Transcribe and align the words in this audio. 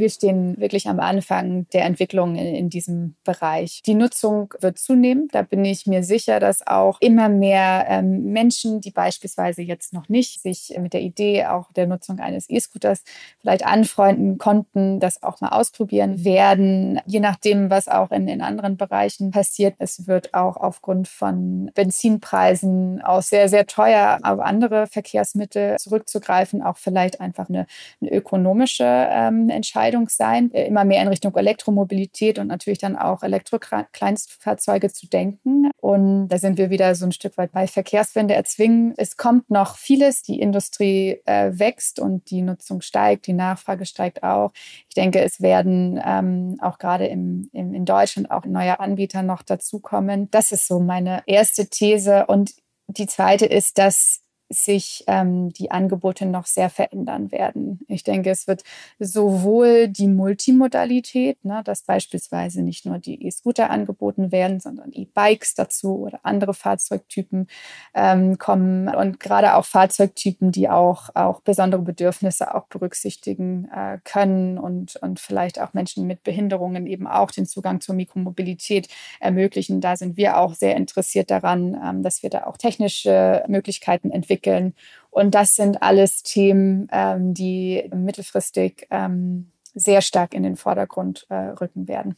Wir 0.00 0.10
stehen 0.10 0.58
wirklich 0.58 0.88
am 0.88 0.98
Anfang 0.98 1.66
der 1.74 1.84
Entwicklung 1.84 2.34
in, 2.36 2.54
in, 2.54 2.70
diesem 2.70 3.16
Bereich. 3.22 3.82
Die 3.84 3.94
Nutzung 3.94 4.54
wird 4.60 4.78
zunehmen. 4.78 5.28
Da 5.30 5.42
bin 5.42 5.62
ich 5.64 5.86
mir 5.86 6.02
sicher, 6.02 6.40
dass 6.40 6.66
auch 6.66 7.00
immer 7.00 7.28
mehr 7.28 7.84
ähm, 7.88 8.24
Menschen, 8.32 8.80
die 8.80 8.90
beispielsweise 8.90 9.60
jetzt 9.60 9.92
noch 9.92 10.08
nicht 10.08 10.40
sich 10.40 10.74
mit 10.80 10.94
der 10.94 11.02
Idee 11.02 11.44
auch 11.44 11.70
der 11.74 11.86
Nutzung 11.86 12.18
eines 12.18 12.48
E-Scooters 12.48 13.04
vielleicht 13.40 13.66
anfreunden 13.66 14.38
konnten, 14.38 15.00
das 15.00 15.22
auch 15.22 15.42
mal 15.42 15.50
ausprobieren 15.50 16.24
werden. 16.24 17.00
Je 17.04 17.20
nachdem, 17.20 17.68
was 17.68 17.86
auch 17.86 18.10
in 18.10 18.26
den 18.26 18.40
anderen 18.40 18.78
Bereichen 18.78 19.30
passiert. 19.30 19.74
Es 19.78 20.06
wird 20.06 20.32
auch 20.32 20.56
aufgrund 20.56 21.08
von 21.08 21.70
Benzinpreisen 21.74 23.02
auch 23.02 23.22
sehr, 23.22 23.50
sehr 23.50 23.66
teuer 23.66 24.18
auf 24.22 24.40
andere 24.40 24.86
Verkehrsmittel 24.86 25.76
zurückzugreifen. 25.76 26.62
Auch 26.62 26.78
vielleicht 26.78 27.20
einfach 27.20 27.50
eine, 27.50 27.66
eine 28.00 28.10
ökonomische 28.10 28.84
ähm, 28.84 29.50
Entscheidung 29.50 29.89
Entscheidung 29.90 30.08
sein, 30.08 30.52
äh, 30.52 30.66
immer 30.66 30.84
mehr 30.84 31.02
in 31.02 31.08
Richtung 31.08 31.34
Elektromobilität 31.34 32.38
und 32.38 32.46
natürlich 32.46 32.78
dann 32.78 32.96
auch 32.96 33.22
Elektrokleinstfahrzeuge 33.22 34.92
zu 34.92 35.08
denken. 35.08 35.70
Und 35.76 36.28
da 36.28 36.38
sind 36.38 36.58
wir 36.58 36.70
wieder 36.70 36.94
so 36.94 37.06
ein 37.06 37.12
Stück 37.12 37.36
weit 37.36 37.52
bei 37.52 37.66
Verkehrswende 37.66 38.34
erzwingen. 38.34 38.94
Es 38.96 39.16
kommt 39.16 39.50
noch 39.50 39.76
vieles. 39.76 40.22
Die 40.22 40.40
Industrie 40.40 41.20
äh, 41.24 41.52
wächst 41.58 41.98
und 41.98 42.30
die 42.30 42.42
Nutzung 42.42 42.80
steigt, 42.80 43.26
die 43.26 43.32
Nachfrage 43.32 43.86
steigt 43.86 44.22
auch. 44.22 44.52
Ich 44.88 44.94
denke, 44.94 45.22
es 45.22 45.40
werden 45.40 46.00
ähm, 46.04 46.56
auch 46.60 46.78
gerade 46.78 47.06
im, 47.06 47.48
im, 47.52 47.74
in 47.74 47.84
Deutschland 47.84 48.30
auch 48.30 48.44
neue 48.44 48.78
Anbieter 48.80 49.22
noch 49.22 49.42
dazukommen. 49.42 50.30
Das 50.30 50.52
ist 50.52 50.66
so 50.66 50.80
meine 50.80 51.22
erste 51.26 51.66
These. 51.68 52.26
Und 52.26 52.52
die 52.88 53.06
zweite 53.06 53.46
ist, 53.46 53.78
dass 53.78 54.20
sich 54.52 55.04
ähm, 55.06 55.52
die 55.52 55.70
Angebote 55.70 56.26
noch 56.26 56.46
sehr 56.46 56.70
verändern 56.70 57.30
werden. 57.30 57.80
Ich 57.86 58.02
denke, 58.02 58.30
es 58.30 58.48
wird 58.48 58.64
sowohl 58.98 59.86
die 59.86 60.08
Multimodalität, 60.08 61.44
ne, 61.44 61.62
dass 61.64 61.82
beispielsweise 61.82 62.62
nicht 62.62 62.84
nur 62.84 62.98
die 62.98 63.24
E-Scooter 63.26 63.70
angeboten 63.70 64.32
werden, 64.32 64.58
sondern 64.58 64.90
E-Bikes 64.92 65.54
dazu 65.54 66.00
oder 66.00 66.18
andere 66.24 66.52
Fahrzeugtypen 66.52 67.46
ähm, 67.94 68.38
kommen 68.38 68.88
und 68.88 69.20
gerade 69.20 69.54
auch 69.54 69.64
Fahrzeugtypen, 69.64 70.50
die 70.50 70.68
auch, 70.68 71.14
auch 71.14 71.42
besondere 71.42 71.82
Bedürfnisse 71.82 72.52
auch 72.52 72.66
berücksichtigen 72.66 73.68
äh, 73.72 73.98
können 74.02 74.58
und, 74.58 74.96
und 74.96 75.20
vielleicht 75.20 75.60
auch 75.60 75.74
Menschen 75.74 76.08
mit 76.08 76.24
Behinderungen 76.24 76.88
eben 76.88 77.06
auch 77.06 77.30
den 77.30 77.46
Zugang 77.46 77.80
zur 77.80 77.94
Mikromobilität 77.94 78.88
ermöglichen. 79.20 79.80
Da 79.80 79.96
sind 79.96 80.16
wir 80.16 80.38
auch 80.38 80.54
sehr 80.54 80.74
interessiert 80.74 81.30
daran, 81.30 81.80
ähm, 81.80 82.02
dass 82.02 82.24
wir 82.24 82.30
da 82.30 82.46
auch 82.46 82.56
technische 82.56 83.44
Möglichkeiten 83.46 84.10
entwickeln 84.10 84.39
entwickeln. 84.40 84.74
Und 85.10 85.34
das 85.34 85.56
sind 85.56 85.82
alles 85.82 86.22
Themen, 86.22 86.88
ähm, 86.92 87.34
die 87.34 87.90
mittelfristig 87.94 88.86
ähm, 88.90 89.50
sehr 89.74 90.02
stark 90.02 90.34
in 90.34 90.42
den 90.42 90.56
Vordergrund 90.56 91.26
äh, 91.28 91.34
rücken 91.34 91.88
werden. 91.88 92.16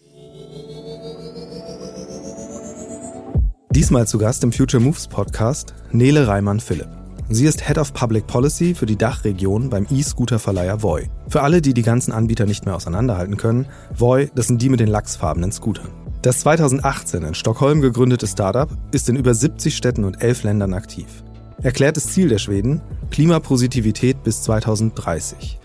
Diesmal 3.70 4.06
zu 4.06 4.18
Gast 4.18 4.44
im 4.44 4.52
Future 4.52 4.82
Moves 4.82 5.08
Podcast 5.08 5.74
Nele 5.90 6.28
Reimann-Philipp. 6.28 6.88
Sie 7.30 7.46
ist 7.46 7.66
Head 7.66 7.78
of 7.78 7.94
Public 7.94 8.26
Policy 8.26 8.74
für 8.74 8.84
die 8.84 8.96
Dachregion 8.96 9.70
beim 9.70 9.86
E-Scooter-Verleiher 9.90 10.82
Voi. 10.82 11.08
Für 11.28 11.40
alle, 11.40 11.62
die 11.62 11.72
die 11.72 11.82
ganzen 11.82 12.12
Anbieter 12.12 12.44
nicht 12.44 12.66
mehr 12.66 12.76
auseinanderhalten 12.76 13.38
können, 13.38 13.66
Voi, 13.94 14.28
das 14.34 14.48
sind 14.48 14.60
die 14.60 14.68
mit 14.68 14.80
den 14.80 14.88
lachsfarbenen 14.88 15.50
Scootern. 15.50 15.88
Das 16.20 16.40
2018 16.40 17.22
in 17.22 17.34
Stockholm 17.34 17.80
gegründete 17.80 18.26
Startup 18.26 18.68
ist 18.92 19.08
in 19.08 19.16
über 19.16 19.32
70 19.32 19.74
Städten 19.74 20.04
und 20.04 20.22
11 20.22 20.42
Ländern 20.42 20.74
aktiv. 20.74 21.24
Erklärtes 21.62 22.08
Ziel 22.08 22.28
der 22.28 22.38
Schweden 22.38 22.80
Klimapositivität 23.12 24.24
bis 24.24 24.42
2030 24.42 25.60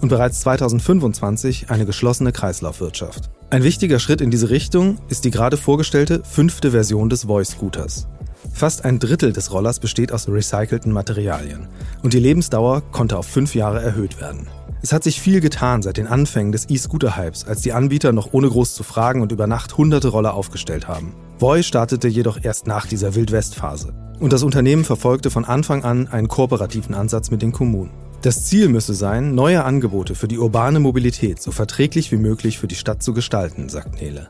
und 0.00 0.08
bereits 0.08 0.40
2025 0.40 1.68
eine 1.68 1.84
geschlossene 1.84 2.32
Kreislaufwirtschaft. 2.32 3.30
Ein 3.50 3.62
wichtiger 3.62 3.98
Schritt 3.98 4.22
in 4.22 4.30
diese 4.30 4.48
Richtung 4.48 4.96
ist 5.10 5.26
die 5.26 5.30
gerade 5.30 5.58
vorgestellte 5.58 6.22
fünfte 6.24 6.70
Version 6.70 7.10
des 7.10 7.24
Voice-Scooters. 7.24 8.08
Fast 8.54 8.86
ein 8.86 8.98
Drittel 8.98 9.34
des 9.34 9.52
Rollers 9.52 9.78
besteht 9.78 10.10
aus 10.10 10.26
recycelten 10.26 10.90
Materialien 10.90 11.68
und 12.02 12.14
die 12.14 12.20
Lebensdauer 12.20 12.82
konnte 12.90 13.18
auf 13.18 13.26
fünf 13.26 13.54
Jahre 13.54 13.82
erhöht 13.82 14.20
werden. 14.20 14.48
Es 14.80 14.92
hat 14.92 15.04
sich 15.04 15.20
viel 15.20 15.40
getan 15.40 15.82
seit 15.82 15.98
den 15.98 16.06
Anfängen 16.06 16.52
des 16.52 16.68
E-Scooter-Hypes, 16.70 17.46
als 17.46 17.60
die 17.60 17.72
Anbieter 17.72 18.12
noch 18.12 18.32
ohne 18.32 18.48
groß 18.48 18.74
zu 18.74 18.82
fragen 18.82 19.20
und 19.20 19.32
über 19.32 19.46
Nacht 19.46 19.76
hunderte 19.76 20.08
Roller 20.08 20.34
aufgestellt 20.34 20.88
haben. 20.88 21.14
Voi 21.42 21.64
startete 21.64 22.06
jedoch 22.06 22.38
erst 22.40 22.68
nach 22.68 22.86
dieser 22.86 23.16
Wildwest-Phase. 23.16 23.92
Und 24.20 24.32
das 24.32 24.44
Unternehmen 24.44 24.84
verfolgte 24.84 25.28
von 25.28 25.44
Anfang 25.44 25.82
an 25.82 26.06
einen 26.06 26.28
kooperativen 26.28 26.94
Ansatz 26.94 27.32
mit 27.32 27.42
den 27.42 27.50
Kommunen. 27.50 27.90
Das 28.20 28.44
Ziel 28.44 28.68
müsse 28.68 28.94
sein, 28.94 29.34
neue 29.34 29.64
Angebote 29.64 30.14
für 30.14 30.28
die 30.28 30.38
urbane 30.38 30.78
Mobilität 30.78 31.42
so 31.42 31.50
verträglich 31.50 32.12
wie 32.12 32.16
möglich 32.16 32.60
für 32.60 32.68
die 32.68 32.76
Stadt 32.76 33.02
zu 33.02 33.12
gestalten, 33.12 33.68
sagt 33.68 34.00
Nele. 34.00 34.28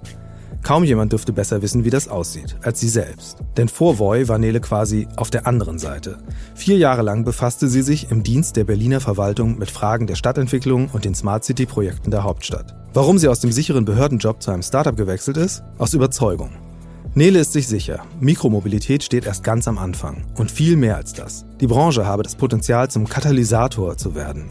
Kaum 0.62 0.84
jemand 0.84 1.12
dürfte 1.12 1.34
besser 1.34 1.60
wissen, 1.60 1.84
wie 1.84 1.90
das 1.90 2.08
aussieht, 2.08 2.56
als 2.62 2.80
sie 2.80 2.88
selbst. 2.88 3.40
Denn 3.58 3.68
vor 3.68 3.98
Voy 3.98 4.28
war 4.28 4.38
Nele 4.38 4.60
quasi 4.60 5.06
auf 5.16 5.28
der 5.28 5.46
anderen 5.46 5.78
Seite. 5.78 6.16
Vier 6.54 6.78
Jahre 6.78 7.02
lang 7.02 7.26
befasste 7.26 7.68
sie 7.68 7.82
sich 7.82 8.10
im 8.10 8.22
Dienst 8.22 8.56
der 8.56 8.64
Berliner 8.64 9.00
Verwaltung 9.00 9.58
mit 9.58 9.70
Fragen 9.70 10.06
der 10.06 10.14
Stadtentwicklung 10.14 10.88
und 10.90 11.04
den 11.04 11.14
Smart 11.14 11.44
City-Projekten 11.44 12.10
der 12.10 12.24
Hauptstadt. 12.24 12.74
Warum 12.94 13.18
sie 13.18 13.28
aus 13.28 13.40
dem 13.40 13.52
sicheren 13.52 13.84
Behördenjob 13.84 14.40
zu 14.40 14.50
einem 14.50 14.62
Startup 14.62 14.96
gewechselt 14.96 15.36
ist? 15.36 15.62
Aus 15.76 15.92
Überzeugung. 15.92 16.61
Nele 17.14 17.40
ist 17.40 17.52
sich 17.52 17.68
sicher, 17.68 18.06
Mikromobilität 18.20 19.02
steht 19.04 19.26
erst 19.26 19.44
ganz 19.44 19.68
am 19.68 19.76
Anfang 19.76 20.24
und 20.38 20.50
viel 20.50 20.76
mehr 20.76 20.96
als 20.96 21.12
das. 21.12 21.44
Die 21.60 21.66
Branche 21.66 22.06
habe 22.06 22.22
das 22.22 22.36
Potenzial 22.36 22.90
zum 22.90 23.06
Katalysator 23.06 23.98
zu 23.98 24.14
werden. 24.14 24.46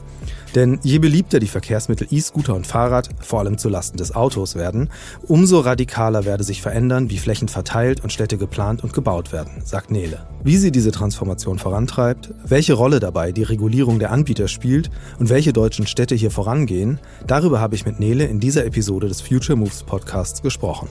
Denn 0.54 0.80
je 0.84 1.00
beliebter 1.00 1.40
die 1.40 1.48
Verkehrsmittel 1.48 2.06
E-Scooter 2.12 2.54
und 2.54 2.68
Fahrrad, 2.68 3.10
vor 3.20 3.40
allem 3.40 3.58
zulasten 3.58 3.98
des 3.98 4.14
Autos 4.14 4.54
werden, 4.54 4.92
umso 5.24 5.60
radikaler 5.62 6.24
werde 6.26 6.44
sich 6.44 6.62
verändern, 6.62 7.10
wie 7.10 7.18
Flächen 7.18 7.48
verteilt 7.48 8.04
und 8.04 8.14
Städte 8.14 8.38
geplant 8.38 8.84
und 8.84 8.94
gebaut 8.94 9.32
werden, 9.32 9.64
sagt 9.66 9.90
Nele. 9.90 10.28
Wie 10.44 10.58
sie 10.58 10.72
diese 10.72 10.92
Transformation 10.92 11.58
vorantreibt, 11.58 12.32
welche 12.46 12.74
Rolle 12.74 13.00
dabei 13.00 13.32
die 13.32 13.42
Regulierung 13.42 13.98
der 13.98 14.12
Anbieter 14.12 14.48
spielt 14.48 14.92
und 15.18 15.30
welche 15.30 15.52
deutschen 15.52 15.88
Städte 15.88 16.14
hier 16.14 16.30
vorangehen, 16.30 17.00
darüber 17.26 17.60
habe 17.60 17.74
ich 17.74 17.88
mit 17.88 18.00
Nele 18.00 18.26
in 18.26 18.40
dieser 18.40 18.66
Episode 18.68 19.08
des 19.08 19.20
Future 19.20 19.58
Moves 19.58 19.82
Podcasts 19.82 20.44
gesprochen. 20.44 20.90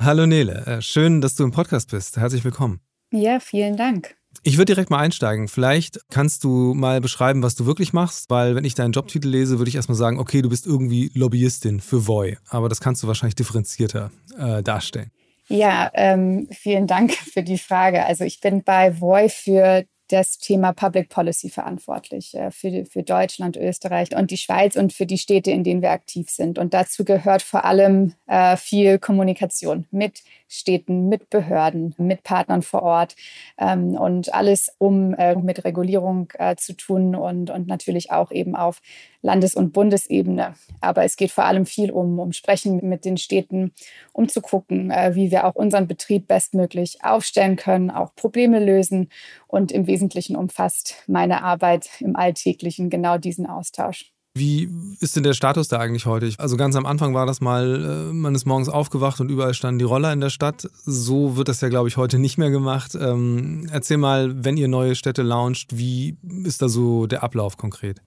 Hallo 0.00 0.26
Nele, 0.26 0.64
äh, 0.64 0.80
schön, 0.80 1.20
dass 1.20 1.34
du 1.34 1.42
im 1.42 1.50
Podcast 1.50 1.90
bist. 1.90 2.16
Herzlich 2.16 2.44
willkommen. 2.44 2.80
Ja, 3.10 3.40
vielen 3.40 3.76
Dank. 3.76 4.16
Ich 4.44 4.56
würde 4.56 4.72
direkt 4.72 4.90
mal 4.90 5.00
einsteigen. 5.00 5.48
Vielleicht 5.48 5.98
kannst 6.08 6.44
du 6.44 6.72
mal 6.72 7.00
beschreiben, 7.00 7.42
was 7.42 7.56
du 7.56 7.66
wirklich 7.66 7.92
machst, 7.92 8.30
weil 8.30 8.54
wenn 8.54 8.64
ich 8.64 8.76
deinen 8.76 8.92
Jobtitel 8.92 9.28
lese, 9.28 9.58
würde 9.58 9.68
ich 9.68 9.74
erstmal 9.74 9.96
sagen, 9.96 10.20
okay, 10.20 10.40
du 10.40 10.50
bist 10.50 10.66
irgendwie 10.66 11.10
Lobbyistin 11.14 11.80
für 11.80 12.06
Voi, 12.06 12.36
aber 12.48 12.68
das 12.68 12.80
kannst 12.80 13.02
du 13.02 13.08
wahrscheinlich 13.08 13.34
differenzierter 13.34 14.12
äh, 14.38 14.62
darstellen. 14.62 15.10
Ja, 15.48 15.90
ähm, 15.94 16.46
vielen 16.52 16.86
Dank 16.86 17.12
für 17.32 17.42
die 17.42 17.58
Frage. 17.58 18.04
Also 18.04 18.22
ich 18.22 18.40
bin 18.40 18.62
bei 18.62 19.00
Voi 19.00 19.28
für 19.28 19.84
das 20.08 20.38
Thema 20.38 20.72
Public 20.72 21.08
Policy 21.08 21.50
verantwortlich 21.50 22.34
äh, 22.34 22.50
für, 22.50 22.84
für 22.86 23.02
Deutschland, 23.02 23.56
Österreich 23.56 24.14
und 24.14 24.30
die 24.30 24.36
Schweiz 24.36 24.76
und 24.76 24.92
für 24.92 25.06
die 25.06 25.18
Städte, 25.18 25.50
in 25.50 25.64
denen 25.64 25.82
wir 25.82 25.90
aktiv 25.90 26.30
sind. 26.30 26.58
Und 26.58 26.74
dazu 26.74 27.04
gehört 27.04 27.42
vor 27.42 27.64
allem 27.64 28.14
äh, 28.26 28.56
viel 28.56 28.98
Kommunikation 28.98 29.86
mit 29.90 30.22
Städten, 30.48 31.08
mit 31.08 31.30
Behörden, 31.30 31.94
mit 31.98 32.22
Partnern 32.22 32.62
vor 32.62 32.82
Ort 32.82 33.16
ähm, 33.58 33.90
und 33.90 34.32
alles, 34.32 34.74
um 34.78 35.14
äh, 35.14 35.36
mit 35.36 35.64
Regulierung 35.64 36.32
äh, 36.38 36.56
zu 36.56 36.72
tun 36.72 37.14
und, 37.14 37.50
und 37.50 37.66
natürlich 37.66 38.10
auch 38.10 38.32
eben 38.32 38.56
auf 38.56 38.80
Landes- 39.20 39.54
und 39.54 39.72
Bundesebene. 39.72 40.54
Aber 40.80 41.04
es 41.04 41.16
geht 41.16 41.30
vor 41.30 41.44
allem 41.44 41.66
viel 41.66 41.90
um, 41.90 42.18
um 42.18 42.32
Sprechen 42.32 42.88
mit 42.88 43.04
den 43.04 43.18
Städten, 43.18 43.72
um 44.12 44.28
zu 44.28 44.40
gucken, 44.40 44.90
äh, 44.90 45.14
wie 45.14 45.30
wir 45.30 45.46
auch 45.46 45.54
unseren 45.54 45.86
Betrieb 45.86 46.28
bestmöglich 46.28 47.04
aufstellen 47.04 47.56
können, 47.56 47.90
auch 47.90 48.14
Probleme 48.14 48.64
lösen. 48.64 49.10
Und 49.46 49.70
im 49.72 49.86
Wesentlichen 49.86 50.36
umfasst 50.36 51.04
meine 51.06 51.42
Arbeit 51.42 51.88
im 52.00 52.16
Alltäglichen 52.16 52.90
genau 52.90 53.18
diesen 53.18 53.46
Austausch. 53.46 54.12
Wie 54.34 54.68
ist 55.00 55.16
denn 55.16 55.22
der 55.24 55.32
Status 55.32 55.68
da 55.68 55.78
eigentlich 55.78 56.06
heute? 56.06 56.32
Also 56.38 56.56
ganz 56.56 56.76
am 56.76 56.86
Anfang 56.86 57.14
war 57.14 57.26
das 57.26 57.40
mal, 57.40 58.08
äh, 58.10 58.12
man 58.12 58.34
ist 58.34 58.46
morgens 58.46 58.68
aufgewacht 58.68 59.20
und 59.20 59.30
überall 59.30 59.54
standen 59.54 59.78
die 59.78 59.84
Roller 59.84 60.12
in 60.12 60.20
der 60.20 60.30
Stadt. 60.30 60.68
So 60.84 61.36
wird 61.36 61.48
das 61.48 61.60
ja, 61.60 61.68
glaube 61.68 61.88
ich, 61.88 61.96
heute 61.96 62.18
nicht 62.18 62.38
mehr 62.38 62.50
gemacht. 62.50 62.96
Ähm, 62.98 63.68
erzähl 63.70 63.96
mal, 63.96 64.44
wenn 64.44 64.56
ihr 64.56 64.68
neue 64.68 64.94
Städte 64.94 65.22
launcht, 65.22 65.76
wie 65.76 66.16
ist 66.44 66.62
da 66.62 66.68
so 66.68 67.06
der 67.06 67.22
Ablauf 67.22 67.56
konkret? 67.56 68.00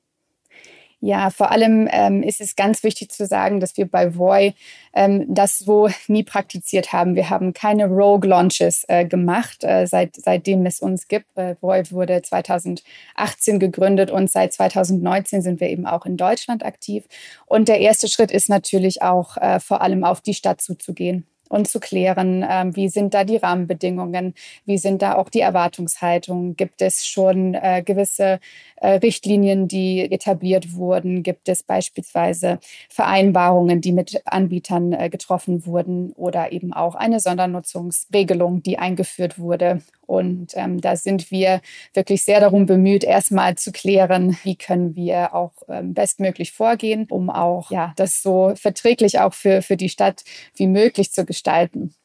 Ja, 1.03 1.31
vor 1.31 1.49
allem 1.49 1.89
ähm, 1.91 2.21
ist 2.21 2.41
es 2.41 2.55
ganz 2.55 2.83
wichtig 2.83 3.09
zu 3.09 3.25
sagen, 3.25 3.59
dass 3.59 3.75
wir 3.75 3.89
bei 3.89 4.15
Voy 4.15 4.53
ähm, 4.93 5.25
das 5.27 5.57
so 5.57 5.89
nie 6.07 6.21
praktiziert 6.21 6.93
haben. 6.93 7.15
Wir 7.15 7.31
haben 7.31 7.53
keine 7.53 7.87
Rogue 7.87 8.29
Launches 8.29 8.85
äh, 8.87 9.05
gemacht, 9.05 9.63
äh, 9.63 9.87
seit, 9.87 10.15
seitdem 10.15 10.63
es 10.67 10.79
uns 10.79 11.07
gibt. 11.07 11.35
Äh, 11.35 11.55
Voy 11.59 11.89
wurde 11.89 12.21
2018 12.21 13.59
gegründet 13.59 14.11
und 14.11 14.29
seit 14.29 14.53
2019 14.53 15.41
sind 15.41 15.59
wir 15.59 15.69
eben 15.69 15.87
auch 15.87 16.05
in 16.05 16.17
Deutschland 16.17 16.63
aktiv. 16.63 17.05
Und 17.47 17.67
der 17.67 17.79
erste 17.79 18.07
Schritt 18.07 18.29
ist 18.29 18.47
natürlich 18.47 19.01
auch 19.01 19.37
äh, 19.37 19.59
vor 19.59 19.81
allem 19.81 20.03
auf 20.03 20.21
die 20.21 20.35
Stadt 20.35 20.61
zuzugehen 20.61 21.25
und 21.51 21.67
zu 21.67 21.79
klären, 21.79 22.45
ähm, 22.49 22.75
wie 22.75 22.89
sind 22.89 23.13
da 23.13 23.23
die 23.23 23.37
Rahmenbedingungen, 23.37 24.33
wie 24.65 24.77
sind 24.77 25.01
da 25.01 25.15
auch 25.15 25.29
die 25.29 25.41
Erwartungshaltungen, 25.41 26.55
gibt 26.55 26.81
es 26.81 27.05
schon 27.05 27.53
äh, 27.53 27.83
gewisse 27.85 28.39
äh, 28.77 28.93
Richtlinien, 28.93 29.67
die 29.67 30.11
etabliert 30.11 30.73
wurden, 30.73 31.23
gibt 31.23 31.49
es 31.49 31.63
beispielsweise 31.63 32.59
Vereinbarungen, 32.89 33.81
die 33.81 33.91
mit 33.91 34.21
Anbietern 34.25 34.93
äh, 34.93 35.09
getroffen 35.09 35.65
wurden 35.65 36.13
oder 36.13 36.51
eben 36.51 36.73
auch 36.73 36.95
eine 36.95 37.19
Sondernutzungsregelung, 37.19 38.63
die 38.63 38.79
eingeführt 38.79 39.37
wurde. 39.37 39.81
Und 40.11 40.51
ähm, 40.55 40.81
da 40.81 40.97
sind 40.97 41.31
wir 41.31 41.61
wirklich 41.93 42.25
sehr 42.25 42.41
darum 42.41 42.65
bemüht, 42.65 43.05
erstmal 43.05 43.55
zu 43.55 43.71
klären, 43.71 44.37
wie 44.43 44.57
können 44.57 44.93
wir 44.93 45.33
auch 45.33 45.53
ähm, 45.69 45.93
bestmöglich 45.93 46.51
vorgehen, 46.51 47.07
um 47.09 47.29
auch 47.29 47.71
ja, 47.71 47.93
das 47.95 48.21
so 48.21 48.51
verträglich 48.57 49.19
auch 49.19 49.33
für, 49.33 49.61
für 49.61 49.77
die 49.77 49.87
Stadt 49.87 50.25
wie 50.53 50.67
möglich 50.67 51.13
zu 51.13 51.23
gestalten. 51.23 51.95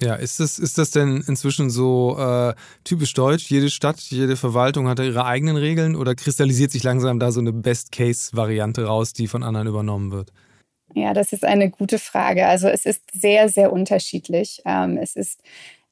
Ja, 0.00 0.16
ist 0.16 0.40
das, 0.40 0.58
ist 0.58 0.76
das 0.76 0.90
denn 0.90 1.22
inzwischen 1.28 1.70
so 1.70 2.18
äh, 2.18 2.54
typisch 2.82 3.14
deutsch? 3.14 3.48
Jede 3.48 3.70
Stadt, 3.70 4.00
jede 4.00 4.36
Verwaltung 4.36 4.88
hat 4.88 4.98
ihre 4.98 5.24
eigenen 5.24 5.56
Regeln 5.56 5.94
oder 5.94 6.16
kristallisiert 6.16 6.72
sich 6.72 6.82
langsam 6.82 7.20
da 7.20 7.30
so 7.30 7.38
eine 7.38 7.52
Best-Case-Variante 7.52 8.86
raus, 8.86 9.12
die 9.12 9.28
von 9.28 9.44
anderen 9.44 9.68
übernommen 9.68 10.10
wird? 10.10 10.32
Ja, 10.96 11.14
das 11.14 11.32
ist 11.32 11.44
eine 11.44 11.70
gute 11.70 12.00
Frage. 12.00 12.48
Also 12.48 12.66
es 12.66 12.86
ist 12.86 13.02
sehr, 13.12 13.48
sehr 13.48 13.72
unterschiedlich. 13.72 14.62
Ähm, 14.64 14.98
es 15.00 15.14
ist 15.14 15.40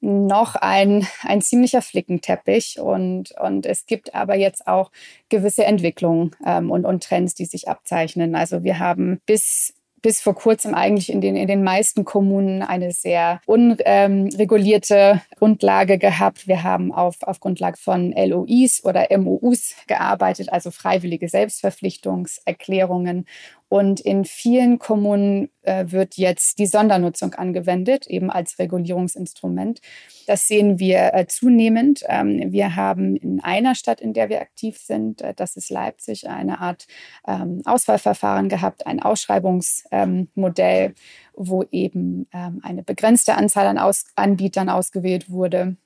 noch 0.01 0.55
ein, 0.55 1.07
ein 1.23 1.43
ziemlicher 1.43 1.83
Flickenteppich 1.83 2.81
und, 2.81 3.33
und 3.39 3.67
es 3.67 3.87
gibt 3.87 4.15
aber 4.15 4.35
jetzt 4.37 4.67
auch 4.67 4.91
gewisse 5.29 5.65
Entwicklungen 5.65 6.35
ähm, 6.45 6.71
und, 6.71 6.85
und 6.85 7.05
Trends, 7.05 7.35
die 7.35 7.45
sich 7.45 7.69
abzeichnen. 7.69 8.35
Also 8.35 8.65
wir 8.65 8.79
haben 8.79 9.21
bis 9.27 9.75
bis 10.03 10.21
vor 10.21 10.35
kurzem 10.35 10.75
eigentlich 10.75 11.13
in 11.13 11.21
den, 11.21 11.37
in 11.37 11.47
den 11.47 11.63
meisten 11.63 12.05
Kommunen 12.05 12.63
eine 12.63 12.93
sehr 12.93 13.41
unregulierte 13.47 14.95
ähm, 14.95 15.21
Grundlage 15.39 15.99
gehabt. 15.99 16.49
Wir 16.49 16.63
haben 16.63 16.93
auf, 16.93 17.23
auf 17.23 17.41
Grundlage 17.41 17.77
von 17.77 18.13
LOIs 18.13 18.85
oder 18.85 19.07
MOUs 19.17 19.75
gearbeitet, 19.87 20.53
also 20.53 20.71
freiwillige 20.71 21.29
Selbstverpflichtungserklärungen. 21.29 23.27
Und 23.71 24.01
in 24.01 24.25
vielen 24.25 24.81
Kommunen 24.81 25.49
äh, 25.63 25.85
wird 25.93 26.17
jetzt 26.17 26.59
die 26.59 26.67
Sondernutzung 26.67 27.35
angewendet, 27.35 28.09
eben 28.09 28.29
als 28.29 28.59
Regulierungsinstrument. 28.59 29.81
Das 30.27 30.49
sehen 30.49 30.81
wir 30.81 31.15
äh, 31.15 31.29
zunehmend. 31.29 32.03
Ähm, 32.09 32.51
wir 32.51 32.75
haben 32.75 33.15
in 33.15 33.41
einer 33.41 33.77
Stadt, 33.77 34.01
in 34.01 34.13
der 34.13 34.29
wir 34.29 34.41
aktiv 34.41 34.77
sind, 34.77 35.23
äh, 35.23 35.35
das 35.35 35.55
ist 35.55 35.71
Leipzig, 35.71 36.29
eine 36.29 36.59
Art 36.59 36.89
ähm, 37.29 37.63
Auswahlverfahren 37.65 38.49
gehabt, 38.49 38.89
ein 38.89 39.01
Ausschreibungsmodell, 39.01 40.85
ähm, 40.87 40.95
wo 41.35 41.63
eben 41.71 42.27
ähm, 42.33 42.61
eine 42.65 42.83
begrenzte 42.83 43.37
Anzahl 43.37 43.69
an 43.69 43.79
Aus 43.79 44.05
Anbietern 44.17 44.69
ausgewählt 44.69 45.31
wurde 45.31 45.77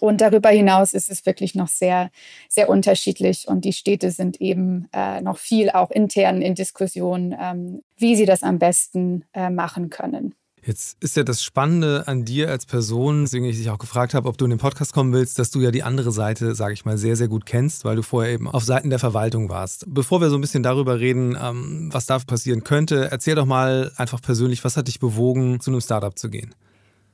und 0.00 0.20
darüber 0.20 0.50
hinaus 0.50 0.92
ist 0.92 1.10
es 1.10 1.26
wirklich 1.26 1.54
noch 1.54 1.68
sehr, 1.68 2.10
sehr 2.48 2.68
unterschiedlich. 2.68 3.48
Und 3.48 3.64
die 3.64 3.72
Städte 3.72 4.10
sind 4.10 4.40
eben 4.40 4.88
äh, 4.92 5.20
noch 5.20 5.38
viel 5.38 5.70
auch 5.70 5.90
intern 5.90 6.42
in 6.42 6.54
Diskussion, 6.54 7.34
ähm, 7.38 7.82
wie 7.96 8.14
sie 8.14 8.26
das 8.26 8.42
am 8.42 8.58
besten 8.58 9.24
äh, 9.32 9.50
machen 9.50 9.90
können. 9.90 10.34
Jetzt 10.64 11.02
ist 11.02 11.16
ja 11.16 11.22
das 11.22 11.42
Spannende 11.42 12.04
an 12.06 12.24
dir 12.24 12.50
als 12.50 12.66
Person, 12.66 13.22
deswegen 13.22 13.44
ich 13.44 13.56
dich 13.56 13.70
auch 13.70 13.78
gefragt 13.78 14.12
habe, 14.12 14.28
ob 14.28 14.36
du 14.36 14.44
in 14.44 14.50
den 14.50 14.58
Podcast 14.58 14.92
kommen 14.92 15.12
willst, 15.12 15.38
dass 15.38 15.50
du 15.50 15.60
ja 15.60 15.70
die 15.70 15.82
andere 15.82 16.12
Seite, 16.12 16.54
sage 16.54 16.74
ich 16.74 16.84
mal, 16.84 16.98
sehr, 16.98 17.16
sehr 17.16 17.28
gut 17.28 17.46
kennst, 17.46 17.84
weil 17.84 17.96
du 17.96 18.02
vorher 18.02 18.32
eben 18.32 18.48
auf 18.48 18.64
Seiten 18.64 18.90
der 18.90 18.98
Verwaltung 18.98 19.48
warst. 19.48 19.84
Bevor 19.88 20.20
wir 20.20 20.30
so 20.30 20.36
ein 20.36 20.40
bisschen 20.40 20.62
darüber 20.62 21.00
reden, 21.00 21.38
ähm, 21.40 21.88
was 21.92 22.06
da 22.06 22.18
passieren 22.18 22.64
könnte, 22.64 23.08
erzähl 23.10 23.36
doch 23.36 23.46
mal 23.46 23.92
einfach 23.96 24.20
persönlich, 24.20 24.64
was 24.64 24.76
hat 24.76 24.88
dich 24.88 24.98
bewogen, 24.98 25.60
zu 25.60 25.70
einem 25.70 25.80
Startup 25.80 26.18
zu 26.18 26.28
gehen? 26.28 26.54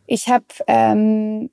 Ich 0.07 0.29
habe 0.29 0.47
ähm, 0.67 1.51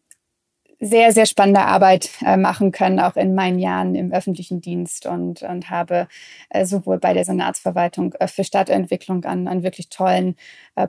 sehr, 0.84 1.12
sehr 1.12 1.28
spannende 1.28 1.62
Arbeit 1.62 2.10
äh, 2.26 2.38
machen 2.38 2.72
können, 2.72 3.00
auch 3.00 3.16
in 3.16 3.36
meinen 3.36 3.60
Jahren 3.60 3.94
im 3.94 4.12
öffentlichen 4.12 4.62
Dienst 4.62 5.06
und, 5.06 5.44
und 5.44 5.70
habe 5.70 6.08
äh, 6.50 6.66
sowohl 6.66 6.98
bei 6.98 7.14
der 7.14 7.24
Senatsverwaltung 7.24 8.16
äh, 8.16 8.28
für 8.28 8.44
Stadtentwicklung 8.44 9.24
an, 9.26 9.48
an 9.48 9.64
wirklich 9.64 9.90
tollen 9.90 10.36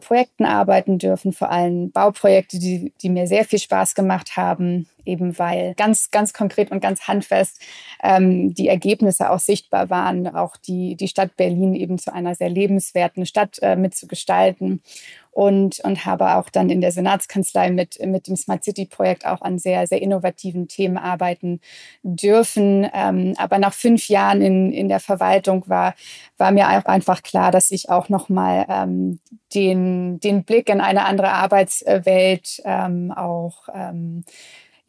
Projekten 0.01 0.45
arbeiten 0.45 0.99
dürfen, 0.99 1.33
vor 1.33 1.51
allem 1.51 1.91
Bauprojekte, 1.91 2.61
die, 2.61 2.93
die 3.03 3.09
mir 3.11 3.27
sehr 3.27 3.45
viel 3.45 3.59
Spaß 3.59 3.97
gemacht 3.97 4.37
haben, 4.37 4.89
eben 5.05 5.37
weil 5.41 5.75
ganz, 5.75 6.13
ganz 6.13 6.33
konkret 6.33 6.71
und 6.71 6.81
ganz 6.81 7.09
handfest 7.09 7.61
ähm, 8.01 8.55
die 8.55 8.69
Ergebnisse 8.69 9.29
auch 9.31 9.41
sichtbar 9.41 9.91
waren, 9.91 10.29
auch 10.29 10.57
die, 10.57 10.95
die 10.95 11.09
Stadt 11.09 11.37
Berlin 11.37 11.75
eben 11.75 11.99
zu 11.99 12.15
einer 12.15 12.37
sehr 12.37 12.49
lebenswerten 12.49 13.27
Stadt 13.27 13.61
mitzugestalten 13.77 14.83
und, 15.33 15.81
und 15.81 16.05
habe 16.05 16.37
auch 16.37 16.51
dann 16.51 16.69
in 16.69 16.83
der 16.83 16.93
Senatskanzlei 16.93 17.71
mit, 17.71 17.99
mit 18.05 18.29
dem 18.29 18.37
Smart 18.37 18.63
City 18.63 18.85
Projekt 18.85 19.27
auch 19.27 19.41
an 19.41 19.59
sehr, 19.59 19.87
sehr 19.87 20.03
innovativen 20.03 20.69
Themen 20.69 20.99
arbeiten 20.99 21.61
dürfen. 22.03 22.87
Ähm, 22.93 23.35
aber 23.39 23.59
nach 23.59 23.73
fünf 23.73 24.09
Jahren 24.09 24.43
in, 24.43 24.73
in 24.73 24.89
der 24.89 25.01
Verwaltung 25.01 25.65
war, 25.69 25.95
war 26.37 26.53
mir 26.53 26.69
auch 26.69 26.85
einfach 26.85 27.23
klar, 27.23 27.51
dass 27.51 27.71
ich 27.71 27.89
auch 27.89 28.11
nochmal 28.11 28.67
ähm, 28.69 29.21
den, 29.55 30.21
den 30.21 30.45
Blick 30.45 30.69
in 30.69 30.83
eine 30.83 31.07
andere 31.07 31.31
Arbeitswelt 31.31 32.61
ähm, 32.65 33.11
auch 33.11 33.69
ähm, 33.75 34.25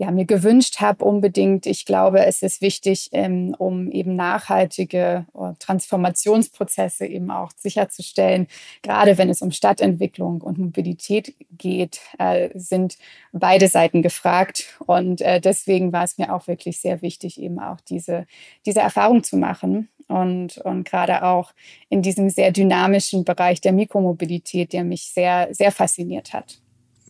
ja, 0.04 0.12
mir 0.12 0.26
gewünscht 0.26 0.82
habe 0.82 1.06
unbedingt. 1.06 1.66
Ich 1.66 1.86
glaube, 1.86 2.26
es 2.26 2.42
ist 2.42 2.62
wichtig, 2.62 3.10
ähm, 3.14 3.56
um 3.58 3.90
eben 3.90 4.18
nachhaltige 4.18 5.26
äh, 5.34 5.54
Transformationsprozesse 5.60 7.06
eben 7.06 7.32
auch 7.32 7.52
sicherzustellen. 7.56 8.48
Gerade 8.82 9.18
wenn 9.18 9.30
es 9.30 9.42
um 9.42 9.52
Stadtentwicklung 9.52 10.42
und 10.42 10.58
Mobilität 10.58 11.36
geht, 11.58 12.02
äh, 12.20 12.50
sind 12.54 12.98
beide 13.32 13.70
Seiten 13.70 14.02
gefragt. 14.02 14.78
Und 14.86 15.22
äh, 15.22 15.40
deswegen 15.40 15.94
war 15.94 16.04
es 16.04 16.18
mir 16.18 16.36
auch 16.36 16.48
wirklich 16.48 16.82
sehr 16.82 17.02
wichtig, 17.02 17.42
eben 17.42 17.60
auch 17.60 17.80
diese, 17.80 18.26
diese 18.66 18.82
Erfahrung 18.82 19.24
zu 19.24 19.38
machen. 19.38 19.88
Und, 20.10 20.58
und 20.58 20.84
gerade 20.84 21.24
auch 21.24 21.54
in 21.88 22.02
diesem 22.02 22.30
sehr 22.30 22.52
dynamischen 22.52 23.24
Bereich 23.24 23.62
der 23.62 23.72
Mikromobilität, 23.72 24.74
der 24.74 24.84
mich 24.84 25.04
sehr, 25.04 25.48
sehr 25.54 25.72
fasziniert 25.72 26.34
hat. 26.34 26.63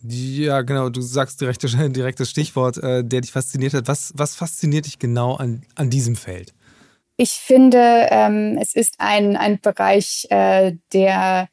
Ja, 0.06 0.60
genau, 0.60 0.90
du 0.90 1.00
sagst 1.00 1.40
direkt, 1.40 1.62
direktes 1.96 2.30
Stichwort, 2.30 2.76
äh, 2.78 3.02
der 3.04 3.22
dich 3.22 3.32
fasziniert 3.32 3.74
hat. 3.74 3.88
Was, 3.88 4.12
was 4.16 4.34
fasziniert 4.34 4.86
dich 4.86 4.98
genau 4.98 5.34
an, 5.36 5.62
an 5.74 5.88
diesem 5.90 6.14
Feld? 6.16 6.52
Ich 7.16 7.32
finde, 7.32 8.08
ähm, 8.10 8.58
es 8.60 8.74
ist 8.74 8.96
ein, 8.98 9.36
ein 9.36 9.60
Bereich, 9.60 10.26
äh, 10.30 10.72
der, 10.92 11.48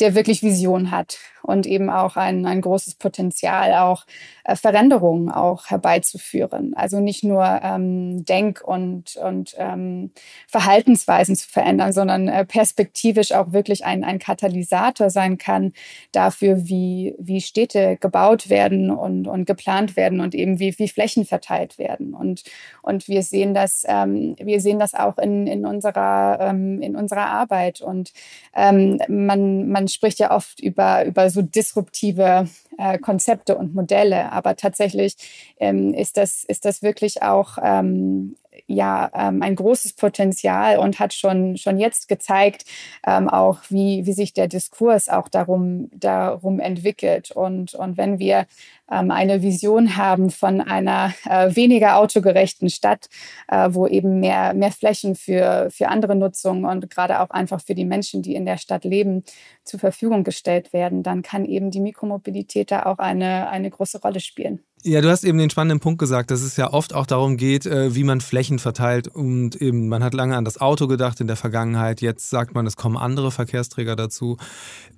der 0.00 0.14
wirklich 0.14 0.42
Vision 0.42 0.90
hat 0.90 1.18
und 1.42 1.66
eben 1.66 1.90
auch 1.90 2.16
ein, 2.16 2.46
ein 2.46 2.60
großes 2.60 2.94
Potenzial, 2.94 3.74
auch 3.74 4.06
äh, 4.44 4.56
Veränderungen 4.56 5.30
auch 5.30 5.66
herbeizuführen. 5.66 6.74
Also 6.74 7.00
nicht 7.00 7.24
nur 7.24 7.60
ähm, 7.62 8.24
Denk- 8.24 8.62
und, 8.64 9.16
und 9.16 9.54
ähm, 9.58 10.10
Verhaltensweisen 10.48 11.36
zu 11.36 11.48
verändern, 11.48 11.92
sondern 11.92 12.28
äh, 12.28 12.44
perspektivisch 12.44 13.32
auch 13.32 13.52
wirklich 13.52 13.84
ein, 13.84 14.04
ein 14.04 14.18
Katalysator 14.18 15.10
sein 15.10 15.38
kann 15.38 15.72
dafür, 16.12 16.68
wie, 16.68 17.14
wie 17.18 17.40
Städte 17.40 17.96
gebaut 17.98 18.48
werden 18.48 18.90
und, 18.90 19.28
und 19.28 19.44
geplant 19.46 19.96
werden 19.96 20.20
und 20.20 20.34
eben 20.34 20.58
wie, 20.58 20.78
wie 20.78 20.88
Flächen 20.88 21.24
verteilt 21.24 21.78
werden. 21.78 22.14
Und, 22.14 22.42
und 22.82 23.08
wir 23.08 23.22
sehen 23.22 23.54
das, 23.54 23.84
ähm, 23.86 24.36
wir 24.38 24.60
sehen 24.60 24.78
das 24.78 24.94
auch 24.94 25.18
in, 25.18 25.46
in, 25.46 25.66
unserer, 25.66 26.38
ähm, 26.40 26.80
in 26.80 26.96
unserer 26.96 27.26
Arbeit. 27.26 27.80
Und 27.80 28.12
ähm, 28.54 29.00
man, 29.08 29.68
man 29.68 29.88
spricht 29.88 30.18
ja 30.18 30.34
oft 30.34 30.60
über, 30.60 31.04
über 31.04 31.30
so 31.32 31.42
disruptive 31.42 32.48
äh, 32.78 32.98
Konzepte 32.98 33.56
und 33.56 33.74
Modelle. 33.74 34.32
Aber 34.32 34.56
tatsächlich 34.56 35.16
ähm, 35.58 35.94
ist, 35.94 36.16
das, 36.16 36.44
ist 36.44 36.64
das 36.64 36.82
wirklich 36.82 37.22
auch 37.22 37.58
ähm, 37.62 38.36
ja 38.66 39.10
ähm, 39.14 39.42
ein 39.42 39.56
großes 39.56 39.94
Potenzial 39.94 40.78
und 40.78 40.98
hat 40.98 41.14
schon, 41.14 41.56
schon 41.56 41.78
jetzt 41.78 42.08
gezeigt, 42.08 42.64
ähm, 43.06 43.28
auch 43.28 43.58
wie, 43.68 44.06
wie 44.06 44.12
sich 44.12 44.32
der 44.32 44.48
Diskurs 44.48 45.08
auch 45.08 45.28
darum, 45.28 45.90
darum 45.94 46.60
entwickelt. 46.60 47.30
Und, 47.30 47.74
und 47.74 47.96
wenn 47.96 48.18
wir 48.18 48.46
eine 48.94 49.42
Vision 49.42 49.96
haben 49.96 50.30
von 50.30 50.60
einer 50.60 51.14
äh, 51.24 51.54
weniger 51.54 51.96
autogerechten 51.96 52.70
Stadt, 52.70 53.08
äh, 53.48 53.68
wo 53.72 53.86
eben 53.86 54.20
mehr, 54.20 54.54
mehr 54.54 54.72
Flächen 54.72 55.14
für, 55.14 55.68
für 55.70 55.88
andere 55.88 56.14
Nutzungen 56.14 56.64
und 56.64 56.90
gerade 56.90 57.20
auch 57.20 57.30
einfach 57.30 57.60
für 57.60 57.74
die 57.74 57.84
Menschen, 57.84 58.22
die 58.22 58.34
in 58.34 58.44
der 58.44 58.58
Stadt 58.58 58.84
leben, 58.84 59.24
zur 59.64 59.80
Verfügung 59.80 60.24
gestellt 60.24 60.72
werden, 60.72 61.02
dann 61.02 61.22
kann 61.22 61.44
eben 61.44 61.70
die 61.70 61.80
Mikromobilität 61.80 62.70
da 62.70 62.84
auch 62.84 62.98
eine, 62.98 63.48
eine 63.48 63.70
große 63.70 64.00
Rolle 64.00 64.20
spielen. 64.20 64.60
Ja, 64.84 65.00
du 65.00 65.10
hast 65.10 65.22
eben 65.22 65.38
den 65.38 65.48
spannenden 65.48 65.78
Punkt 65.78 66.00
gesagt, 66.00 66.32
dass 66.32 66.42
es 66.42 66.56
ja 66.56 66.72
oft 66.72 66.92
auch 66.92 67.06
darum 67.06 67.36
geht, 67.36 67.66
äh, 67.66 67.94
wie 67.94 68.02
man 68.02 68.20
Flächen 68.20 68.58
verteilt. 68.58 69.06
Und 69.06 69.54
eben, 69.54 69.88
man 69.88 70.02
hat 70.02 70.12
lange 70.12 70.36
an 70.36 70.44
das 70.44 70.60
Auto 70.60 70.88
gedacht 70.88 71.20
in 71.20 71.28
der 71.28 71.36
Vergangenheit. 71.36 72.00
Jetzt 72.00 72.30
sagt 72.30 72.54
man, 72.54 72.66
es 72.66 72.76
kommen 72.76 72.96
andere 72.96 73.30
Verkehrsträger 73.30 73.94
dazu. 73.94 74.38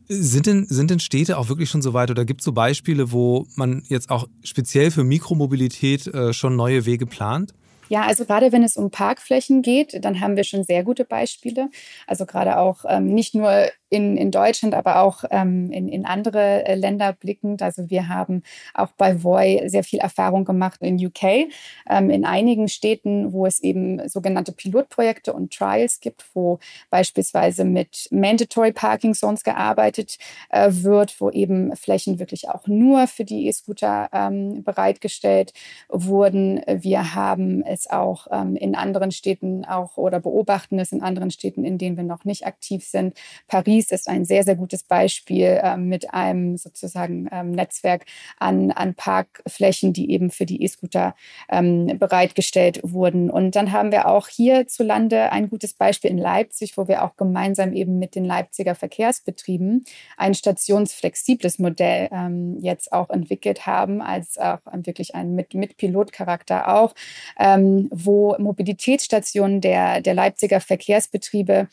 Sind 0.06 0.46
denn, 0.46 0.66
sind 0.66 0.90
denn 0.90 1.00
Städte 1.00 1.38
auch 1.38 1.48
wirklich 1.48 1.70
schon 1.70 1.80
so 1.80 1.94
weit 1.94 2.10
oder 2.10 2.24
gibt 2.24 2.40
es 2.40 2.44
so 2.44 2.52
Beispiele, 2.52 3.10
wo 3.10 3.46
man 3.56 3.82
jetzt 3.88 4.10
auch 4.10 4.28
speziell 4.42 4.90
für 4.90 5.04
Mikromobilität 5.04 6.06
äh, 6.08 6.32
schon 6.32 6.56
neue 6.56 6.84
Wege 6.84 7.06
plant? 7.06 7.54
Ja, 7.88 8.02
also 8.02 8.24
gerade 8.24 8.52
wenn 8.52 8.62
es 8.62 8.76
um 8.76 8.90
Parkflächen 8.90 9.62
geht, 9.62 10.04
dann 10.04 10.20
haben 10.20 10.36
wir 10.36 10.44
schon 10.44 10.64
sehr 10.64 10.84
gute 10.84 11.04
Beispiele. 11.04 11.70
Also 12.06 12.26
gerade 12.26 12.58
auch 12.58 12.84
ähm, 12.88 13.06
nicht 13.06 13.34
nur 13.34 13.68
in, 13.94 14.16
in 14.16 14.32
Deutschland, 14.32 14.74
aber 14.74 15.00
auch 15.00 15.22
ähm, 15.30 15.70
in, 15.70 15.88
in 15.88 16.04
andere 16.04 16.66
äh, 16.66 16.74
Länder 16.74 17.12
blickend. 17.12 17.62
Also 17.62 17.88
wir 17.90 18.08
haben 18.08 18.42
auch 18.74 18.88
bei 18.98 19.22
Voi 19.22 19.62
sehr 19.66 19.84
viel 19.84 20.00
Erfahrung 20.00 20.44
gemacht 20.44 20.80
in 20.82 20.96
UK, 20.96 21.48
ähm, 21.88 22.10
in 22.10 22.24
einigen 22.24 22.68
Städten, 22.68 23.32
wo 23.32 23.46
es 23.46 23.60
eben 23.60 24.06
sogenannte 24.08 24.50
Pilotprojekte 24.50 25.32
und 25.32 25.54
Trials 25.54 26.00
gibt, 26.00 26.24
wo 26.34 26.58
beispielsweise 26.90 27.64
mit 27.64 28.08
Mandatory 28.10 28.72
Parking 28.72 29.14
Zones 29.14 29.44
gearbeitet 29.44 30.18
äh, 30.50 30.70
wird, 30.72 31.20
wo 31.20 31.30
eben 31.30 31.76
Flächen 31.76 32.18
wirklich 32.18 32.48
auch 32.48 32.66
nur 32.66 33.06
für 33.06 33.24
die 33.24 33.46
E-Scooter 33.46 34.08
ähm, 34.12 34.64
bereitgestellt 34.64 35.52
wurden. 35.88 36.62
Wir 36.66 37.14
haben 37.14 37.62
es 37.62 37.88
auch 37.88 38.26
ähm, 38.32 38.56
in 38.56 38.74
anderen 38.74 39.12
Städten 39.12 39.64
auch 39.64 39.96
oder 39.96 40.18
beobachten 40.18 40.80
es 40.80 40.90
in 40.90 41.00
anderen 41.00 41.30
Städten, 41.30 41.64
in 41.64 41.78
denen 41.78 41.96
wir 41.96 42.04
noch 42.04 42.24
nicht 42.24 42.44
aktiv 42.44 42.84
sind. 42.84 43.16
Paris 43.46 43.83
Paris 43.84 43.90
ist 43.90 44.08
ein 44.08 44.24
sehr, 44.24 44.44
sehr 44.44 44.56
gutes 44.56 44.82
Beispiel 44.82 45.60
äh, 45.62 45.76
mit 45.76 46.12
einem 46.12 46.56
sozusagen 46.56 47.28
ähm, 47.32 47.50
Netzwerk 47.50 48.04
an, 48.38 48.70
an 48.70 48.94
Parkflächen, 48.94 49.92
die 49.92 50.10
eben 50.10 50.30
für 50.30 50.46
die 50.46 50.62
E-Scooter 50.62 51.14
ähm, 51.50 51.98
bereitgestellt 51.98 52.80
wurden. 52.82 53.30
Und 53.30 53.56
dann 53.56 53.72
haben 53.72 53.92
wir 53.92 54.08
auch 54.08 54.28
hierzulande 54.28 55.32
ein 55.32 55.50
gutes 55.50 55.74
Beispiel 55.74 56.10
in 56.10 56.18
Leipzig, 56.18 56.76
wo 56.76 56.88
wir 56.88 57.04
auch 57.04 57.16
gemeinsam 57.16 57.72
eben 57.72 57.98
mit 57.98 58.14
den 58.14 58.24
Leipziger 58.24 58.74
Verkehrsbetrieben 58.74 59.84
ein 60.16 60.34
stationsflexibles 60.34 61.58
Modell 61.58 62.08
ähm, 62.12 62.58
jetzt 62.60 62.92
auch 62.92 63.10
entwickelt 63.10 63.66
haben, 63.66 64.00
als 64.00 64.38
auch 64.38 64.60
wirklich 64.72 65.14
ein 65.14 65.34
mit, 65.34 65.54
mit 65.54 65.76
Pilotcharakter 65.76 66.74
auch, 66.74 66.94
ähm, 67.38 67.88
wo 67.90 68.36
Mobilitätsstationen 68.38 69.60
der, 69.60 70.00
der 70.00 70.14
Leipziger 70.14 70.60
Verkehrsbetriebe 70.60 71.68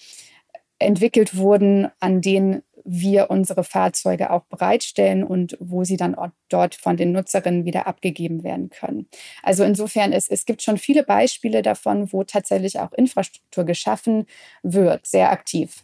entwickelt 0.82 1.38
wurden, 1.38 1.90
an 2.00 2.22
denen 2.22 2.64
wir 2.84 3.30
unsere 3.30 3.64
Fahrzeuge 3.64 4.32
auch 4.32 4.44
bereitstellen 4.46 5.24
und 5.24 5.58
wo 5.60 5.84
sie 5.84 5.98
dann 5.98 6.16
dort 6.50 6.76
von 6.76 6.98
den 6.98 7.12
Nutzerinnen 7.12 7.66
wieder 7.66 7.88
abgegeben 7.88 8.44
werden 8.44 8.70
können. 8.70 9.08
Also 9.44 9.64
insofern, 9.64 10.14
es, 10.14 10.28
es 10.28 10.46
gibt 10.46 10.62
schon 10.62 10.78
viele 10.78 11.04
Beispiele 11.04 11.62
davon, 11.62 12.12
wo 12.12 12.24
tatsächlich 12.24 12.80
auch 12.80 12.92
Infrastruktur 12.94 13.66
geschaffen 13.66 14.26
wird, 14.64 15.06
sehr 15.06 15.32
aktiv. 15.32 15.84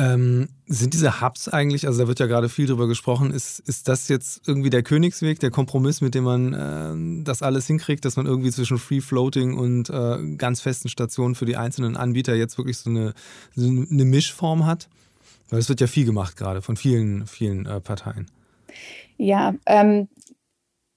Ähm, 0.00 0.48
sind 0.66 0.94
diese 0.94 1.20
Hubs 1.20 1.48
eigentlich, 1.48 1.86
also 1.86 2.00
da 2.00 2.08
wird 2.08 2.20
ja 2.20 2.26
gerade 2.26 2.48
viel 2.48 2.66
drüber 2.66 2.86
gesprochen, 2.86 3.32
ist, 3.32 3.58
ist 3.60 3.86
das 3.86 4.08
jetzt 4.08 4.48
irgendwie 4.48 4.70
der 4.70 4.82
Königsweg, 4.82 5.40
der 5.40 5.50
Kompromiss, 5.50 6.00
mit 6.00 6.14
dem 6.14 6.24
man 6.24 6.54
äh, 6.54 7.24
das 7.24 7.42
alles 7.42 7.66
hinkriegt, 7.66 8.06
dass 8.06 8.16
man 8.16 8.24
irgendwie 8.24 8.50
zwischen 8.50 8.78
Free 8.78 9.02
Floating 9.02 9.58
und 9.58 9.90
äh, 9.90 10.36
ganz 10.36 10.62
festen 10.62 10.88
Stationen 10.88 11.34
für 11.34 11.44
die 11.44 11.58
einzelnen 11.58 11.98
Anbieter 11.98 12.34
jetzt 12.34 12.56
wirklich 12.56 12.78
so 12.78 12.88
eine, 12.88 13.12
so 13.54 13.66
eine 13.68 14.04
Mischform 14.06 14.64
hat? 14.64 14.88
Weil 15.50 15.58
es 15.58 15.68
wird 15.68 15.82
ja 15.82 15.86
viel 15.86 16.06
gemacht 16.06 16.34
gerade 16.34 16.62
von 16.62 16.78
vielen, 16.78 17.26
vielen 17.26 17.66
äh, 17.66 17.80
Parteien. 17.80 18.26
Ja, 19.18 19.54
ähm, 19.66 20.08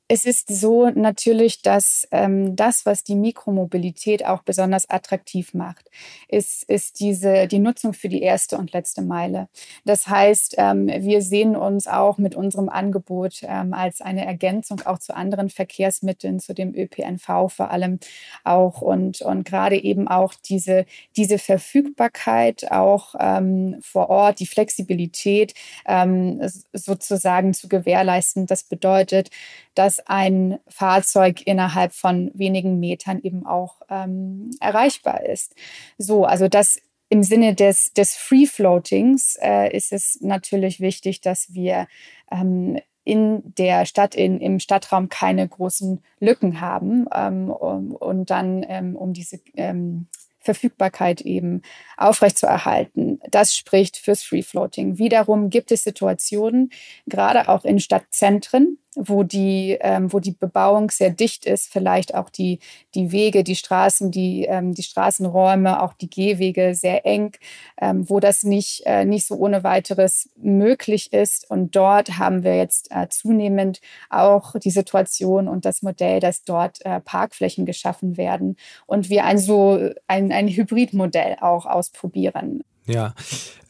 es 0.09 0.25
ist 0.25 0.49
so 0.53 0.89
natürlich, 0.89 1.61
dass 1.61 2.07
ähm, 2.11 2.55
das, 2.55 2.85
was 2.85 3.03
die 3.03 3.15
Mikromobilität 3.15 4.25
auch 4.25 4.43
besonders 4.43 4.89
attraktiv 4.89 5.53
macht, 5.53 5.89
ist, 6.27 6.63
ist 6.63 6.99
diese, 6.99 7.47
die 7.47 7.59
Nutzung 7.59 7.93
für 7.93 8.09
die 8.09 8.21
erste 8.21 8.57
und 8.57 8.73
letzte 8.73 9.01
Meile. 9.01 9.47
Das 9.85 10.07
heißt, 10.07 10.55
ähm, 10.57 10.87
wir 10.87 11.21
sehen 11.21 11.55
uns 11.55 11.87
auch 11.87 12.17
mit 12.17 12.35
unserem 12.35 12.67
Angebot 12.67 13.41
ähm, 13.43 13.73
als 13.73 14.01
eine 14.01 14.25
Ergänzung 14.25 14.81
auch 14.81 14.99
zu 14.99 15.15
anderen 15.15 15.49
Verkehrsmitteln, 15.49 16.39
zu 16.39 16.53
dem 16.53 16.75
ÖPNV 16.75 17.49
vor 17.49 17.71
allem 17.71 17.99
auch 18.43 18.81
und, 18.81 19.21
und 19.21 19.45
gerade 19.45 19.81
eben 19.81 20.09
auch 20.09 20.33
diese, 20.33 20.85
diese 21.15 21.39
Verfügbarkeit 21.39 22.71
auch 22.71 23.15
ähm, 23.19 23.77
vor 23.81 24.09
Ort, 24.09 24.41
die 24.41 24.47
Flexibilität 24.47 25.53
ähm, 25.85 26.41
sozusagen 26.73 27.53
zu 27.53 27.69
gewährleisten. 27.69 28.47
Das 28.47 28.63
bedeutet, 28.63 29.29
dass 29.75 29.92
ein 29.99 30.59
Fahrzeug 30.67 31.45
innerhalb 31.45 31.93
von 31.93 32.31
wenigen 32.33 32.79
Metern 32.79 33.19
eben 33.21 33.45
auch 33.45 33.81
ähm, 33.89 34.51
erreichbar 34.59 35.25
ist. 35.25 35.55
So, 35.97 36.25
also 36.25 36.47
das 36.47 36.79
im 37.09 37.23
Sinne 37.23 37.53
des, 37.53 37.93
des 37.93 38.15
Free 38.15 38.47
Floatings 38.47 39.37
äh, 39.41 39.75
ist 39.75 39.93
es 39.93 40.19
natürlich 40.21 40.79
wichtig, 40.79 41.21
dass 41.21 41.53
wir 41.53 41.87
ähm, 42.31 42.79
in 43.03 43.53
der 43.57 43.85
Stadt, 43.85 44.15
in, 44.15 44.39
im 44.39 44.59
Stadtraum 44.59 45.09
keine 45.09 45.47
großen 45.47 46.01
Lücken 46.19 46.61
haben 46.61 47.05
ähm, 47.13 47.49
um, 47.49 47.91
und 47.91 48.29
dann 48.29 48.65
ähm, 48.67 48.95
um 48.95 49.13
diese 49.13 49.39
ähm, 49.55 50.07
Verfügbarkeit 50.39 51.21
eben 51.21 51.61
aufrechtzuerhalten. 51.97 53.19
Das 53.29 53.55
spricht 53.55 53.97
fürs 53.97 54.23
Free 54.23 54.41
Floating. 54.43 54.97
Wiederum 54.97 55.49
gibt 55.49 55.71
es 55.71 55.83
Situationen, 55.83 56.71
gerade 57.05 57.47
auch 57.47 57.63
in 57.63 57.79
Stadtzentren, 57.79 58.77
wo 58.95 59.23
die, 59.23 59.77
ähm, 59.81 60.11
wo 60.11 60.19
die 60.19 60.31
Bebauung 60.31 60.91
sehr 60.91 61.09
dicht 61.09 61.45
ist, 61.45 61.71
vielleicht 61.71 62.15
auch 62.15 62.29
die, 62.29 62.59
die 62.95 63.11
Wege, 63.11 63.43
die 63.43 63.55
Straßen, 63.55 64.11
die, 64.11 64.45
ähm, 64.45 64.73
die 64.73 64.83
Straßenräume, 64.83 65.81
auch 65.81 65.93
die 65.93 66.09
Gehwege 66.09 66.75
sehr 66.75 67.05
eng, 67.05 67.33
ähm, 67.79 68.09
wo 68.09 68.19
das 68.19 68.43
nicht, 68.43 68.83
äh, 68.85 69.05
nicht 69.05 69.27
so 69.27 69.35
ohne 69.35 69.63
weiteres 69.63 70.29
möglich 70.35 71.13
ist. 71.13 71.49
Und 71.49 71.75
dort 71.75 72.17
haben 72.17 72.43
wir 72.43 72.57
jetzt 72.57 72.91
äh, 72.91 73.07
zunehmend 73.09 73.81
auch 74.09 74.55
die 74.59 74.71
Situation 74.71 75.47
und 75.47 75.65
das 75.65 75.81
Modell, 75.81 76.19
dass 76.19 76.43
dort 76.43 76.85
äh, 76.85 76.99
Parkflächen 76.99 77.65
geschaffen 77.65 78.17
werden 78.17 78.57
und 78.85 79.09
wir 79.09 79.25
ein 79.25 79.37
so 79.37 79.91
ein, 80.07 80.31
ein 80.31 80.47
Hybridmodell 80.47 81.37
auch 81.41 81.65
ausprobieren. 81.65 82.63
Ja, 82.85 83.13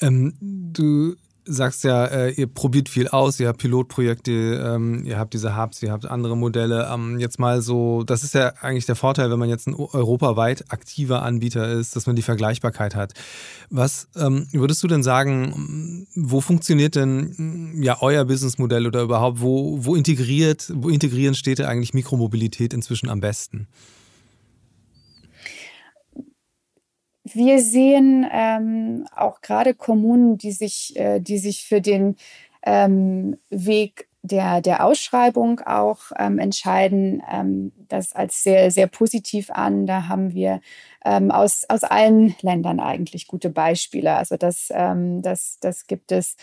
ähm, 0.02 0.36
du 0.42 1.16
sagst 1.46 1.84
ja, 1.84 2.06
äh, 2.06 2.32
ihr 2.32 2.48
probiert 2.48 2.90
viel 2.90 3.08
aus, 3.08 3.40
ihr 3.40 3.48
habt 3.48 3.60
Pilotprojekte, 3.60 4.32
ähm, 4.32 5.04
ihr 5.06 5.18
habt 5.18 5.34
diese 5.34 5.58
Hubs, 5.58 5.82
ihr 5.84 5.92
habt 5.92 6.06
andere 6.06 6.38
Modelle. 6.38 6.90
Ähm, 6.92 7.20
jetzt 7.20 7.40
mal 7.40 7.62
so, 7.62 8.04
das 8.04 8.24
ist 8.24 8.34
ja 8.34 8.54
eigentlich 8.62 8.86
der 8.86 8.96
Vorteil, 8.96 9.30
wenn 9.32 9.40
man 9.40 9.50
jetzt 9.50 9.68
ein 9.68 9.76
europaweit 9.76 10.66
aktiver 10.70 11.24
Anbieter 11.24 11.72
ist, 11.72 11.96
dass 11.96 12.06
man 12.06 12.16
die 12.16 12.22
Vergleichbarkeit 12.22 12.96
hat. 12.96 13.14
Was 13.70 14.08
ähm, 14.16 14.48
würdest 14.52 14.82
du 14.84 14.88
denn 14.88 15.04
sagen, 15.04 16.08
wo 16.16 16.42
funktioniert 16.42 16.96
denn 16.96 17.82
ja 17.82 17.98
euer 18.02 18.26
Businessmodell 18.26 18.88
oder 18.88 19.02
überhaupt, 19.02 19.42
wo, 19.42 19.84
wo 19.84 19.96
integriert, 19.96 20.72
wo 20.76 20.90
integrieren 20.90 21.36
Städte 21.36 21.68
eigentlich 21.68 21.94
Mikromobilität 21.94 22.74
inzwischen 22.74 23.10
am 23.10 23.20
besten? 23.20 23.68
Wir 27.34 27.60
sehen 27.60 28.26
ähm, 28.32 29.08
auch 29.16 29.42
gerade 29.42 29.74
Kommunen, 29.74 30.38
die 30.38 30.52
sich, 30.52 30.96
äh, 30.96 31.20
die 31.20 31.38
sich 31.38 31.66
für 31.66 31.82
den 31.82 32.16
ähm, 32.66 33.38
Weg 33.50 34.08
der, 34.22 34.62
der 34.62 34.86
Ausschreibung 34.86 35.60
auch 35.60 36.00
ähm, 36.18 36.40
entscheiden, 36.40 37.22
ähm, 37.30 37.74
das 37.90 38.14
als 38.14 38.42
sehr, 38.42 38.72
sehr 38.72 38.88
positiv 38.88 39.50
an. 39.52 39.86
Da 39.86 40.08
haben 40.08 40.34
wir 40.34 40.62
ähm, 41.04 41.30
aus, 41.30 41.66
aus 41.68 41.84
allen 41.84 42.34
Ländern 42.42 42.80
eigentlich 42.80 43.28
gute 43.28 43.50
Beispiele. 43.50 44.16
Also 44.16 44.38
das, 44.38 44.70
ähm, 44.74 45.22
das, 45.22 45.60
das 45.60 45.88
gibt 45.88 46.12
es. 46.14 46.38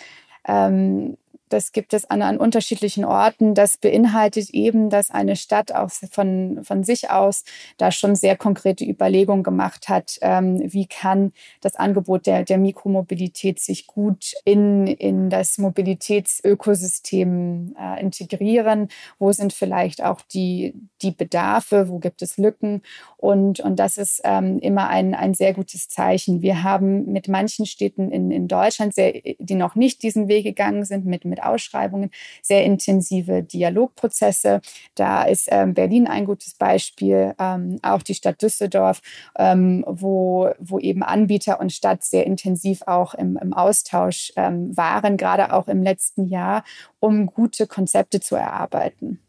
Ähm, 0.46 1.16
das 1.52 1.72
gibt 1.72 1.92
es 1.92 2.08
an, 2.08 2.22
an 2.22 2.38
unterschiedlichen 2.38 3.04
Orten. 3.04 3.54
Das 3.54 3.76
beinhaltet 3.76 4.48
eben, 4.50 4.88
dass 4.88 5.10
eine 5.10 5.36
Stadt 5.36 5.74
auch 5.74 5.90
von, 5.90 6.60
von 6.62 6.84
sich 6.84 7.10
aus 7.10 7.44
da 7.76 7.90
schon 7.90 8.14
sehr 8.14 8.36
konkrete 8.36 8.84
Überlegungen 8.84 9.42
gemacht 9.42 9.88
hat, 9.88 10.18
ähm, 10.22 10.60
wie 10.64 10.86
kann 10.86 11.32
das 11.60 11.74
Angebot 11.76 12.26
der, 12.26 12.44
der 12.44 12.58
Mikromobilität 12.58 13.60
sich 13.60 13.86
gut 13.86 14.32
in, 14.44 14.86
in 14.86 15.30
das 15.30 15.58
Mobilitätsökosystem 15.58 17.74
äh, 17.78 18.00
integrieren, 18.00 18.88
wo 19.18 19.32
sind 19.32 19.52
vielleicht 19.52 20.02
auch 20.02 20.22
die, 20.22 20.74
die 21.02 21.10
Bedarfe, 21.10 21.88
wo 21.88 21.98
gibt 21.98 22.22
es 22.22 22.38
Lücken 22.38 22.82
und, 23.16 23.60
und 23.60 23.76
das 23.76 23.98
ist 23.98 24.20
ähm, 24.24 24.58
immer 24.60 24.88
ein, 24.88 25.14
ein 25.14 25.34
sehr 25.34 25.52
gutes 25.52 25.88
Zeichen. 25.88 26.42
Wir 26.42 26.62
haben 26.62 27.06
mit 27.06 27.28
manchen 27.28 27.66
Städten 27.66 28.10
in, 28.10 28.30
in 28.30 28.48
Deutschland, 28.48 28.94
sehr, 28.94 29.20
die 29.38 29.54
noch 29.54 29.74
nicht 29.74 30.02
diesen 30.02 30.28
Weg 30.28 30.44
gegangen 30.44 30.84
sind, 30.84 31.04
mit, 31.04 31.24
mit 31.24 31.39
Ausschreibungen, 31.40 32.10
sehr 32.42 32.64
intensive 32.64 33.42
Dialogprozesse. 33.42 34.60
Da 34.94 35.24
ist 35.24 35.48
ähm, 35.50 35.74
Berlin 35.74 36.06
ein 36.06 36.24
gutes 36.24 36.54
Beispiel, 36.54 37.34
ähm, 37.38 37.78
auch 37.82 38.02
die 38.02 38.14
Stadt 38.14 38.42
Düsseldorf, 38.42 39.00
ähm, 39.36 39.84
wo, 39.86 40.50
wo 40.58 40.78
eben 40.78 41.02
Anbieter 41.02 41.60
und 41.60 41.72
Stadt 41.72 42.04
sehr 42.04 42.26
intensiv 42.26 42.82
auch 42.86 43.14
im, 43.14 43.36
im 43.36 43.52
Austausch 43.52 44.32
ähm, 44.36 44.76
waren, 44.76 45.16
gerade 45.16 45.52
auch 45.52 45.68
im 45.68 45.82
letzten 45.82 46.26
Jahr, 46.26 46.64
um 46.98 47.26
gute 47.26 47.66
Konzepte 47.66 48.20
zu 48.20 48.36
erarbeiten. 48.36 49.20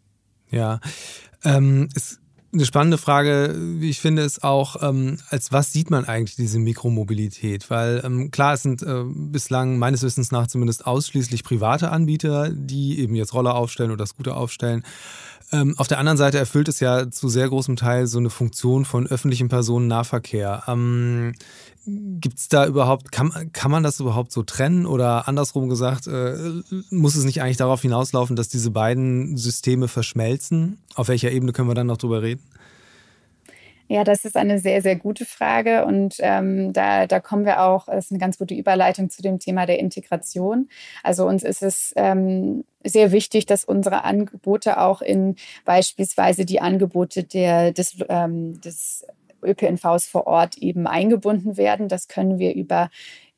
Ja, 0.50 0.80
ähm, 1.44 1.90
es 1.96 2.21
eine 2.54 2.66
spannende 2.66 2.98
Frage, 2.98 3.56
wie 3.58 3.90
ich 3.90 4.02
finde, 4.02 4.24
ist 4.24 4.44
auch, 4.44 4.76
ähm, 4.82 5.18
als 5.30 5.52
was 5.52 5.72
sieht 5.72 5.90
man 5.90 6.06
eigentlich 6.06 6.36
diese 6.36 6.60
Mikromobilität? 6.60 7.70
Weil 7.70 8.02
ähm, 8.04 8.30
klar, 8.32 8.54
es 8.54 8.64
sind 8.64 8.84
äh, 8.84 9.04
bislang 9.06 9.78
meines 9.78 10.04
Wissens 10.04 10.32
nach 10.32 10.48
zumindest 10.48 10.86
ausschließlich 10.86 11.44
private 11.44 11.92
Anbieter, 11.92 12.50
die 12.50 13.00
eben 13.00 13.16
jetzt 13.16 13.34
Roller 13.34 13.56
aufstellen 13.56 13.92
oder 13.92 14.06
Scooter 14.06 14.36
aufstellen. 14.36 14.84
Ähm, 15.54 15.76
auf 15.78 15.88
der 15.88 16.00
anderen 16.00 16.18
Seite 16.18 16.38
erfüllt 16.38 16.68
es 16.68 16.80
ja 16.80 17.10
zu 17.10 17.28
sehr 17.30 17.48
großem 17.50 17.76
Teil 17.76 18.08
so 18.08 18.20
eine 18.20 18.30
Funktion 18.30 18.86
von 18.86 19.08
öffentlichem 19.08 19.50
Personennahverkehr. 19.50 20.64
Gibt 21.86 22.38
es 22.38 22.48
da 22.48 22.68
überhaupt, 22.68 23.12
kann, 23.12 23.50
kann 23.54 23.72
man 23.72 23.82
das 23.82 24.00
überhaupt 24.00 24.32
so 24.32 24.44
trennen 24.44 24.86
oder 24.86 25.28
andersrum 25.28 25.68
gesagt, 25.68 26.06
äh, 26.06 26.36
muss 26.92 27.16
es 27.16 27.24
nicht 27.24 27.42
eigentlich 27.42 27.58
darauf 27.58 27.82
hinauslaufen, 27.82 28.36
dass 28.36 28.50
diese 28.50 28.70
beiden 28.70 29.36
Systeme 29.36 29.88
verschmelzen? 29.88 30.78
Auf 30.96 31.08
welcher 31.08 31.32
Ebene 31.32 31.54
können 31.54 31.70
wir 31.70 31.76
dann 31.76 31.88
noch 31.88 31.98
drüber 31.98 32.22
reden? 32.22 32.44
Ja, 33.92 34.06
das 34.06 34.24
ist 34.24 34.38
eine 34.38 34.58
sehr, 34.58 34.82
sehr 34.82 34.96
gute 34.96 35.26
Frage 35.26 35.84
und 35.84 36.16
ähm, 36.20 36.72
da, 36.72 37.08
da 37.08 37.20
kommen 37.20 37.44
wir 37.44 37.62
auch, 37.62 37.88
das 37.88 38.06
ist 38.06 38.12
eine 38.12 38.20
ganz 38.20 38.38
gute 38.38 38.54
Überleitung 38.54 39.10
zu 39.10 39.22
dem 39.22 39.38
Thema 39.38 39.66
der 39.66 39.80
Integration. 39.80 40.70
Also 41.04 41.28
uns 41.28 41.44
ist 41.44 41.62
es 41.62 41.92
ähm, 41.98 42.64
sehr 42.86 43.12
wichtig, 43.12 43.48
dass 43.48 43.66
unsere 43.66 44.06
Angebote 44.06 44.80
auch 44.80 45.02
in 45.02 45.36
beispielsweise 45.66 46.46
die 46.46 46.62
Angebote 46.62 47.26
der, 47.26 47.74
des, 47.74 47.98
ähm, 48.08 48.62
des 48.62 49.06
ÖPNVs 49.44 50.08
vor 50.08 50.28
Ort 50.28 50.58
eben 50.58 50.88
eingebunden 50.88 51.58
werden. 51.58 51.88
Das 51.88 52.08
können 52.08 52.40
wir 52.40 52.54
über 52.56 52.90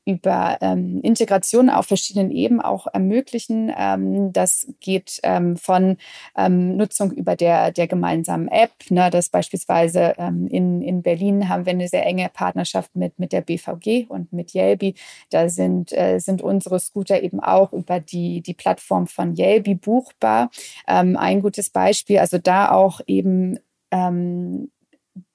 über 0.06 0.58
ähm, 0.62 1.00
Integration 1.02 1.70
auf 1.70 1.88
verschiedenen 1.88 2.32
Ebenen 2.32 2.62
auch 2.62 2.88
ermöglichen. 2.88 3.72
Ähm, 3.78 4.34
das 4.34 4.68
geht 4.80 5.20
ähm, 5.24 5.56
von 5.58 5.98
ähm, 6.38 6.76
Nutzung 6.76 7.12
über 7.12 7.36
der, 7.36 7.72
der 7.72 7.88
gemeinsamen 7.88 8.48
App, 8.50 8.72
ne, 8.90 9.10
das 9.10 9.30
beispielsweise 9.30 10.16
ähm, 10.18 10.48
in, 10.48 10.82
in 10.82 11.02
Berlin 11.02 11.48
haben 11.48 11.66
wir 11.66 11.72
eine 11.72 11.88
sehr 11.88 12.06
enge 12.06 12.30
Partnerschaft 12.30 12.96
mit, 12.96 13.18
mit 13.18 13.32
der 13.32 13.42
BVG 13.42 14.08
und 14.10 14.34
mit 14.34 14.54
Yelby. 14.54 14.96
Da 15.30 15.48
sind, 15.50 15.94
äh, 15.94 16.20
sind 16.20 16.42
unsere 16.42 16.80
Scooter 16.80 17.22
eben 17.24 17.40
auch 17.40 17.72
über 17.72 18.00
die, 18.00 18.42
die 18.42 18.54
Plattform 18.54 19.08
von 19.08 19.36
Yelby 19.38 19.76
buchbar. 19.76 20.50
Ähm, 20.88 21.16
ein 21.16 21.42
gutes 21.42 21.70
Beispiel, 21.70 22.20
also 22.20 22.38
da 22.38 22.72
auch 22.72 23.00
eben 23.08 23.60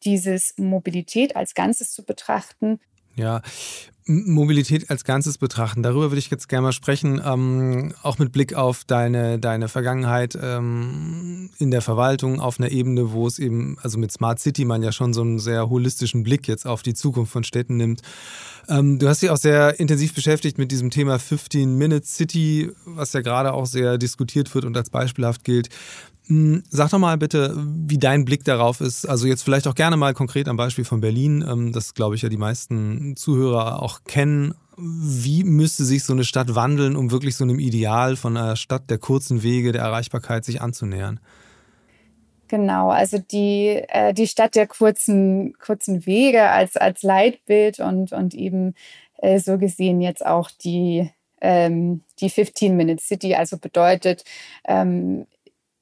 dieses 0.05 0.55
Mobilität 0.57 1.37
als 1.37 1.55
Ganzes 1.55 1.93
zu 1.93 2.05
betrachten. 2.05 2.81
Ja, 3.15 3.43
Mobilität 4.09 4.91
als 4.91 5.05
Ganzes 5.05 5.37
betrachten. 5.37 5.83
Darüber 5.83 6.11
würde 6.11 6.19
ich 6.19 6.31
jetzt 6.31 6.49
gerne 6.49 6.69
mal 6.69 6.73
sprechen, 6.73 7.21
ähm, 7.23 7.93
auch 8.03 8.19
mit 8.19 8.33
Blick 8.33 8.55
auf 8.55 8.85
deine, 8.85 9.39
deine 9.39 9.69
Vergangenheit 9.69 10.39
ähm, 10.41 11.51
in 11.59 11.71
der 11.71 11.83
Verwaltung 11.83 12.41
auf 12.41 12.59
einer 12.59 12.71
Ebene, 12.71 13.13
wo 13.13 13.27
es 13.27 13.39
eben, 13.39 13.77
also 13.83 13.99
mit 13.99 14.11
Smart 14.11 14.41
City 14.41 14.65
man 14.65 14.83
ja 14.83 14.93
schon 14.93 15.13
so 15.13 15.21
einen 15.21 15.39
sehr 15.39 15.69
holistischen 15.69 16.23
Blick 16.23 16.49
jetzt 16.49 16.67
auf 16.67 16.83
die 16.83 16.95
Zukunft 16.95 17.33
von 17.33 17.45
Städten 17.45 17.77
nimmt. 17.77 18.01
Ähm, 18.69 18.99
du 18.99 19.09
hast 19.09 19.21
dich 19.21 19.29
auch 19.29 19.37
sehr 19.37 19.79
intensiv 19.79 20.15
beschäftigt 20.15 20.57
mit 20.57 20.73
diesem 20.73 20.91
Thema 20.91 21.17
15-Minute-City, 21.17 22.71
was 22.87 23.13
ja 23.13 23.21
gerade 23.21 23.53
auch 23.53 23.67
sehr 23.67 23.99
diskutiert 23.99 24.55
wird 24.55 24.65
und 24.65 24.77
als 24.77 24.89
beispielhaft 24.89 25.45
gilt. 25.45 25.69
Hm, 26.29 26.63
sag 26.69 26.91
doch 26.91 26.99
mal 26.99 27.17
bitte, 27.17 27.55
wie 27.57 27.97
dein 27.97 28.27
Blick 28.27 28.45
darauf 28.45 28.81
ist. 28.83 29.07
Also 29.07 29.27
jetzt 29.27 29.43
vielleicht 29.43 29.67
auch 29.67 29.75
gerne 29.75 29.97
mal 29.97 30.13
konkret 30.13 30.47
am 30.49 30.59
Beispiel 30.59 30.85
von 30.85 31.01
Berlin, 31.01 31.45
ähm, 31.49 31.73
das 31.73 31.95
glaube 31.95 32.17
ich 32.17 32.23
ja 32.23 32.29
die 32.29 32.37
meisten 32.37 33.17
Zuhörer 33.17 33.83
auch 33.83 34.05
kennen. 34.05 34.55
Wie 34.77 35.43
müsste 35.43 35.85
sich 35.85 36.05
so 36.05 36.13
eine 36.13 36.25
Stadt 36.25 36.55
wandeln, 36.55 36.97
um 36.97 37.11
wirklich 37.11 37.35
so 37.35 37.45
einem 37.45 37.59
Ideal 37.59 38.15
von 38.17 38.37
einer 38.37 38.57
Stadt 38.57 38.91
der 38.91 38.99
kurzen 38.99 39.43
Wege, 39.43 39.73
der 39.73 39.83
Erreichbarkeit 39.83 40.45
sich 40.45 40.61
anzunähern? 40.61 41.19
Genau, 42.47 42.91
also 42.91 43.19
die, 43.19 43.83
äh, 43.89 44.13
die 44.13 44.27
Stadt 44.27 44.55
der 44.55 44.67
kurzen, 44.67 45.55
kurzen 45.59 46.07
Wege 46.07 46.49
als, 46.49 46.77
als 46.77 47.03
Leitbild 47.03 47.81
und, 47.81 48.13
und 48.13 48.35
eben 48.35 48.75
äh, 49.19 49.39
so 49.39 49.59
gesehen 49.59 50.01
jetzt 50.01 50.25
auch 50.25 50.51
die, 50.51 51.11
ähm, 51.41 52.03
die 52.21 52.31
15-Minute-City, 52.31 53.35
also 53.35 53.59
bedeutet, 53.59 54.25
ähm, 54.67 55.27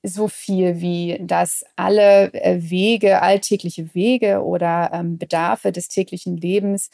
so 0.06 0.28
viel 0.28 0.80
wie, 0.80 1.18
dass 1.20 1.64
alle 1.74 2.32
äh, 2.32 2.70
Wege, 2.70 3.22
alltägliche 3.22 3.94
Wege 3.94 4.42
oder 4.42 4.90
ähm, 4.92 5.18
Bedarfe 5.18 5.72
des 5.72 5.88
täglichen 5.88 6.36
Lebens 6.36 6.90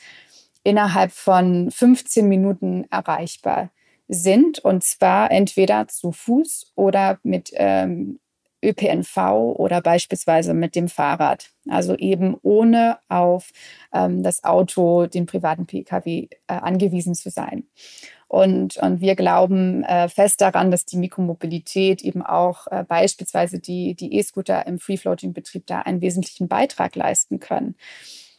innerhalb 0.64 1.12
von 1.12 1.70
15 1.70 2.26
Minuten 2.28 2.86
erreichbar 2.90 3.70
sind. 4.08 4.60
Und 4.60 4.82
zwar 4.84 5.30
entweder 5.30 5.88
zu 5.88 6.12
Fuß 6.12 6.72
oder 6.74 7.18
mit 7.22 7.50
ähm, 7.54 8.18
ÖPNV 8.64 9.16
oder 9.56 9.80
beispielsweise 9.80 10.54
mit 10.54 10.74
dem 10.76 10.88
Fahrrad. 10.88 11.50
Also 11.68 11.96
eben 11.96 12.36
ohne 12.42 12.98
auf 13.08 13.50
ähm, 13.92 14.22
das 14.22 14.44
Auto, 14.44 15.06
den 15.06 15.26
privaten 15.26 15.66
Pkw 15.66 16.28
äh, 16.28 16.28
angewiesen 16.46 17.14
zu 17.14 17.30
sein. 17.30 17.64
Und, 18.32 18.78
und 18.78 19.02
wir 19.02 19.14
glauben 19.14 19.84
äh, 19.84 20.08
fest 20.08 20.40
daran, 20.40 20.70
dass 20.70 20.86
die 20.86 20.96
Mikromobilität 20.96 22.00
eben 22.00 22.22
auch 22.22 22.66
äh, 22.68 22.82
beispielsweise 22.82 23.58
die, 23.58 23.94
die 23.94 24.14
E-Scooter 24.14 24.66
im 24.66 24.78
Free-Floating-Betrieb 24.78 25.66
da 25.66 25.80
einen 25.80 26.00
wesentlichen 26.00 26.48
Beitrag 26.48 26.96
leisten 26.96 27.40
können. 27.40 27.74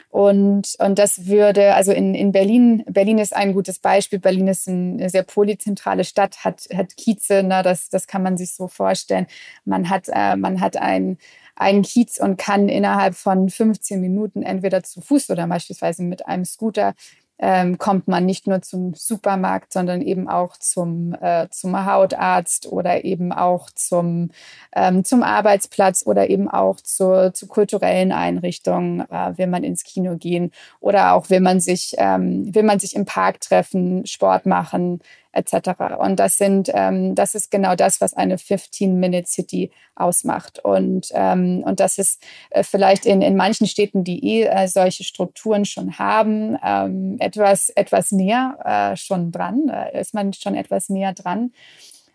Und, 0.09 0.73
und 0.79 0.97
das 0.97 1.27
würde, 1.27 1.75
also 1.75 1.91
in, 1.91 2.15
in 2.15 2.31
Berlin, 2.31 2.83
Berlin 2.87 3.19
ist 3.19 3.35
ein 3.35 3.53
gutes 3.53 3.77
Beispiel. 3.77 4.17
Berlin 4.17 4.47
ist 4.47 4.67
eine 4.67 5.11
sehr 5.11 5.21
polyzentrale 5.21 6.05
Stadt, 6.05 6.43
hat, 6.43 6.67
hat 6.73 6.97
Kieze, 6.97 7.43
ne, 7.43 7.61
das, 7.61 7.89
das 7.89 8.07
kann 8.07 8.23
man 8.23 8.35
sich 8.35 8.55
so 8.55 8.67
vorstellen. 8.67 9.27
Man 9.63 9.91
hat, 9.91 10.09
äh, 10.11 10.35
man 10.35 10.59
hat 10.59 10.75
ein, 10.75 11.19
einen 11.55 11.83
Kiez 11.83 12.19
und 12.19 12.37
kann 12.37 12.67
innerhalb 12.67 13.13
von 13.13 13.47
15 13.47 14.01
Minuten 14.01 14.41
entweder 14.41 14.81
zu 14.81 15.01
Fuß 15.01 15.29
oder 15.29 15.45
beispielsweise 15.45 16.01
mit 16.01 16.25
einem 16.25 16.45
Scooter 16.45 16.95
ähm, 17.39 17.77
kommt 17.77 18.07
man 18.07 18.25
nicht 18.25 18.47
nur 18.47 18.61
zum 18.61 18.93
Supermarkt, 18.93 19.73
sondern 19.73 20.01
eben 20.01 20.29
auch 20.29 20.57
zum, 20.57 21.15
äh, 21.19 21.47
zum 21.49 21.85
Hautarzt 21.85 22.67
oder 22.67 23.03
eben 23.03 23.31
auch 23.31 23.69
zum, 23.71 24.29
ähm, 24.75 25.03
zum 25.03 25.23
Arbeitsplatz 25.23 26.03
oder 26.05 26.29
eben 26.29 26.49
auch 26.49 26.77
zur, 26.77 27.33
zu 27.33 27.47
kulturellen 27.47 28.11
Einrichtungen, 28.11 29.01
äh, 29.09 29.37
will 29.37 29.47
man 29.47 29.63
ins 29.63 29.83
Kino 29.83 30.15
gehen 30.17 30.51
oder 30.79 31.13
auch 31.13 31.29
will 31.29 31.41
man 31.41 31.59
sich, 31.59 31.95
ähm, 31.97 32.53
will 32.53 32.63
man 32.63 32.79
sich 32.79 32.95
im 32.95 33.05
Park 33.05 33.41
treffen, 33.41 34.05
Sport 34.05 34.45
machen, 34.45 34.99
etc. 35.33 35.97
Und 35.99 36.19
das 36.19 36.37
sind, 36.37 36.71
ähm, 36.73 37.15
das 37.15 37.35
ist 37.35 37.51
genau 37.51 37.75
das, 37.75 37.99
was 37.99 38.13
eine 38.13 38.37
15-Minute-City 38.37 39.71
ausmacht. 39.95 40.63
Und, 40.63 41.09
ähm, 41.13 41.63
und 41.65 41.79
das 41.79 41.97
ist 41.97 42.21
äh, 42.51 42.63
vielleicht 42.63 43.05
in, 43.05 43.21
in 43.21 43.35
manchen 43.35 43.67
Städten, 43.67 44.03
die 44.03 44.23
eh 44.25 44.43
äh, 44.43 44.67
solche 44.67 45.03
Strukturen 45.03 45.65
schon 45.65 45.99
haben, 45.99 46.57
ähm, 46.63 47.17
etwas, 47.19 47.69
etwas 47.69 48.11
näher 48.11 48.57
äh, 48.63 48.95
schon 48.95 49.31
dran, 49.31 49.71
ist 49.93 50.13
man 50.13 50.33
schon 50.33 50.55
etwas 50.55 50.89
näher 50.89 51.13
dran. 51.13 51.51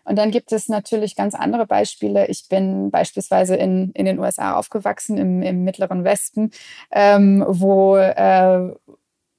Und 0.09 0.15
dann 0.15 0.31
gibt 0.31 0.51
es 0.51 0.69
natürlich 0.69 1.15
ganz 1.15 1.35
andere 1.35 1.67
Beispiele. 1.67 2.25
Ich 2.27 2.47
bin 2.49 2.89
beispielsweise 2.89 3.55
in, 3.55 3.91
in 3.91 4.05
den 4.05 4.17
USA 4.17 4.55
aufgewachsen, 4.55 5.17
im, 5.17 5.43
im 5.43 5.63
Mittleren 5.63 6.03
Westen, 6.03 6.49
ähm, 6.91 7.45
wo, 7.47 7.95
äh, 7.95 8.71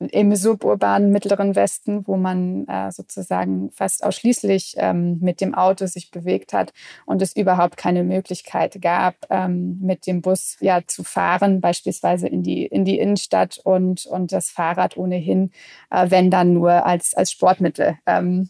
im 0.00 0.34
suburbanen 0.34 1.10
Mittleren 1.10 1.54
Westen, 1.54 2.06
wo 2.06 2.16
man 2.16 2.66
äh, 2.66 2.90
sozusagen 2.90 3.70
fast 3.72 4.02
ausschließlich 4.02 4.74
ähm, 4.78 5.18
mit 5.20 5.40
dem 5.40 5.54
Auto 5.54 5.86
sich 5.86 6.10
bewegt 6.10 6.54
hat 6.54 6.72
und 7.04 7.20
es 7.20 7.36
überhaupt 7.36 7.76
keine 7.76 8.02
Möglichkeit 8.02 8.80
gab, 8.80 9.14
ähm, 9.28 9.78
mit 9.80 10.06
dem 10.06 10.22
Bus 10.22 10.56
ja 10.60 10.80
zu 10.86 11.04
fahren, 11.04 11.60
beispielsweise 11.60 12.28
in 12.28 12.42
die, 12.42 12.64
in 12.64 12.84
die 12.84 12.98
Innenstadt 12.98 13.60
und, 13.62 14.06
und 14.06 14.32
das 14.32 14.48
Fahrrad 14.50 14.96
ohnehin, 14.96 15.50
äh, 15.90 16.10
wenn 16.10 16.30
dann 16.30 16.54
nur 16.54 16.86
als, 16.86 17.12
als 17.14 17.30
Sportmittel 17.30 17.98
ähm, 18.06 18.48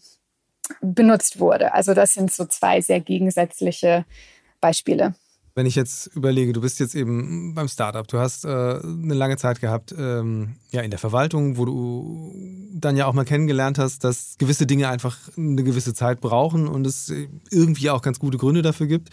benutzt 0.81 1.41
wurde. 1.41 1.75
Also 1.75 1.95
das 1.95 2.15
sind 2.15 2.31
so 2.31 2.45
zwei 2.45 2.81
sehr 2.81 3.01
gegensätzliche 3.01 4.05
Beispiele 4.61 5.15
wenn 5.61 5.67
ich 5.67 5.75
jetzt 5.75 6.07
überlege, 6.17 6.55
du 6.55 6.63
bist 6.63 6.81
jetzt 6.81 6.95
eben 6.95 7.53
beim 7.55 7.69
Startup, 7.69 8.09
du 8.09 8.19
hast 8.19 8.47
äh, 8.47 8.49
eine 8.49 9.13
lange 9.13 9.37
Zeit 9.37 9.61
gehabt 9.61 9.95
ähm, 9.95 10.57
ja, 10.71 10.81
in 10.81 10.89
der 10.89 10.99
Verwaltung, 10.99 11.59
wo 11.59 11.67
du 11.67 12.33
dann 12.73 12.97
ja 12.97 13.05
auch 13.05 13.13
mal 13.13 13.27
kennengelernt 13.27 13.79
hast, 13.79 14.03
dass 14.03 14.37
gewisse 14.39 14.65
Dinge 14.65 14.89
einfach 14.89 15.19
eine 15.37 15.63
gewisse 15.63 15.93
Zeit 15.93 16.23
brauchen 16.23 16.67
und 16.67 16.87
es 16.87 17.13
irgendwie 17.51 17.91
auch 17.91 18.01
ganz 18.01 18.19
gute 18.19 18.39
Gründe 18.39 18.63
dafür 18.63 18.87
gibt. 18.87 19.11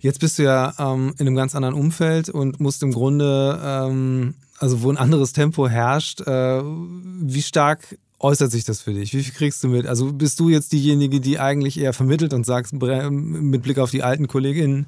Jetzt 0.00 0.18
bist 0.18 0.38
du 0.38 0.44
ja 0.44 0.72
ähm, 0.78 1.12
in 1.18 1.26
einem 1.26 1.36
ganz 1.36 1.54
anderen 1.54 1.74
Umfeld 1.74 2.30
und 2.30 2.58
musst 2.58 2.82
im 2.82 2.92
Grunde, 2.92 3.60
ähm, 3.62 4.32
also 4.60 4.82
wo 4.82 4.88
ein 4.88 4.96
anderes 4.96 5.34
Tempo 5.34 5.68
herrscht, 5.68 6.22
äh, 6.22 6.62
wie 6.62 7.42
stark 7.42 7.98
äußert 8.22 8.50
sich 8.50 8.64
das 8.64 8.80
für 8.80 8.94
dich? 8.94 9.12
Wie 9.12 9.22
viel 9.22 9.34
kriegst 9.34 9.62
du 9.64 9.68
mit? 9.68 9.86
Also 9.86 10.12
bist 10.12 10.38
du 10.40 10.48
jetzt 10.48 10.72
diejenige, 10.72 11.20
die 11.20 11.38
eigentlich 11.38 11.78
eher 11.78 11.92
vermittelt 11.92 12.32
und 12.32 12.46
sagst, 12.46 12.72
mit 12.72 13.62
Blick 13.62 13.78
auf 13.78 13.90
die 13.90 14.02
alten 14.02 14.28
Kolleginnen, 14.28 14.86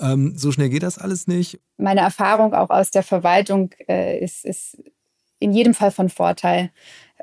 ähm, 0.00 0.36
so 0.36 0.52
schnell 0.52 0.68
geht 0.68 0.82
das 0.82 0.98
alles 0.98 1.26
nicht? 1.26 1.60
Meine 1.78 2.00
Erfahrung 2.00 2.54
auch 2.54 2.70
aus 2.70 2.90
der 2.90 3.02
Verwaltung 3.02 3.70
äh, 3.88 4.22
ist, 4.22 4.44
ist 4.44 4.78
in 5.38 5.52
jedem 5.52 5.74
Fall 5.74 5.90
von 5.90 6.08
Vorteil. 6.08 6.70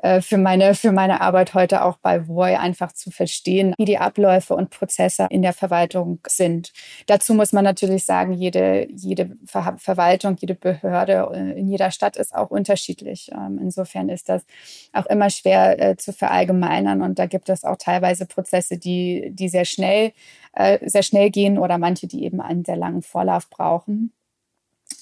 Äh, 0.04 0.20
für 0.20 0.36
meine, 0.36 0.74
für 0.74 0.92
meine 0.92 1.22
Arbeit 1.22 1.54
heute 1.54 1.82
auch 1.82 1.96
bei 1.96 2.28
Voy 2.28 2.56
einfach 2.56 2.92
zu 2.92 3.10
verstehen, 3.10 3.74
wie 3.78 3.86
die 3.86 3.96
Abläufe 3.96 4.54
und 4.54 4.68
Prozesse 4.68 5.26
in 5.30 5.40
der 5.40 5.54
Verwaltung 5.54 6.20
sind. 6.26 6.74
Dazu 7.06 7.32
muss 7.32 7.54
man 7.54 7.64
natürlich 7.64 8.04
sagen, 8.04 8.34
jede, 8.34 8.86
jede 8.94 9.34
Ver 9.46 9.76
Verwaltung, 9.78 10.36
jede 10.38 10.54
Behörde 10.56 11.30
äh, 11.32 11.58
in 11.58 11.68
jeder 11.68 11.90
Stadt 11.90 12.18
ist 12.18 12.34
auch 12.34 12.50
unterschiedlich. 12.50 13.30
Ähm, 13.32 13.58
insofern 13.62 14.10
ist 14.10 14.28
das 14.28 14.44
auch 14.92 15.06
immer 15.06 15.30
schwer 15.30 15.80
äh, 15.80 15.96
zu 15.96 16.12
verallgemeinern 16.12 17.00
und 17.00 17.18
da 17.18 17.24
gibt 17.24 17.48
es 17.48 17.64
auch 17.64 17.76
teilweise 17.78 18.26
Prozesse, 18.26 18.76
die, 18.76 19.30
die 19.32 19.48
sehr 19.48 19.64
schnell, 19.64 20.12
sehr 20.82 21.02
schnell 21.02 21.30
gehen 21.30 21.58
oder 21.58 21.78
manche, 21.78 22.06
die 22.06 22.24
eben 22.24 22.40
einen 22.40 22.64
sehr 22.64 22.76
langen 22.76 23.02
Vorlauf 23.02 23.50
brauchen. 23.50 24.12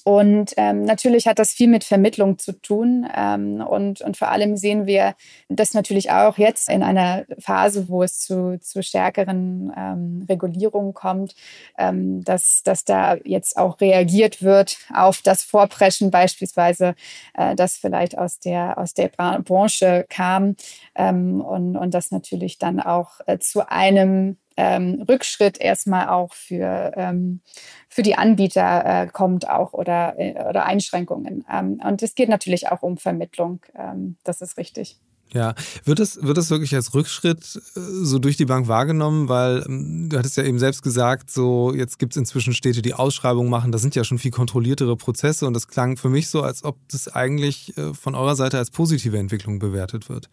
Und 0.03 0.53
ähm, 0.57 0.83
natürlich 0.83 1.27
hat 1.27 1.39
das 1.39 1.53
viel 1.53 1.67
mit 1.67 1.83
Vermittlung 1.83 2.37
zu 2.37 2.51
tun. 2.51 3.07
Ähm, 3.15 3.61
und, 3.61 4.01
und 4.01 4.17
vor 4.17 4.29
allem 4.29 4.57
sehen 4.57 4.85
wir 4.85 5.15
das 5.47 5.73
natürlich 5.73 6.11
auch 6.11 6.37
jetzt 6.37 6.69
in 6.69 6.83
einer 6.83 7.25
Phase, 7.39 7.87
wo 7.87 8.03
es 8.03 8.19
zu, 8.19 8.59
zu 8.59 8.83
stärkeren 8.83 9.71
ähm, 9.75 10.25
Regulierungen 10.27 10.93
kommt, 10.93 11.35
ähm, 11.77 12.23
dass, 12.23 12.63
dass 12.63 12.83
da 12.83 13.15
jetzt 13.23 13.57
auch 13.57 13.79
reagiert 13.79 14.41
wird 14.41 14.77
auf 14.93 15.21
das 15.21 15.43
Vorpreschen 15.43 16.11
beispielsweise, 16.11 16.95
äh, 17.33 17.55
das 17.55 17.77
vielleicht 17.77 18.17
aus 18.17 18.39
der, 18.39 18.77
aus 18.77 18.93
der 18.93 19.07
Branche 19.07 20.05
kam 20.09 20.55
ähm, 20.95 21.39
und, 21.39 21.77
und 21.77 21.93
das 21.93 22.11
natürlich 22.11 22.57
dann 22.57 22.81
auch 22.81 23.21
äh, 23.25 23.39
zu 23.39 23.69
einem 23.69 24.37
ähm, 24.57 25.03
Rückschritt 25.07 25.59
erstmal 25.59 26.09
auch 26.09 26.33
für, 26.33 26.91
ähm, 26.95 27.41
für 27.89 28.03
die 28.03 28.15
Anbieter 28.15 28.85
äh, 28.85 29.07
kommt 29.07 29.49
auch 29.49 29.73
oder, 29.73 30.15
äh, 30.17 30.33
oder 30.47 30.65
Einschränkungen. 30.65 31.45
Ähm, 31.51 31.81
und 31.85 32.03
es 32.03 32.15
geht 32.15 32.29
natürlich 32.29 32.69
auch 32.69 32.81
um 32.81 32.97
Vermittlung. 32.97 33.61
Ähm, 33.75 34.17
das 34.23 34.41
ist 34.41 34.57
richtig. 34.57 34.99
Ja, 35.33 35.55
wird 35.83 35.99
es, 35.99 36.21
wird 36.21 36.37
es 36.37 36.51
wirklich 36.51 36.75
als 36.75 36.93
Rückschritt 36.93 37.59
äh, 37.75 37.79
so 37.79 38.19
durch 38.19 38.37
die 38.37 38.45
Bank 38.45 38.67
wahrgenommen? 38.67 39.29
Weil 39.29 39.63
ähm, 39.67 40.09
du 40.09 40.17
hattest 40.17 40.37
ja 40.37 40.43
eben 40.43 40.59
selbst 40.59 40.83
gesagt, 40.83 41.31
so 41.31 41.73
jetzt 41.73 41.97
gibt 41.97 42.13
es 42.13 42.17
inzwischen 42.17 42.53
Städte, 42.53 42.83
die 42.83 42.93
Ausschreibungen 42.93 43.49
machen. 43.49 43.71
Das 43.71 43.81
sind 43.81 43.95
ja 43.95 44.03
schon 44.03 44.19
viel 44.19 44.31
kontrolliertere 44.31 44.95
Prozesse 44.95 45.47
und 45.47 45.53
das 45.53 45.67
klang 45.67 45.97
für 45.97 46.09
mich 46.09 46.29
so, 46.29 46.43
als 46.43 46.63
ob 46.63 46.77
das 46.91 47.07
eigentlich 47.07 47.75
äh, 47.77 47.95
von 47.95 48.13
eurer 48.13 48.35
Seite 48.35 48.59
als 48.59 48.69
positive 48.69 49.17
Entwicklung 49.17 49.57
bewertet 49.57 50.07
wird. 50.07 50.29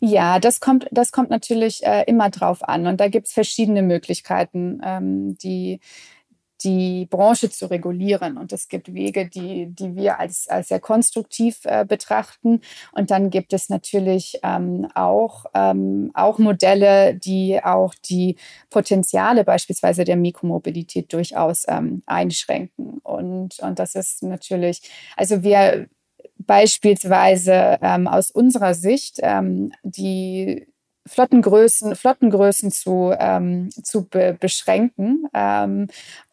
Ja, 0.00 0.38
das 0.38 0.60
kommt, 0.60 0.86
das 0.90 1.12
kommt 1.12 1.30
natürlich 1.30 1.84
äh, 1.84 2.04
immer 2.06 2.30
drauf 2.30 2.66
an. 2.66 2.86
Und 2.86 3.00
da 3.00 3.08
gibt 3.08 3.26
es 3.26 3.32
verschiedene 3.32 3.82
Möglichkeiten, 3.82 4.80
ähm, 4.84 5.36
die, 5.38 5.80
die 6.64 7.06
Branche 7.06 7.50
zu 7.50 7.66
regulieren. 7.66 8.36
Und 8.36 8.52
es 8.52 8.68
gibt 8.68 8.94
Wege, 8.94 9.28
die, 9.28 9.66
die 9.68 9.96
wir 9.96 10.20
als, 10.20 10.48
als 10.48 10.68
sehr 10.68 10.80
konstruktiv 10.80 11.60
äh, 11.64 11.84
betrachten. 11.84 12.60
Und 12.92 13.10
dann 13.10 13.30
gibt 13.30 13.52
es 13.52 13.68
natürlich 13.68 14.38
ähm, 14.42 14.88
auch, 14.94 15.46
ähm, 15.54 16.10
auch 16.14 16.38
Modelle, 16.38 17.14
die 17.14 17.62
auch 17.62 17.94
die 17.94 18.36
Potenziale 18.70 19.44
beispielsweise 19.44 20.04
der 20.04 20.16
Mikromobilität 20.16 21.12
durchaus 21.12 21.64
ähm, 21.68 22.02
einschränken. 22.06 22.98
Und, 23.02 23.58
und 23.60 23.78
das 23.78 23.94
ist 23.94 24.22
natürlich, 24.22 24.82
also 25.16 25.42
wir, 25.42 25.88
beispielsweise 26.46 27.78
ähm, 27.82 28.06
aus 28.06 28.30
unserer 28.30 28.74
Sicht 28.74 29.18
ähm, 29.22 29.72
die 29.82 30.66
Flottengrößen, 31.06 31.96
Flottengrößen 31.96 32.70
zu, 32.70 33.12
ähm, 33.18 33.70
zu 33.70 34.08
be 34.08 34.36
beschränken, 34.38 35.26
ähm, 35.34 35.88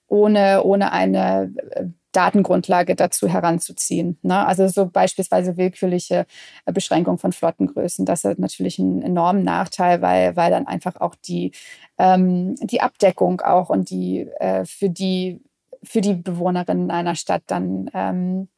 ohne, 0.07 0.63
ohne 0.63 0.91
eine 0.91 1.53
äh, 1.71 1.85
Datengrundlage 2.11 2.95
dazu 2.95 3.27
heranzuziehen. 3.27 4.17
Ne? 4.21 4.45
Also 4.45 4.67
so 4.67 4.87
beispielsweise 4.87 5.57
willkürliche 5.57 6.25
äh, 6.65 6.73
Beschränkung 6.73 7.17
von 7.17 7.31
Flottengrößen. 7.31 8.05
Das 8.05 8.25
ist 8.25 8.39
natürlich 8.39 8.79
ein 8.79 9.01
enormen 9.01 9.43
Nachteil, 9.43 10.01
weil, 10.01 10.35
weil 10.35 10.51
dann 10.51 10.67
einfach 10.67 10.95
auch 10.97 11.15
die, 11.15 11.51
ähm, 11.97 12.55
die 12.61 12.81
Abdeckung 12.81 13.41
auch 13.41 13.69
und 13.69 13.89
die 13.89 14.27
äh, 14.39 14.65
für 14.65 14.89
die 14.89 15.41
für 15.81 16.01
die 16.01 16.15
Bewohnerinnen 16.15 16.91
einer 16.91 17.15
Stadt 17.15 17.43
dann 17.47 17.89
ähm, 17.93 18.49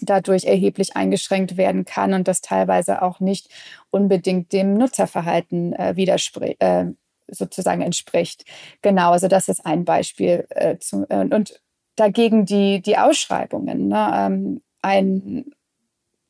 dadurch 0.00 0.44
erheblich 0.44 0.96
eingeschränkt 0.96 1.56
werden 1.56 1.84
kann 1.84 2.14
und 2.14 2.28
das 2.28 2.40
teilweise 2.40 3.02
auch 3.02 3.20
nicht 3.20 3.48
unbedingt 3.90 4.52
dem 4.52 4.74
Nutzerverhalten 4.74 5.72
äh, 5.74 5.96
widerspricht. 5.96 6.60
Äh, 6.60 6.86
sozusagen 7.28 7.82
entspricht. 7.82 8.44
Genau, 8.82 9.12
also 9.12 9.28
das 9.28 9.48
ist 9.48 9.64
ein 9.64 9.84
Beispiel. 9.84 10.46
Äh, 10.50 10.78
zu, 10.78 11.06
äh, 11.08 11.24
und 11.24 11.60
dagegen 11.96 12.44
die, 12.44 12.82
die 12.82 12.98
Ausschreibungen. 12.98 13.88
Ne? 13.88 14.12
Ähm, 14.14 14.62
ein, 14.82 15.46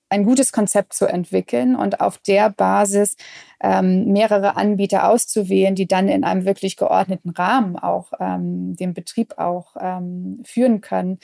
ein 0.09 0.25
gutes 0.25 0.53
Konzept 0.53 0.93
zu 0.93 1.07
entwickeln 1.07 1.75
und 1.75 2.01
auf 2.01 2.19
der 2.19 2.51
Basis 2.51 3.17
ähm, 3.61 4.13
mehrere 4.13 4.57
Anbieter 4.57 5.09
auszuwählen, 5.09 5.75
die 5.75 5.89
dann 5.89 6.09
in 6.09 6.23
einem 6.23 6.45
wirklich 6.45 6.77
geordneten 6.77 7.31
Rahmen 7.31 7.77
auch 7.77 8.13
ähm, 8.21 8.77
den 8.77 8.95
Betrieb 8.95 9.39
auch 9.39 9.75
ähm, 9.81 10.41
führen 10.45 10.81
können. 10.81 11.19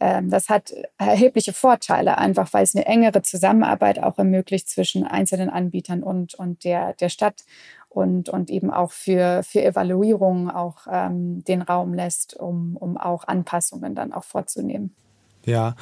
Ähm, 0.00 0.30
das 0.30 0.48
hat 0.48 0.72
erhebliche 0.98 1.52
Vorteile, 1.52 2.18
einfach 2.18 2.52
weil 2.52 2.64
es 2.64 2.74
eine 2.74 2.86
engere 2.86 3.22
Zusammenarbeit 3.22 4.02
auch 4.02 4.18
ermöglicht 4.18 4.68
zwischen 4.68 5.04
einzelnen 5.04 5.50
Anbietern 5.50 6.02
und, 6.02 6.34
und 6.34 6.64
der, 6.64 6.94
der 6.94 7.08
Stadt 7.08 7.44
und, 7.88 8.28
und 8.28 8.50
eben 8.50 8.70
auch 8.70 8.90
für, 8.90 9.42
für 9.44 9.62
Evaluierungen 9.62 10.50
auch 10.50 10.86
ähm, 10.90 11.44
den 11.44 11.62
Raum 11.62 11.94
lässt, 11.94 12.34
um, 12.34 12.76
um 12.76 12.96
auch 12.96 13.24
Anpassungen 13.26 13.94
dann 13.94 14.12
auch 14.12 14.24
vorzunehmen. 14.24 14.94
Ja, 15.44 15.76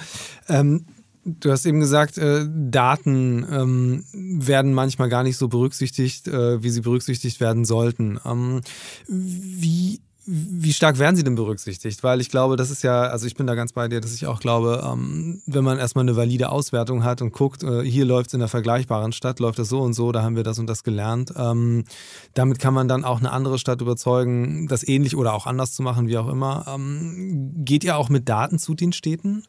ähm, 0.48 0.86
Du 1.24 1.52
hast 1.52 1.66
eben 1.66 1.78
gesagt, 1.78 2.18
äh, 2.18 2.44
Daten 2.48 3.46
ähm, 3.48 4.04
werden 4.12 4.74
manchmal 4.74 5.08
gar 5.08 5.22
nicht 5.22 5.36
so 5.36 5.46
berücksichtigt, 5.46 6.26
äh, 6.26 6.64
wie 6.64 6.70
sie 6.70 6.80
berücksichtigt 6.80 7.38
werden 7.40 7.64
sollten. 7.64 8.18
Ähm, 8.24 8.60
wie, 9.06 10.00
wie 10.24 10.72
stark 10.72 10.98
werden 10.98 11.16
sie 11.16 11.24
denn 11.24 11.34
berücksichtigt? 11.34 12.02
Weil 12.04 12.20
ich 12.20 12.30
glaube, 12.30 12.56
das 12.56 12.70
ist 12.70 12.82
ja, 12.82 13.02
also 13.02 13.26
ich 13.26 13.34
bin 13.34 13.46
da 13.46 13.54
ganz 13.54 13.72
bei 13.72 13.88
dir, 13.88 14.00
dass 14.00 14.14
ich 14.14 14.26
auch 14.26 14.38
glaube, 14.38 14.82
ähm, 14.86 15.42
wenn 15.46 15.64
man 15.64 15.78
erstmal 15.78 16.04
eine 16.04 16.16
valide 16.16 16.50
Auswertung 16.50 17.02
hat 17.02 17.22
und 17.22 17.32
guckt, 17.32 17.64
äh, 17.64 17.82
hier 17.82 18.04
läuft 18.04 18.28
es 18.28 18.34
in 18.34 18.40
einer 18.40 18.48
vergleichbaren 18.48 19.12
Stadt, 19.12 19.40
läuft 19.40 19.58
das 19.58 19.68
so 19.68 19.80
und 19.80 19.94
so, 19.94 20.12
da 20.12 20.22
haben 20.22 20.36
wir 20.36 20.44
das 20.44 20.58
und 20.58 20.68
das 20.68 20.84
gelernt. 20.84 21.32
Ähm, 21.36 21.84
damit 22.34 22.60
kann 22.60 22.72
man 22.72 22.86
dann 22.86 23.04
auch 23.04 23.18
eine 23.18 23.32
andere 23.32 23.58
Stadt 23.58 23.80
überzeugen, 23.80 24.68
das 24.68 24.86
ähnlich 24.86 25.16
oder 25.16 25.34
auch 25.34 25.46
anders 25.46 25.74
zu 25.74 25.82
machen, 25.82 26.06
wie 26.06 26.18
auch 26.18 26.28
immer. 26.28 26.66
Ähm, 26.68 27.64
geht 27.64 27.82
ihr 27.82 27.96
auch 27.96 28.08
mit 28.08 28.28
Daten 28.28 28.58
zu 28.58 28.74
den 28.74 28.92
Städten? 28.92 29.44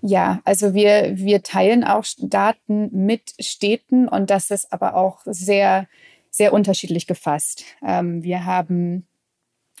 Ja, 0.00 0.40
also 0.44 0.74
wir, 0.74 1.16
wir 1.16 1.42
teilen 1.42 1.84
auch 1.84 2.04
Daten 2.18 2.90
mit 3.06 3.34
Städten 3.40 4.08
und 4.08 4.30
das 4.30 4.50
ist 4.50 4.72
aber 4.72 4.94
auch 4.94 5.20
sehr, 5.24 5.88
sehr 6.30 6.52
unterschiedlich 6.52 7.06
gefasst. 7.06 7.64
Ähm, 7.86 8.22
wir 8.22 8.44
haben 8.44 9.06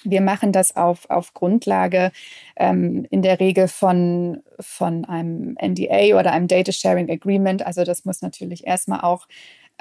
wir 0.04 0.20
machen 0.20 0.52
das 0.52 0.76
auf, 0.76 1.08
auf 1.10 1.34
Grundlage 1.34 2.12
ähm, 2.56 3.06
in 3.10 3.22
der 3.22 3.40
Regel 3.40 3.68
von, 3.68 4.42
von 4.60 5.04
einem 5.04 5.56
NDA 5.60 6.18
oder 6.18 6.32
einem 6.32 6.48
Data 6.48 6.72
Sharing 6.72 7.10
Agreement. 7.10 7.64
Also 7.64 7.84
das 7.84 8.04
muss 8.04 8.22
natürlich 8.22 8.66
erstmal 8.66 9.00
auch 9.00 9.26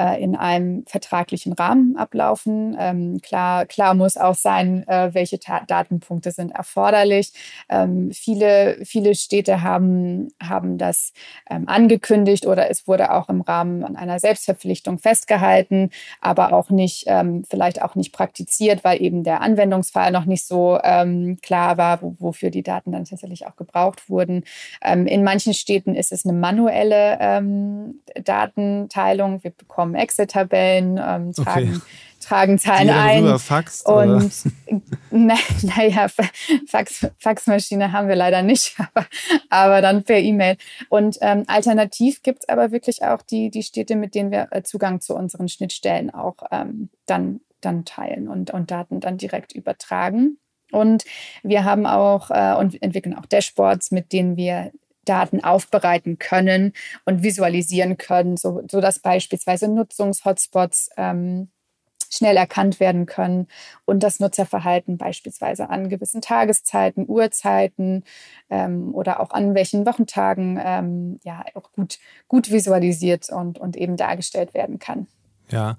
äh, 0.01 0.21
in 0.21 0.35
einem 0.35 0.83
vertraglichen 0.87 1.53
Rahmen 1.53 1.95
ablaufen. 1.95 2.75
Ähm, 2.79 3.19
klar, 3.21 3.65
klar 3.65 3.93
muss 3.93 4.17
auch 4.17 4.33
sein, 4.33 4.87
äh, 4.87 5.13
welche 5.13 5.39
Ta 5.39 5.61
Datenpunkte 5.67 6.31
sind 6.31 6.51
erforderlich. 6.51 7.33
Ähm, 7.69 8.11
viele, 8.11 8.79
viele 8.83 9.13
Städte 9.13 9.61
haben, 9.61 10.29
haben 10.41 10.77
das 10.79 11.13
ähm, 11.49 11.67
angekündigt 11.67 12.47
oder 12.47 12.69
es 12.71 12.87
wurde 12.87 13.11
auch 13.11 13.29
im 13.29 13.41
Rahmen 13.41 13.95
einer 13.95 14.19
Selbstverpflichtung 14.19 14.97
festgehalten, 14.97 15.91
aber 16.19 16.53
auch 16.53 16.71
nicht, 16.71 17.03
ähm, 17.07 17.43
vielleicht 17.47 17.81
auch 17.81 17.95
nicht 17.95 18.11
praktiziert, 18.11 18.83
weil 18.83 19.01
eben 19.01 19.23
der 19.23 19.41
Anwendungsfall 19.41 20.11
noch 20.11 20.25
nicht 20.25 20.47
so 20.47 20.79
ähm, 20.83 21.37
klar 21.43 21.77
war, 21.77 22.01
wo, 22.01 22.15
wofür 22.17 22.49
die 22.49 22.63
Daten 22.63 22.91
dann 22.91 23.05
tatsächlich 23.05 23.45
auch 23.45 23.55
gebraucht 23.55 24.09
wurden. 24.09 24.45
Ähm, 24.83 25.05
in 25.05 25.23
manchen 25.23 25.53
Städten 25.53 25.93
ist 25.93 26.11
es 26.11 26.25
eine 26.25 26.33
manuelle 26.33 27.41
Datenteilung. 28.23 29.43
Wir 29.43 29.51
bekommen 29.51 29.90
bekommen 29.91 29.95
Excel-Tabellen, 29.95 30.97
ähm, 30.97 31.34
tragen, 31.34 31.75
okay. 31.75 31.82
tragen 32.19 32.60
Zahlen 32.60 32.89
ein. 32.89 33.39
Faxt, 33.39 33.86
und 33.86 34.32
naja, 35.12 36.08
na 36.17 36.25
Fax, 36.67 37.08
Faxmaschine 37.19 37.91
haben 37.91 38.08
wir 38.08 38.15
leider 38.15 38.41
nicht, 38.41 38.75
aber, 38.93 39.06
aber 39.49 39.82
dann 39.82 40.04
per 40.04 40.19
E-Mail. 40.19 40.58
Und 40.89 41.17
ähm, 41.21 41.43
alternativ 41.47 42.23
gibt 42.23 42.43
es 42.43 42.49
aber 42.49 42.71
wirklich 42.71 43.04
auch 43.04 43.21
die, 43.21 43.49
die 43.49 43.63
Städte, 43.63 43.95
mit 43.95 44.15
denen 44.15 44.32
wir 44.32 44.47
äh, 44.51 44.63
Zugang 44.63 45.01
zu 45.01 45.15
unseren 45.15 45.47
Schnittstellen 45.47 46.10
auch 46.13 46.38
ähm, 46.51 46.89
dann, 47.06 47.41
dann 47.62 47.86
teilen 47.86 48.27
und, 48.27 48.51
und 48.51 48.71
Daten 48.71 48.99
dann 48.99 49.17
direkt 49.17 49.54
übertragen. 49.54 50.38
Und 50.71 51.04
wir 51.43 51.65
haben 51.65 51.86
auch 51.86 52.32
äh, 52.32 52.56
und 52.58 52.82
entwickeln 52.82 53.17
auch 53.17 53.25
Dashboards, 53.25 53.91
mit 53.91 54.13
denen 54.13 54.38
wir 54.38 54.71
Daten 55.05 55.43
aufbereiten 55.43 56.19
können 56.19 56.73
und 57.05 57.23
visualisieren 57.23 57.97
können, 57.97 58.37
so, 58.37 58.61
so 58.69 58.81
dass 58.81 58.99
beispielsweise 58.99 59.67
Nutzungshotspots 59.67 60.89
ähm, 60.97 61.49
schnell 62.11 62.37
erkannt 62.37 62.79
werden 62.79 63.05
können 63.05 63.47
und 63.85 64.03
das 64.03 64.19
Nutzerverhalten 64.19 64.97
beispielsweise 64.97 65.69
an 65.69 65.89
gewissen 65.89 66.21
Tageszeiten, 66.21 67.05
Uhrzeiten 67.07 68.03
ähm, 68.49 68.93
oder 68.93 69.21
auch 69.21 69.31
an 69.31 69.55
welchen 69.55 69.85
Wochentagen 69.85 70.59
ähm, 70.63 71.19
ja 71.23 71.43
auch 71.55 71.71
gut, 71.71 71.99
gut 72.27 72.51
visualisiert 72.51 73.29
und, 73.29 73.59
und 73.59 73.77
eben 73.77 73.95
dargestellt 73.95 74.53
werden 74.53 74.77
kann. 74.77 75.07
Ja, 75.51 75.75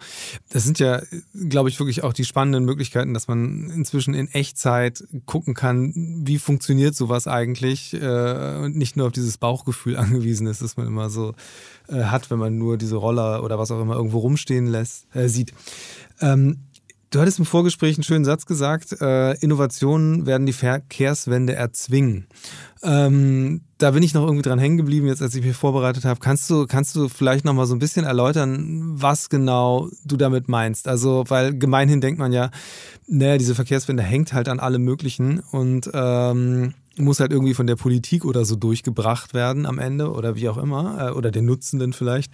das 0.51 0.65
sind 0.65 0.79
ja, 0.79 1.01
glaube 1.49 1.71
ich, 1.71 1.79
wirklich 1.79 2.03
auch 2.05 2.13
die 2.13 2.27
spannenden 2.27 2.65
Möglichkeiten, 2.65 3.15
dass 3.15 3.27
man 3.27 3.71
inzwischen 3.71 4.13
in 4.13 4.29
Echtzeit 4.29 5.03
gucken 5.25 5.55
kann, 5.55 5.93
wie 6.27 6.39
funktioniert 6.39 6.95
sowas 6.95 7.27
eigentlich 7.27 7.95
äh, 7.95 8.59
und 8.63 8.77
nicht 8.77 8.97
nur 8.97 9.07
auf 9.07 9.13
dieses 9.13 9.39
Bauchgefühl 9.39 9.97
angewiesen 10.03 10.47
ist, 10.47 10.61
das 10.61 10.77
man 10.77 10.87
immer 10.87 11.09
so 11.09 11.35
äh, 11.89 12.05
hat, 12.05 12.31
wenn 12.31 12.39
man 12.39 12.59
nur 12.59 12.77
diese 12.77 12.97
Roller 12.97 13.43
oder 13.43 13.59
was 13.59 13.71
auch 13.71 13.81
immer 13.81 13.97
irgendwo 13.97 14.19
rumstehen 14.19 14.67
lässt, 14.67 15.07
äh, 15.15 15.29
sieht. 15.29 15.55
Ähm, 16.21 16.59
du 17.13 17.21
hattest 17.21 17.39
im 17.39 17.45
Vorgespräch 17.45 17.97
einen 17.97 18.03
schönen 18.03 18.25
Satz 18.25 18.47
gesagt, 18.47 19.01
äh, 19.01 19.35
Innovationen 19.35 20.27
werden 20.27 20.47
die 20.47 20.53
Verkehrswende 20.53 21.55
erzwingen. 21.55 22.27
Ähm, 22.83 23.61
da 23.79 23.93
bin 23.93 24.03
ich 24.03 24.15
noch 24.15 24.25
irgendwie 24.25 24.43
dran 24.43 24.59
hängen 24.59 24.79
geblieben, 24.79 25.07
jetzt 25.07 25.23
als 25.23 25.35
ich 25.35 25.45
mich 25.45 25.57
vorbereitet 25.57 26.05
habe. 26.05 26.19
Kannst 26.21 26.51
du, 26.51 26.67
kannst 26.67 26.97
du 26.97 27.09
vielleicht 27.09 27.45
noch 27.45 27.53
mal 27.53 27.67
so 27.67 27.75
ein 27.75 27.79
bisschen 27.79 28.05
erläutern, 28.05 28.95
was 28.95 29.29
genau 29.29 29.89
du 30.05 30.17
damit 30.17 30.49
meinst? 30.49 30.89
Also, 30.89 31.25
weil 31.29 31.57
gemeinhin 31.57 32.01
denkt 32.01 32.19
man 32.19 32.33
ja, 32.33 32.51
naja, 33.07 33.39
diese 33.39 33.55
Verkehrswende 33.55 34.03
hängt 34.03 34.33
halt 34.33 34.49
an 34.49 34.59
allem 34.59 34.83
Möglichen 34.83 35.41
und 35.41 35.91
ähm, 35.93 36.75
muss 36.97 37.21
halt 37.21 37.33
irgendwie 37.33 37.55
von 37.55 37.67
der 37.67 37.77
Politik 37.77 38.25
oder 38.25 38.45
so 38.45 38.57
durchgebracht 38.57 39.35
werden 39.35 39.67
am 39.67 39.79
Ende 39.79 40.13
oder 40.13 40.35
wie 40.37 40.49
auch 40.49 40.59
immer, 40.59 41.09
äh, 41.09 41.13
oder 41.13 41.31
den 41.31 41.45
Nutzenden 41.45 41.93
vielleicht. 41.93 42.33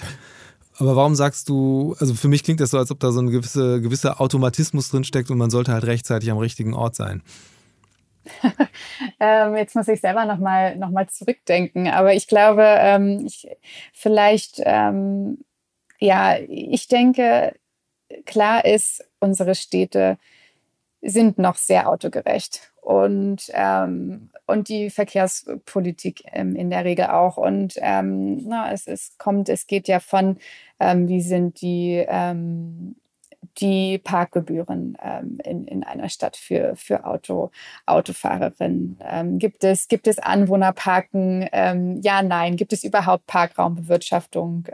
Aber 0.78 0.94
warum 0.94 1.14
sagst 1.14 1.48
du, 1.48 1.96
also 1.98 2.14
für 2.14 2.28
mich 2.28 2.44
klingt 2.44 2.60
das 2.60 2.70
so, 2.70 2.78
als 2.78 2.90
ob 2.90 3.00
da 3.00 3.10
so 3.10 3.20
ein 3.20 3.30
gewisse, 3.30 3.80
gewisser 3.80 4.20
Automatismus 4.20 4.90
drinsteckt 4.90 5.30
und 5.30 5.38
man 5.38 5.50
sollte 5.50 5.72
halt 5.72 5.84
rechtzeitig 5.84 6.30
am 6.30 6.38
richtigen 6.38 6.74
Ort 6.74 6.94
sein. 6.94 7.22
ähm, 9.20 9.56
jetzt 9.56 9.74
muss 9.74 9.88
ich 9.88 10.00
selber 10.00 10.24
nochmal 10.24 10.76
noch 10.76 10.90
mal 10.90 11.08
zurückdenken. 11.08 11.88
Aber 11.88 12.14
ich 12.14 12.28
glaube, 12.28 12.62
ähm, 12.62 13.24
ich, 13.26 13.48
vielleicht, 13.92 14.60
ähm, 14.64 15.38
ja, 15.98 16.36
ich 16.38 16.86
denke, 16.86 17.54
klar 18.24 18.64
ist, 18.64 19.04
unsere 19.18 19.54
Städte 19.54 20.18
sind 21.00 21.38
noch 21.38 21.56
sehr 21.56 21.88
autogerecht 21.88 22.72
und, 22.82 23.50
ähm, 23.52 24.30
und 24.48 24.68
die 24.68 24.90
Verkehrspolitik 24.90 26.24
ähm, 26.32 26.56
in 26.56 26.70
der 26.70 26.84
Regel 26.84 27.06
auch. 27.06 27.36
Und 27.36 27.74
ähm, 27.76 28.48
na, 28.48 28.72
es, 28.72 28.86
es 28.86 29.16
kommt, 29.18 29.48
es 29.48 29.66
geht 29.66 29.86
ja 29.88 30.00
von, 30.00 30.38
ähm, 30.80 31.06
wie 31.06 31.20
sind 31.20 31.60
die 31.60 32.04
ähm, 32.08 32.96
die 33.58 33.98
Parkgebühren 33.98 34.96
ähm, 35.02 35.38
in, 35.44 35.66
in 35.66 35.84
einer 35.84 36.08
Stadt 36.08 36.36
für, 36.36 36.74
für 36.76 37.04
Auto, 37.04 37.50
Autofahrerinnen? 37.86 38.98
Ähm, 39.04 39.38
gibt, 39.38 39.64
es, 39.64 39.88
gibt 39.88 40.06
es 40.06 40.18
Anwohnerparken? 40.18 41.48
Ja, 42.02 42.22
nein. 42.22 42.56
Gibt 42.56 42.72
es 42.72 42.84
überhaupt 42.84 43.26
Parkraumbewirtschaftung? 43.26 44.66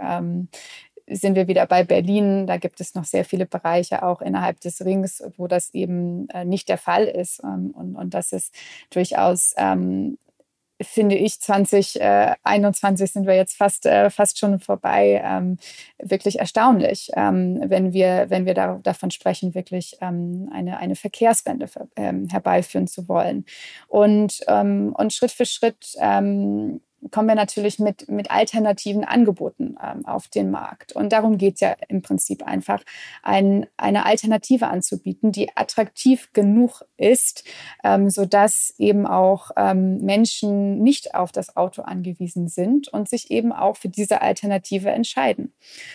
Sind 1.07 1.35
wir 1.35 1.49
wieder 1.49 1.67
bei 1.67 1.85
Berlin. 1.85 2.47
Da 2.47 2.57
gibt 2.57 2.81
es 2.81 2.95
noch 2.95 3.05
sehr 3.05 3.25
viele 3.25 3.47
Bereiche 3.47 4.03
auch 4.03 4.23
innerhalb 4.23 4.61
des 4.61 4.85
Rings, 4.85 5.23
wo 5.37 5.47
das 5.47 5.73
eben 5.75 6.29
äh, 6.31 6.45
nicht 6.45 6.69
der 6.69 6.79
Fall 6.79 7.05
ist. 7.05 7.43
Ähm, 7.45 7.73
und, 7.77 7.97
und 7.97 8.15
das 8.15 8.33
ist 8.33 8.55
durchaus 8.91 9.55
ähm, 9.57 10.19
finde 10.83 11.17
ich, 11.17 11.41
2021 11.41 13.13
sind 13.13 13.27
wir 13.27 13.37
jetzt 13.37 13.57
fast, 13.57 13.87
äh, 13.87 14.11
fast 14.11 14.39
schon 14.39 14.59
vorbei, 14.59 15.23
ähm, 15.25 15.59
wirklich 15.99 16.41
erstaunlich, 16.41 17.11
ähm, 17.15 17.61
wenn 17.67 17.93
wir, 17.93 18.27
wenn 18.29 18.47
wir 18.47 18.55
da, 18.55 18.81
davon 18.83 19.11
sprechen, 19.11 19.55
wirklich 19.55 19.97
ähm, 20.01 20.51
eine, 20.53 20.79
eine 20.79 20.97
Verkehrswende 20.97 21.69
ähm, 21.97 22.29
herbeiführen 22.29 22.87
zu 22.87 23.09
wollen. 23.09 23.45
Und, 23.89 24.41
und 24.49 25.13
Schritt 25.13 25.31
für 25.31 25.47
Schritt 25.47 25.97
kommen 27.11 27.29
wir 27.29 27.35
natürlich 27.35 27.79
mit, 27.79 28.09
mit 28.09 28.31
alternativen 28.31 29.05
Angeboten 29.05 29.77
ähm, 29.83 30.07
auf 30.07 30.29
den 30.29 30.51
Markt. 30.51 30.93
Und 30.93 31.13
darum 31.13 31.39
geht 31.39 31.55
es 31.55 31.61
ja 31.61 31.77
im 31.89 32.03
Prinzip 32.03 32.43
einfach, 32.43 32.83
ein, 33.23 33.67
eine 33.77 34.07
Alternative 34.07 34.69
anzubieten, 34.69 35.33
die 35.33 35.57
attraktiv 35.57 36.31
genug 36.33 36.85
ist, 36.97 37.45
ähm, 37.83 38.11
sodass 38.11 38.75
eben 38.79 39.07
auch 39.07 39.51
ähm, 39.57 39.99
Menschen 39.99 40.83
nicht 40.83 41.15
auf 41.15 41.33
das 41.33 41.57
Auto 41.57 41.83
angewiesen 41.83 42.49
sind 42.49 42.89
und 42.89 43.09
sich 43.09 43.31
eben 43.31 43.53
auch 43.53 43.77
für 43.77 43.89
diese 43.89 44.23
Alternative 44.23 44.91
entscheiden. 44.91 45.53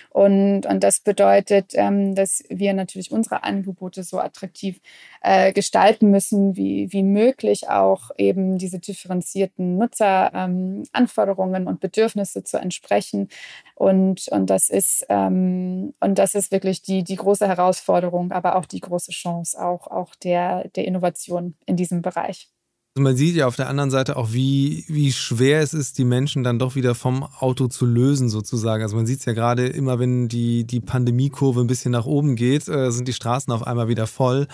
Und, 0.10 0.65
und 0.65 0.84
das 0.84 1.00
bedeutet, 1.00 1.74
ähm, 1.76 2.15
dass 2.15 2.43
wir 2.50 2.74
natürlich 2.74 3.12
unsere 3.12 3.43
Angebote 3.43 4.04
so 4.04 4.19
attraktiv 4.19 4.80
äh, 5.22 5.54
gestalten 5.54 6.12
müssen, 6.12 6.56
wie, 6.56 6.91
wie 6.91 7.04
möglich 7.04 7.69
auch 7.69 8.12
eben 8.17 8.58
diese 8.58 8.80
differenzierten 8.80 9.78
Nutzer 9.78 10.32
ähm, 10.34 10.84
Anforderungen 10.99 11.67
und 11.67 11.79
Bedürfnisse 11.79 12.43
zu 12.43 12.57
entsprechen. 12.57 13.29
Und, 13.75 14.27
und, 14.29 14.49
das, 14.49 14.69
ist, 14.69 15.05
ähm, 15.09 15.93
und 16.01 16.19
das 16.19 16.35
ist 16.35 16.51
wirklich 16.51 16.81
die, 16.81 17.03
die 17.03 17.15
große 17.15 17.47
Herausforderung, 17.47 18.31
aber 18.31 18.57
auch 18.57 18.65
die 18.65 18.81
große 18.81 19.12
Chance 19.12 19.57
auch, 19.63 19.88
auch 19.88 20.13
der, 20.15 20.67
der 20.75 20.85
Innovation 20.85 21.55
in 21.65 21.77
diesem 21.77 22.01
Bereich. 22.01 22.49
Also 22.95 23.03
man 23.03 23.15
sieht 23.15 23.35
ja 23.35 23.47
auf 23.47 23.55
der 23.55 23.69
anderen 23.69 23.91
Seite 23.91 24.17
auch, 24.17 24.33
wie, 24.33 24.83
wie 24.88 25.13
schwer 25.13 25.62
es 25.62 25.73
ist, 25.73 25.99
die 25.99 26.03
Menschen 26.03 26.43
dann 26.43 26.59
doch 26.59 26.75
wieder 26.75 26.95
vom 26.95 27.23
Auto 27.23 27.67
zu 27.67 27.85
lösen, 27.85 28.29
sozusagen. 28.29 28.83
Also 28.83 28.97
man 28.97 29.05
sieht 29.05 29.19
es 29.19 29.25
ja 29.25 29.33
gerade 29.33 29.67
immer, 29.67 29.99
wenn 29.99 30.27
die, 30.27 30.65
die 30.65 30.81
Pandemiekurve 30.81 31.62
ein 31.62 31.67
bisschen 31.67 31.91
nach 31.91 32.05
oben 32.05 32.35
geht, 32.35 32.67
äh, 32.67 32.91
sind 32.91 33.07
die 33.07 33.13
Straßen 33.13 33.53
auf 33.53 33.65
einmal 33.65 33.88
wieder 33.88 34.05
voll. 34.05 34.47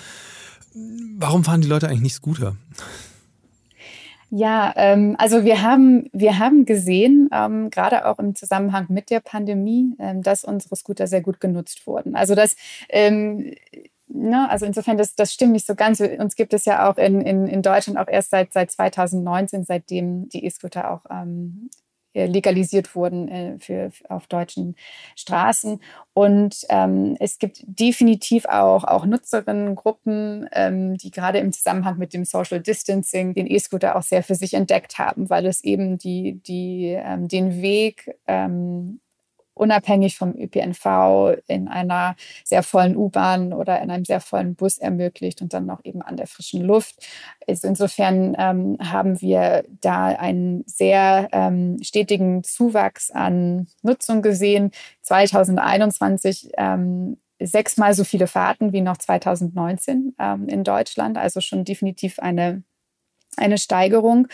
Warum 1.18 1.44
fahren 1.44 1.62
die 1.62 1.68
Leute 1.68 1.88
eigentlich 1.88 2.02
nicht 2.02 2.16
Scooter? 2.16 2.56
Ja, 4.30 4.74
ähm, 4.76 5.16
also 5.20 5.44
wir 5.46 5.62
haben, 5.62 6.10
wir 6.12 6.40
haben 6.40 6.66
gesehen, 6.66 7.30
ähm, 7.32 7.70
gerade 7.70 8.06
auch 8.06 8.20
im 8.20 8.36
Zusammenhang 8.36 8.88
mit 8.90 9.10
der 9.10 9.20
Pandemie, 9.20 9.96
ähm, 10.00 10.24
dass 10.24 10.44
unsere 10.44 10.76
Scooter 10.76 11.08
sehr 11.08 11.22
gut 11.22 11.40
genutzt 11.40 11.86
wurden. 11.88 12.16
Also 12.16 12.36
das 12.36 12.56
ähm, 12.90 13.54
Ne, 14.08 14.48
also 14.50 14.68
insofern, 14.68 14.98
das, 14.98 15.16
das 15.16 15.34
stimmt 15.34 15.54
nicht 15.54 15.66
so 15.66 15.74
ganz. 15.74 16.00
Uns 16.00 16.36
gibt 16.36 16.54
es 16.54 16.66
ja 16.66 16.90
auch 16.90 16.98
in, 16.98 17.22
in, 17.22 17.48
in 17.48 17.62
Deutschland 17.64 17.98
auch 17.98 18.08
erst 18.08 18.30
seit, 18.30 18.54
seit 18.54 18.72
2019, 18.72 19.66
seitdem 19.66 20.30
die 20.30 20.46
E-Scooter 20.46 20.92
auch 20.92 21.02
ähm, 21.10 21.70
äh, 21.72 21.85
legalisiert 22.16 22.96
wurden 22.96 23.28
äh, 23.28 23.60
für, 23.60 23.92
auf 24.10 24.28
deutschen 24.28 24.76
Straßen. 25.16 25.82
Und 26.14 26.66
ähm, 26.70 27.18
es 27.20 27.38
gibt 27.38 27.64
definitiv 27.66 28.46
auch, 28.46 28.86
auch 28.86 29.06
Nutzerinnengruppen, 29.06 30.48
ähm, 30.54 30.98
die 30.98 31.12
gerade 31.12 31.40
im 31.40 31.52
Zusammenhang 31.52 31.98
mit 31.98 32.14
dem 32.14 32.26
Social 32.26 32.62
Distancing 32.62 33.34
den 33.34 33.48
E-Scooter 33.48 33.96
auch 33.96 34.04
sehr 34.04 34.24
für 34.24 34.36
sich 34.36 34.54
entdeckt 34.54 34.98
haben, 34.98 35.30
weil 35.30 35.46
es 35.46 35.64
eben 35.64 35.98
die, 35.98 36.42
die, 36.42 36.96
ähm, 36.98 37.28
den 37.28 37.62
Weg 37.62 38.16
ähm, 38.28 39.02
unabhängig 39.56 40.18
vom 40.18 40.36
ÖPNV 40.38 41.38
in 41.48 41.68
einer 41.68 42.16
sehr 42.44 42.62
vollen 42.62 42.96
U-Bahn 42.96 43.54
oder 43.54 43.82
in 43.82 43.90
einem 43.90 44.06
sehr 44.06 44.20
vollen 44.20 44.56
Bus 44.56 44.78
ermöglicht 44.78 45.42
und 45.42 45.54
dann 45.54 45.66
noch 45.66 45.84
eben 45.84 46.02
an 46.02 46.18
der 46.18 46.28
frischen 46.28 46.62
Luft. 46.62 46.96
Also 47.48 47.68
insofern 47.68 48.36
ähm, 48.38 48.78
haben 48.80 49.20
wir 49.22 49.64
da 49.82 50.08
einen 50.08 50.64
sehr 50.68 51.30
ähm, 51.32 51.78
stetigen 51.82 52.44
Zuwachs 52.44 53.12
an 53.12 53.68
Nutzung 53.82 54.22
gesehen. 54.22 54.72
2021 55.02 56.52
ähm, 56.58 57.18
sechsmal 57.40 57.94
so 57.94 58.04
viele 58.04 58.28
Fahrten 58.28 58.74
wie 58.74 58.82
noch 58.82 58.98
2019 58.98 60.16
ähm, 60.20 60.48
in 60.48 60.64
Deutschland, 60.64 61.18
also 61.18 61.42
schon 61.42 61.66
definitiv 61.66 62.20
eine, 62.20 62.64
eine 63.38 63.58
Steigerung. 63.58 64.28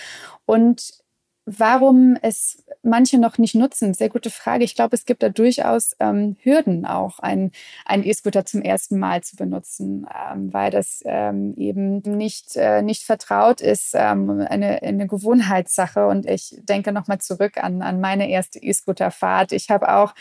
Und 0.45 1.01
warum 1.45 2.17
es 2.21 2.63
manche 2.83 3.17
noch 3.19 3.37
nicht 3.37 3.55
nutzen? 3.55 3.93
Sehr 3.93 4.09
gute 4.09 4.29
Frage. 4.29 4.63
Ich 4.63 4.75
glaube, 4.75 4.95
es 4.95 5.05
gibt 5.05 5.23
da 5.23 5.29
durchaus 5.29 5.95
ähm, 5.99 6.35
Hürden 6.41 6.85
auch, 6.85 7.19
einen 7.19 7.51
E-Scooter 7.87 8.45
zum 8.45 8.61
ersten 8.61 8.99
Mal 8.99 9.21
zu 9.23 9.35
benutzen, 9.35 10.07
ähm, 10.31 10.53
weil 10.53 10.71
das 10.71 11.01
ähm, 11.05 11.53
eben 11.57 12.01
nicht, 12.01 12.55
äh, 12.55 12.81
nicht 12.81 13.03
vertraut 13.03 13.61
ist, 13.61 13.91
ähm, 13.93 14.45
eine, 14.47 14.81
eine 14.81 15.07
Gewohnheitssache. 15.07 16.07
Und 16.07 16.25
ich 16.25 16.57
denke 16.61 16.91
nochmal 16.91 17.19
zurück 17.19 17.57
an, 17.57 17.81
an 17.81 17.99
meine 17.99 18.29
erste 18.29 18.59
E-Scooter-Fahrt. 18.59 19.51
Ich 19.51 19.69
habe 19.69 19.93
auch 19.93 20.13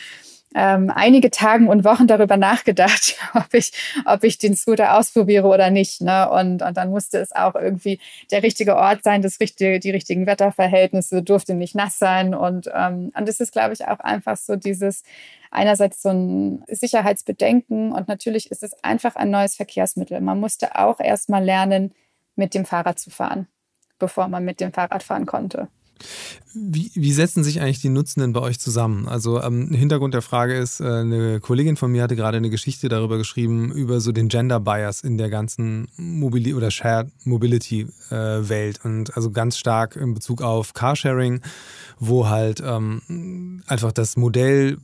ähm, 0.55 0.91
einige 0.95 1.31
Tagen 1.31 1.69
und 1.69 1.85
Wochen 1.85 2.07
darüber 2.07 2.37
nachgedacht, 2.37 3.17
ob 3.35 3.53
ich, 3.53 3.73
ob 4.05 4.25
ich 4.25 4.39
den 4.39 4.57
Scooter 4.57 4.97
ausprobiere 4.99 5.47
oder 5.47 5.71
nicht. 5.71 6.01
Ne? 6.01 6.29
Und, 6.31 6.63
und 6.63 6.77
dann 6.77 6.91
musste 6.91 7.19
es 7.19 7.33
auch 7.33 7.55
irgendwie 7.55 8.01
der 8.31 8.43
richtige 8.43 8.77
Ort 8.77 9.05
sein, 9.05 9.23
das 9.23 9.41
richtige, 9.41 9.79
die 9.79 9.91
richtigen 9.91 10.27
Wetterverhältnisse, 10.27 11.23
durfte 11.23 11.55
nicht 11.55 11.75
nass 11.75 11.99
sein. 11.99 12.35
Und, 12.35 12.71
ähm, 12.75 13.13
und 13.17 13.29
es 13.29 13.41
ist, 13.41 13.53
glaube 13.53 13.75
ich, 13.75 13.87
auch 13.87 14.01
einfach 14.01 14.37
so 14.37 14.57
dieses, 14.57 15.03
einerseits 15.51 16.03
so 16.03 16.11
ein 16.11 16.65
Sicherheitsbedenken 16.69 17.93
und 17.93 18.09
natürlich 18.09 18.51
ist 18.51 18.63
es 18.63 18.73
einfach 18.85 19.17
ein 19.17 19.31
neues 19.31 19.57
Verkehrsmittel. 19.57 20.21
Man 20.21 20.39
musste 20.39 20.77
auch 20.77 21.01
erst 21.01 21.29
mal 21.29 21.45
lernen, 21.45 21.93
mit 22.37 22.55
dem 22.55 22.65
Fahrrad 22.65 22.99
zu 22.99 23.11
fahren, 23.11 23.49
bevor 23.99 24.29
man 24.29 24.45
mit 24.45 24.61
dem 24.61 24.73
Fahrrad 24.73 25.03
fahren 25.03 25.27
konnte. 25.27 25.69
Wie, 26.53 26.91
wie, 26.95 27.13
setzen 27.13 27.45
sich 27.45 27.61
eigentlich 27.61 27.81
die 27.81 27.91
Nutzenden 27.91 28.33
bei 28.33 28.41
euch 28.41 28.59
zusammen? 28.59 29.07
Also 29.07 29.41
ähm, 29.41 29.73
Hintergrund 29.73 30.15
der 30.15 30.23
Frage 30.23 30.57
ist, 30.57 30.81
äh, 30.81 30.85
eine 30.85 31.39
Kollegin 31.39 31.77
von 31.77 31.93
mir 31.93 32.03
hatte 32.03 32.17
gerade 32.17 32.39
eine 32.39 32.51
Geschichte 32.51 32.89
darüber 32.89 33.19
geschrieben, 33.19 33.71
über 33.71 34.01
so 34.01 34.11
den 34.11 34.29
Gender 34.29 34.59
Bias 34.59 35.03
in 35.03 35.17
der 35.17 35.31
ganzen 35.31 35.87
Mobili 35.97 36.55
oder 36.55 36.71
Shared 36.71 37.09
Mobility 37.25 37.87
äh, 38.11 38.15
Welt 38.15 38.81
und 38.85 39.15
also 39.17 39.31
ganz 39.31 39.59
stark 39.59 39.97
in 39.97 40.15
Bezug 40.15 40.43
auf 40.43 40.75
Carsharing, 40.75 41.41
wo 42.01 42.29
halt 42.29 42.63
ähm, 42.65 43.63
einfach 43.67 43.93
das 43.93 44.17
Modell, 44.17 44.79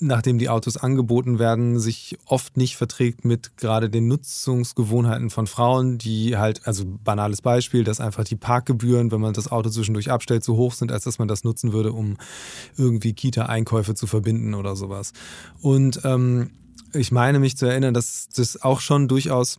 nachdem 0.00 0.38
die 0.38 0.48
Autos 0.48 0.76
angeboten 0.76 1.38
werden, 1.38 1.78
sich 1.78 2.18
oft 2.26 2.56
nicht 2.56 2.76
verträgt 2.76 3.24
mit 3.24 3.56
gerade 3.56 3.90
den 3.90 4.08
Nutzungsgewohnheiten 4.08 5.30
von 5.30 5.46
Frauen, 5.46 5.98
die 5.98 6.36
halt, 6.36 6.66
also 6.66 6.84
banales 7.04 7.42
Beispiel, 7.42 7.84
dass 7.84 8.00
einfach 8.00 8.24
die 8.24 8.36
Parkgebühren, 8.36 9.10
wenn 9.12 9.20
man 9.20 9.34
das 9.34 9.50
Auto 9.50 9.70
zwischendurch 9.70 10.10
abstellt, 10.10 10.44
so 10.44 10.56
hoch 10.56 10.61
sind, 10.70 10.92
als 10.92 11.04
dass 11.04 11.18
man 11.18 11.28
das 11.28 11.44
nutzen 11.44 11.72
würde, 11.72 11.92
um 11.92 12.16
irgendwie 12.76 13.12
Kita-Einkäufe 13.12 13.94
zu 13.94 14.06
verbinden 14.06 14.54
oder 14.54 14.76
sowas. 14.76 15.12
Und 15.60 16.00
ähm, 16.04 16.50
ich 16.94 17.12
meine 17.12 17.38
mich 17.38 17.56
zu 17.56 17.66
erinnern, 17.66 17.94
dass 17.94 18.28
das 18.28 18.62
auch 18.62 18.80
schon 18.80 19.08
durchaus 19.08 19.58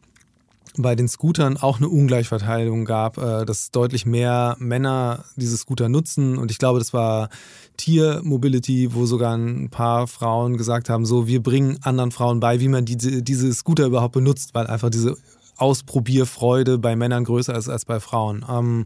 bei 0.77 0.95
den 0.95 1.07
Scootern 1.07 1.57
auch 1.57 1.77
eine 1.77 1.89
Ungleichverteilung 1.89 2.85
gab, 2.85 3.17
äh, 3.17 3.45
dass 3.45 3.71
deutlich 3.71 4.05
mehr 4.05 4.55
Männer 4.59 5.25
diese 5.35 5.57
Scooter 5.57 5.89
nutzen. 5.89 6.37
Und 6.37 6.51
ich 6.51 6.57
glaube, 6.57 6.79
das 6.79 6.93
war 6.93 7.29
Tier 7.77 8.21
Mobility, 8.23 8.93
wo 8.93 9.05
sogar 9.05 9.35
ein 9.35 9.69
paar 9.69 10.07
Frauen 10.07 10.57
gesagt 10.57 10.89
haben, 10.89 11.05
so, 11.05 11.27
wir 11.27 11.41
bringen 11.43 11.79
anderen 11.81 12.11
Frauen 12.11 12.39
bei, 12.39 12.59
wie 12.59 12.67
man 12.67 12.85
diese, 12.85 13.21
diese 13.21 13.53
Scooter 13.53 13.85
überhaupt 13.85 14.13
benutzt, 14.13 14.53
weil 14.53 14.67
einfach 14.67 14.89
diese 14.89 15.17
Ausprobierfreude 15.57 16.77
bei 16.79 16.95
Männern 16.95 17.23
größer 17.23 17.55
ist 17.55 17.69
als 17.69 17.85
bei 17.85 17.99
Frauen. 17.99 18.45
Ähm, 18.49 18.85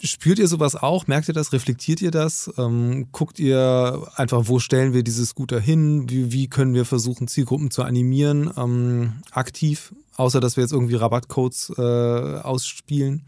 Spürt 0.00 0.38
ihr 0.38 0.46
sowas 0.46 0.76
auch? 0.76 1.08
Merkt 1.08 1.26
ihr 1.26 1.34
das? 1.34 1.52
Reflektiert 1.52 2.00
ihr 2.00 2.12
das? 2.12 2.52
Ähm, 2.56 3.08
guckt 3.10 3.40
ihr 3.40 4.06
einfach, 4.14 4.42
wo 4.46 4.60
stellen 4.60 4.94
wir 4.94 5.02
diese 5.02 5.26
Scooter 5.26 5.58
hin? 5.58 6.08
Wie, 6.08 6.30
wie 6.30 6.48
können 6.48 6.72
wir 6.72 6.84
versuchen, 6.84 7.26
Zielgruppen 7.26 7.72
zu 7.72 7.82
animieren, 7.82 8.52
ähm, 8.56 9.22
aktiv, 9.32 9.92
außer 10.16 10.38
dass 10.38 10.56
wir 10.56 10.62
jetzt 10.62 10.72
irgendwie 10.72 10.94
Rabattcodes 10.94 11.72
äh, 11.76 11.82
ausspielen? 11.82 13.24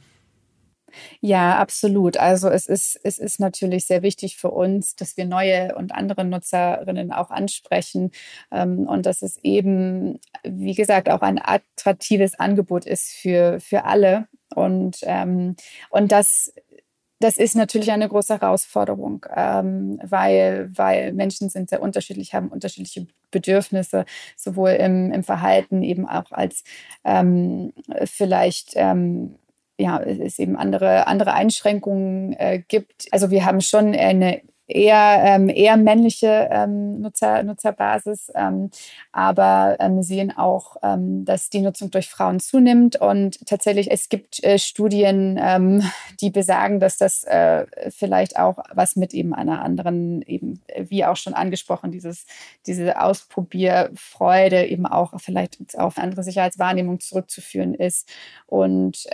Ja, 1.21 1.59
absolut. 1.59 2.17
Also 2.17 2.49
es 2.49 2.67
ist, 2.67 2.99
es 3.03 3.19
ist 3.19 3.41
natürlich 3.41 3.87
sehr 3.87 4.03
wichtig 4.03 4.37
für 4.37 4.51
uns, 4.51 4.95
dass 4.97 5.17
wir 5.17 5.25
neue 5.25 5.75
und 5.75 5.93
andere 5.93 6.25
Nutzerinnen 6.25 7.13
auch 7.13 7.31
ansprechen 7.31 8.11
ähm, 8.51 8.87
und 8.87 9.07
dass 9.07 9.23
es 9.23 9.39
eben, 9.43 10.21
wie 10.45 10.75
gesagt, 10.75 11.09
auch 11.09 11.23
ein 11.23 11.41
attraktives 11.43 12.39
Angebot 12.39 12.87
ist 12.87 13.11
für, 13.11 13.61
für 13.61 13.85
alle. 13.85 14.29
Und, 14.55 14.99
ähm, 15.03 15.57
und 15.91 16.13
das, 16.13 16.53
das 17.21 17.37
ist 17.37 17.55
natürlich 17.55 17.93
eine 17.93 18.09
große 18.09 18.41
Herausforderung, 18.41 19.27
ähm, 19.35 20.01
weil, 20.03 20.71
weil 20.75 21.13
Menschen 21.13 21.51
sind 21.51 21.71
sehr 21.71 21.83
unterschiedlich, 21.83 22.35
haben 22.35 22.49
unterschiedliche 22.49 23.07
Bedürfnisse, 23.31 24.05
sowohl 24.37 24.71
im, 24.71 25.13
im 25.13 25.23
Verhalten 25.23 25.83
eben 25.83 26.09
auch 26.09 26.33
als 26.33 26.65
ähm, 27.05 27.73
vielleicht 28.05 28.73
ähm, 28.75 29.37
ja, 29.79 29.99
es 29.99 30.39
eben 30.39 30.57
andere, 30.57 31.07
andere 31.07 31.33
Einschränkungen 31.33 32.35
äh, 32.35 32.63
gibt. 32.67 33.07
Also 33.13 33.31
wir 33.31 33.45
haben 33.45 33.61
schon 33.61 33.95
eine 33.95 34.43
eher, 34.71 35.23
ähm, 35.25 35.49
eher 35.49 35.77
männliche 35.77 36.49
ähm, 36.51 37.01
Nutzer, 37.01 37.43
Nutzerbasis, 37.43 38.31
ähm, 38.35 38.71
aber 39.13 39.77
ähm, 39.81 40.03
sehen 40.03 40.37
auch, 40.37 40.77
ähm, 40.83 41.25
dass 41.25 41.51
die 41.51 41.61
Nutzung 41.61 41.91
durch 41.91 42.09
Frauen 42.09 42.41
zunimmt. 42.41 42.97
Und 42.97 43.47
tatsächlich, 43.47 43.91
es 43.91 44.09
gibt 44.09 44.43
äh, 44.45 44.59
Studien, 44.59 45.39
ähm, 45.43 45.83
die 46.21 46.31
besagen, 46.31 46.81
dass 46.81 46.99
das 46.99 47.25
äh, 47.25 47.67
vielleicht 47.91 48.39
auch 48.39 48.59
was 48.73 48.97
mit 48.97 49.15
eben 49.15 49.35
einer 49.35 49.63
anderen, 49.63 50.23
eben 50.23 50.61
wie 50.77 51.05
auch 51.05 51.17
schon 51.17 51.35
angesprochen, 51.35 51.91
dieses, 51.91 52.27
diese 52.67 53.01
Ausprobierfreude 53.01 54.67
eben 54.67 54.87
auch 54.87 55.21
vielleicht 55.21 55.79
auf 55.79 55.99
andere 55.99 56.23
Sicherheitswahrnehmung 56.23 57.01
zurückzuführen 57.01 57.75
ist. 57.75 58.09
Und, 58.47 59.07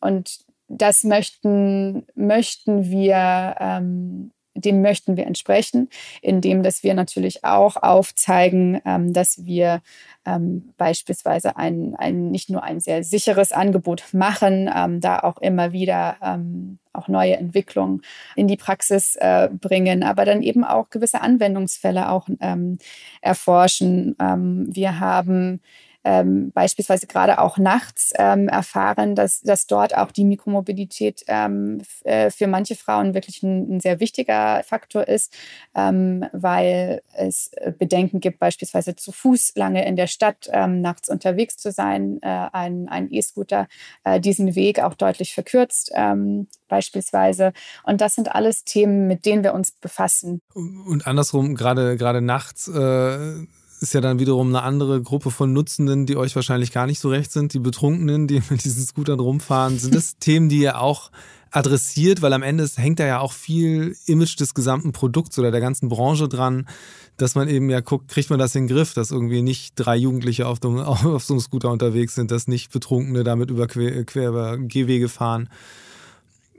und 0.00 0.38
das 0.68 1.04
möchten, 1.04 2.06
möchten 2.14 2.90
wir 2.90 3.56
ähm, 3.58 4.32
dem 4.60 4.82
möchten 4.82 5.16
wir 5.16 5.26
entsprechen, 5.26 5.88
indem 6.22 6.62
dass 6.62 6.82
wir 6.82 6.94
natürlich 6.94 7.44
auch 7.44 7.76
aufzeigen, 7.76 8.80
ähm, 8.84 9.12
dass 9.12 9.44
wir 9.44 9.82
ähm, 10.26 10.74
beispielsweise 10.76 11.56
ein, 11.56 11.94
ein, 11.96 12.30
nicht 12.30 12.50
nur 12.50 12.62
ein 12.62 12.80
sehr 12.80 13.02
sicheres 13.04 13.52
Angebot 13.52 14.04
machen, 14.12 14.70
ähm, 14.74 15.00
da 15.00 15.20
auch 15.20 15.38
immer 15.38 15.72
wieder 15.72 16.16
ähm, 16.22 16.78
auch 16.92 17.08
neue 17.08 17.36
Entwicklungen 17.36 18.02
in 18.36 18.48
die 18.48 18.56
Praxis 18.56 19.16
äh, 19.16 19.48
bringen, 19.52 20.02
aber 20.02 20.24
dann 20.24 20.42
eben 20.42 20.64
auch 20.64 20.90
gewisse 20.90 21.20
Anwendungsfälle 21.20 22.10
auch 22.10 22.28
ähm, 22.40 22.78
erforschen. 23.20 24.16
Ähm, 24.20 24.66
wir 24.68 25.00
haben 25.00 25.60
ähm, 26.08 26.52
beispielsweise 26.52 27.06
gerade 27.06 27.38
auch 27.38 27.58
nachts 27.58 28.14
ähm, 28.16 28.48
erfahren, 28.48 29.14
dass, 29.14 29.42
dass 29.42 29.66
dort 29.66 29.94
auch 29.94 30.10
die 30.10 30.24
Mikromobilität 30.24 31.22
ähm, 31.28 31.82
äh, 32.04 32.30
für 32.30 32.46
manche 32.46 32.76
Frauen 32.76 33.12
wirklich 33.12 33.42
ein, 33.42 33.76
ein 33.76 33.80
sehr 33.80 34.00
wichtiger 34.00 34.62
Faktor 34.64 35.06
ist, 35.06 35.36
ähm, 35.74 36.24
weil 36.32 37.02
es 37.12 37.50
Bedenken 37.78 38.20
gibt, 38.20 38.38
beispielsweise 38.38 38.96
zu 38.96 39.12
Fuß 39.12 39.52
lange 39.56 39.86
in 39.86 39.96
der 39.96 40.06
Stadt 40.06 40.48
ähm, 40.50 40.80
nachts 40.80 41.10
unterwegs 41.10 41.58
zu 41.58 41.72
sein. 41.72 42.20
Äh, 42.22 42.48
ein, 42.54 42.88
ein 42.88 43.12
E-Scooter 43.12 43.68
äh, 44.04 44.18
diesen 44.18 44.54
Weg 44.54 44.80
auch 44.80 44.94
deutlich 44.94 45.34
verkürzt 45.34 45.90
ähm, 45.94 46.48
beispielsweise. 46.68 47.52
Und 47.84 48.00
das 48.00 48.14
sind 48.14 48.34
alles 48.34 48.64
Themen, 48.64 49.08
mit 49.08 49.26
denen 49.26 49.44
wir 49.44 49.52
uns 49.52 49.72
befassen. 49.72 50.40
Und 50.54 51.06
andersrum, 51.06 51.54
gerade, 51.54 51.98
gerade 51.98 52.22
nachts 52.22 52.66
äh, 52.66 53.46
ist 53.80 53.94
ja 53.94 54.00
dann 54.00 54.18
wiederum 54.18 54.48
eine 54.48 54.62
andere 54.62 55.00
Gruppe 55.02 55.30
von 55.30 55.52
Nutzenden, 55.52 56.06
die 56.06 56.16
euch 56.16 56.34
wahrscheinlich 56.34 56.72
gar 56.72 56.86
nicht 56.86 57.00
so 57.00 57.08
recht 57.08 57.32
sind, 57.32 57.54
die 57.54 57.58
Betrunkenen, 57.58 58.26
die 58.26 58.42
mit 58.50 58.64
diesen 58.64 58.84
Scootern 58.84 59.20
rumfahren. 59.20 59.78
Sind 59.78 59.94
das 59.94 60.16
Themen, 60.20 60.48
die 60.48 60.60
ihr 60.60 60.80
auch 60.80 61.10
adressiert? 61.50 62.22
Weil 62.22 62.32
am 62.32 62.42
Ende 62.42 62.68
hängt 62.76 63.00
da 63.00 63.06
ja 63.06 63.20
auch 63.20 63.32
viel 63.32 63.96
Image 64.06 64.38
des 64.40 64.54
gesamten 64.54 64.92
Produkts 64.92 65.38
oder 65.38 65.50
der 65.50 65.60
ganzen 65.60 65.88
Branche 65.88 66.28
dran, 66.28 66.68
dass 67.16 67.34
man 67.34 67.48
eben 67.48 67.68
ja 67.70 67.80
guckt, 67.80 68.08
kriegt 68.08 68.30
man 68.30 68.38
das 68.38 68.54
in 68.54 68.66
den 68.66 68.74
Griff, 68.74 68.94
dass 68.94 69.10
irgendwie 69.10 69.42
nicht 69.42 69.74
drei 69.76 69.96
Jugendliche 69.96 70.46
auf, 70.46 70.60
dem, 70.60 70.78
auf 70.78 71.24
so 71.24 71.34
einem 71.34 71.40
Scooter 71.40 71.70
unterwegs 71.70 72.14
sind, 72.14 72.30
dass 72.30 72.48
nicht 72.48 72.72
Betrunkene 72.72 73.24
damit 73.24 73.50
über 73.50 73.66
quer, 73.66 74.04
quer 74.04 74.28
über 74.30 74.58
Gehwege 74.58 75.08
fahren. 75.08 75.48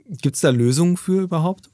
Gibt 0.08 0.36
es 0.36 0.42
da 0.42 0.50
Lösungen 0.50 0.96
für 0.96 1.22
überhaupt? 1.22 1.70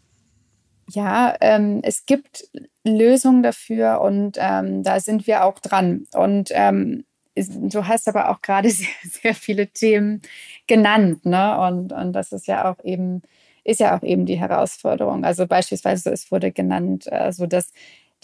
Ja, 0.88 1.35
ähm, 1.40 1.81
es 1.83 2.07
gibt 2.07 2.49
Lösungen 2.85 3.42
dafür 3.42 4.01
und 4.01 4.37
ähm, 4.40 4.83
da 4.85 5.01
sind 5.01 5.27
wir 5.27 5.44
auch 5.44 5.59
dran. 5.59 6.07
Und 6.14 6.51
ähm, 6.53 7.05
du 7.35 7.87
hast 7.88 8.09
aber 8.09 8.31
auch 8.31 8.40
gerade 8.40 8.70
sehr, 8.70 8.87
sehr 9.03 9.35
viele 9.35 9.66
Themen 9.68 10.22
genannt, 10.66 11.27
ne? 11.27 11.59
Und, 11.61 11.92
und 11.92 12.12
das 12.12 12.31
ist 12.33 12.46
ja 12.46 12.70
auch 12.70 12.83
eben, 12.85 13.22
ist 13.64 13.81
ja 13.81 13.96
auch 13.99 14.03
eben 14.05 14.27
die 14.27 14.38
Herausforderung. 14.38 15.25
Also 15.25 15.46
beispielsweise, 15.49 16.11
es 16.12 16.31
wurde 16.31 16.53
genannt, 16.53 17.11
also 17.12 17.46
dass 17.46 17.72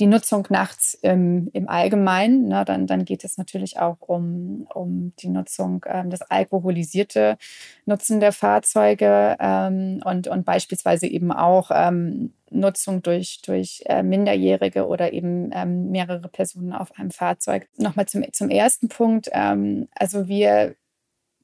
die 0.02 0.08
Nutzung 0.08 0.48
nachts 0.50 0.94
im, 0.94 1.48
im 1.52 1.68
Allgemeinen. 1.68 2.48
Ne, 2.48 2.64
dann, 2.64 2.88
dann 2.88 3.04
geht 3.04 3.22
es 3.22 3.38
natürlich 3.38 3.78
auch 3.78 3.98
um, 4.00 4.66
um 4.74 5.12
die 5.20 5.28
Nutzung, 5.28 5.84
ähm, 5.86 6.10
das 6.10 6.22
alkoholisierte 6.22 7.38
Nutzen 7.86 8.18
der 8.18 8.32
Fahrzeuge 8.32 9.36
ähm, 9.38 10.00
und, 10.04 10.26
und 10.26 10.44
beispielsweise 10.44 11.06
eben 11.06 11.30
auch 11.30 11.70
ähm, 11.72 12.32
Nutzung 12.50 13.02
durch, 13.02 13.42
durch 13.42 13.84
äh, 13.86 14.02
Minderjährige 14.02 14.88
oder 14.88 15.12
eben 15.12 15.50
ähm, 15.52 15.92
mehrere 15.92 16.28
Personen 16.28 16.72
auf 16.72 16.90
einem 16.98 17.12
Fahrzeug. 17.12 17.68
Nochmal 17.76 18.06
zum, 18.06 18.24
zum 18.32 18.50
ersten 18.50 18.88
Punkt. 18.88 19.28
Ähm, 19.32 19.86
also 19.94 20.26
wir 20.26 20.74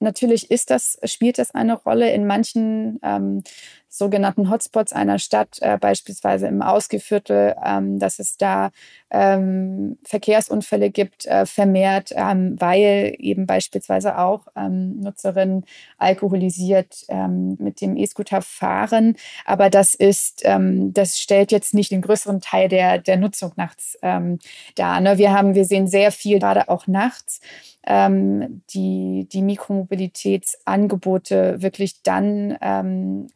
Natürlich 0.00 0.50
ist 0.50 0.70
das, 0.70 0.96
spielt 1.04 1.38
das 1.38 1.50
eine 1.52 1.74
Rolle 1.74 2.12
in 2.12 2.26
manchen 2.26 3.00
ähm, 3.02 3.42
sogenannten 3.88 4.50
Hotspots 4.50 4.92
einer 4.92 5.18
Stadt, 5.18 5.58
äh, 5.60 5.78
beispielsweise 5.78 6.46
im 6.46 6.60
Ausgeviertel, 6.62 7.56
ähm, 7.64 7.98
dass 7.98 8.18
es 8.18 8.36
da 8.36 8.70
ähm, 9.10 9.96
Verkehrsunfälle 10.04 10.90
gibt, 10.90 11.24
äh, 11.26 11.46
vermehrt, 11.46 12.12
ähm, 12.14 12.56
weil 12.58 13.14
eben 13.18 13.46
beispielsweise 13.46 14.18
auch 14.18 14.46
ähm, 14.54 15.00
Nutzerinnen 15.00 15.64
alkoholisiert 15.96 17.06
ähm, 17.08 17.56
mit 17.58 17.80
dem 17.80 17.96
E-Scooter 17.96 18.42
fahren. 18.42 19.16
Aber 19.46 19.70
das 19.70 19.94
ist, 19.94 20.42
ähm, 20.44 20.92
das 20.92 21.18
stellt 21.18 21.50
jetzt 21.50 21.72
nicht 21.72 21.90
den 21.90 22.02
größeren 22.02 22.42
Teil 22.42 22.68
der, 22.68 22.98
der 22.98 23.16
Nutzung 23.16 23.52
nachts 23.56 23.96
dar. 24.00 25.00
Ne? 25.00 25.18
Wir 25.18 25.32
haben, 25.32 25.54
wir 25.54 25.64
sehen 25.64 25.86
sehr 25.86 26.12
viel, 26.12 26.38
gerade 26.38 26.68
auch 26.68 26.86
nachts, 26.86 27.40
die, 27.86 29.26
die 29.32 29.42
Mikromobilitätsangebote 29.42 31.62
wirklich 31.62 32.02
dann 32.02 32.58
ähm, 32.60 33.28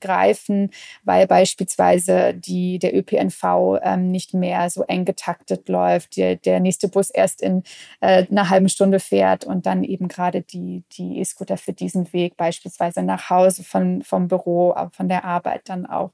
greifen, 0.42 0.70
weil 1.05 1.26
beispielsweise 1.26 2.35
die, 2.35 2.78
der 2.78 2.94
ÖPNV 2.96 3.78
ähm, 3.83 4.11
nicht 4.11 4.35
mehr 4.35 4.68
so 4.70 4.83
eng 4.83 5.05
getaktet 5.05 5.68
läuft, 5.68 6.16
der, 6.16 6.37
der 6.37 6.61
nächste 6.61 6.88
Bus 6.88 7.11
erst 7.11 7.43
in 7.43 7.62
äh, 8.01 8.26
einer 8.30 8.51
halben 8.51 8.68
Stunde 8.68 9.01
fährt 9.01 9.45
und 9.45 9.66
dann 9.66 9.84
eben 9.84 10.09
gerade 10.09 10.43
die, 10.43 10.84
die 10.93 11.18
E-Scooter 11.18 11.57
für 11.57 11.72
diesen 11.72 12.12
Weg 12.12 12.36
beispielsweise 12.36 13.03
nach 13.03 13.30
Hause 13.30 13.64
von, 13.64 14.03
vom 14.03 14.28
Büro, 14.28 14.74
von 14.93 15.09
der 15.09 15.24
Arbeit 15.24 15.68
dann 15.68 15.86
auch 15.86 16.11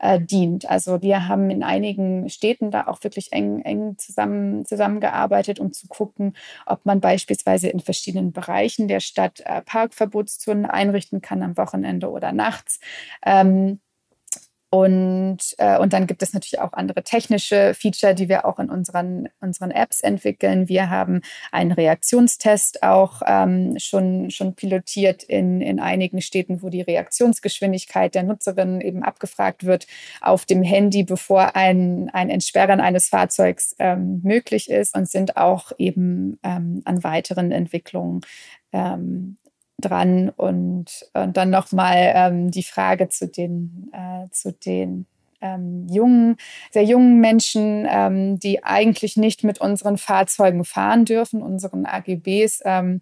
äh, 0.00 0.20
dient. 0.20 0.68
Also 0.68 1.02
wir 1.02 1.28
haben 1.28 1.50
in 1.50 1.62
einigen 1.62 2.28
Städten 2.28 2.70
da 2.70 2.86
auch 2.86 3.02
wirklich 3.04 3.32
eng, 3.32 3.60
eng 3.62 3.96
zusammen, 3.98 4.64
zusammengearbeitet, 4.64 5.60
um 5.60 5.72
zu 5.72 5.88
gucken, 5.88 6.36
ob 6.66 6.84
man 6.86 7.00
beispielsweise 7.00 7.68
in 7.68 7.80
verschiedenen 7.80 8.32
Bereichen 8.32 8.88
der 8.88 9.00
Stadt 9.00 9.40
äh, 9.44 9.62
Parkverbotszonen 9.62 10.66
einrichten 10.66 11.20
kann 11.20 11.42
am 11.42 11.56
Wochenende 11.56 12.10
oder 12.10 12.32
nachts. 12.32 12.80
Ähm, 13.24 13.80
und, 14.72 15.38
äh, 15.58 15.78
und 15.78 15.92
dann 15.92 16.06
gibt 16.06 16.22
es 16.22 16.32
natürlich 16.32 16.60
auch 16.60 16.72
andere 16.74 17.02
technische 17.02 17.74
Feature, 17.74 18.14
die 18.14 18.28
wir 18.28 18.44
auch 18.44 18.60
in 18.60 18.70
unseren, 18.70 19.28
unseren 19.40 19.72
Apps 19.72 20.00
entwickeln. 20.00 20.68
Wir 20.68 20.90
haben 20.90 21.22
einen 21.50 21.72
Reaktionstest 21.72 22.84
auch 22.84 23.20
ähm, 23.26 23.76
schon, 23.78 24.30
schon 24.30 24.54
pilotiert 24.54 25.24
in, 25.24 25.60
in 25.60 25.80
einigen 25.80 26.22
Städten, 26.22 26.62
wo 26.62 26.68
die 26.68 26.82
Reaktionsgeschwindigkeit 26.82 28.14
der 28.14 28.22
Nutzerin 28.22 28.80
eben 28.80 29.02
abgefragt 29.02 29.64
wird 29.64 29.88
auf 30.20 30.46
dem 30.46 30.62
Handy, 30.62 31.02
bevor 31.02 31.56
ein, 31.56 32.08
ein 32.12 32.30
Entsperren 32.30 32.80
eines 32.80 33.08
Fahrzeugs 33.08 33.74
ähm, 33.80 34.20
möglich 34.22 34.70
ist 34.70 34.96
und 34.96 35.10
sind 35.10 35.36
auch 35.36 35.72
eben 35.78 36.38
ähm, 36.44 36.82
an 36.84 37.02
weiteren 37.02 37.50
Entwicklungen 37.50 38.20
ähm, 38.72 39.36
dran 39.80 40.30
und, 40.30 41.06
und 41.14 41.36
dann 41.36 41.50
nochmal 41.50 42.12
ähm, 42.14 42.50
die 42.50 42.62
Frage 42.62 43.08
zu 43.08 43.28
den, 43.28 43.90
äh, 43.92 44.30
zu 44.30 44.52
den 44.52 45.06
ähm, 45.40 45.86
jungen, 45.90 46.36
sehr 46.70 46.84
jungen 46.84 47.20
Menschen, 47.20 47.86
ähm, 47.90 48.38
die 48.38 48.62
eigentlich 48.62 49.16
nicht 49.16 49.44
mit 49.44 49.60
unseren 49.60 49.98
Fahrzeugen 49.98 50.64
fahren 50.64 51.04
dürfen, 51.04 51.42
unseren 51.42 51.86
AGBs. 51.86 52.62
Ähm, 52.64 53.00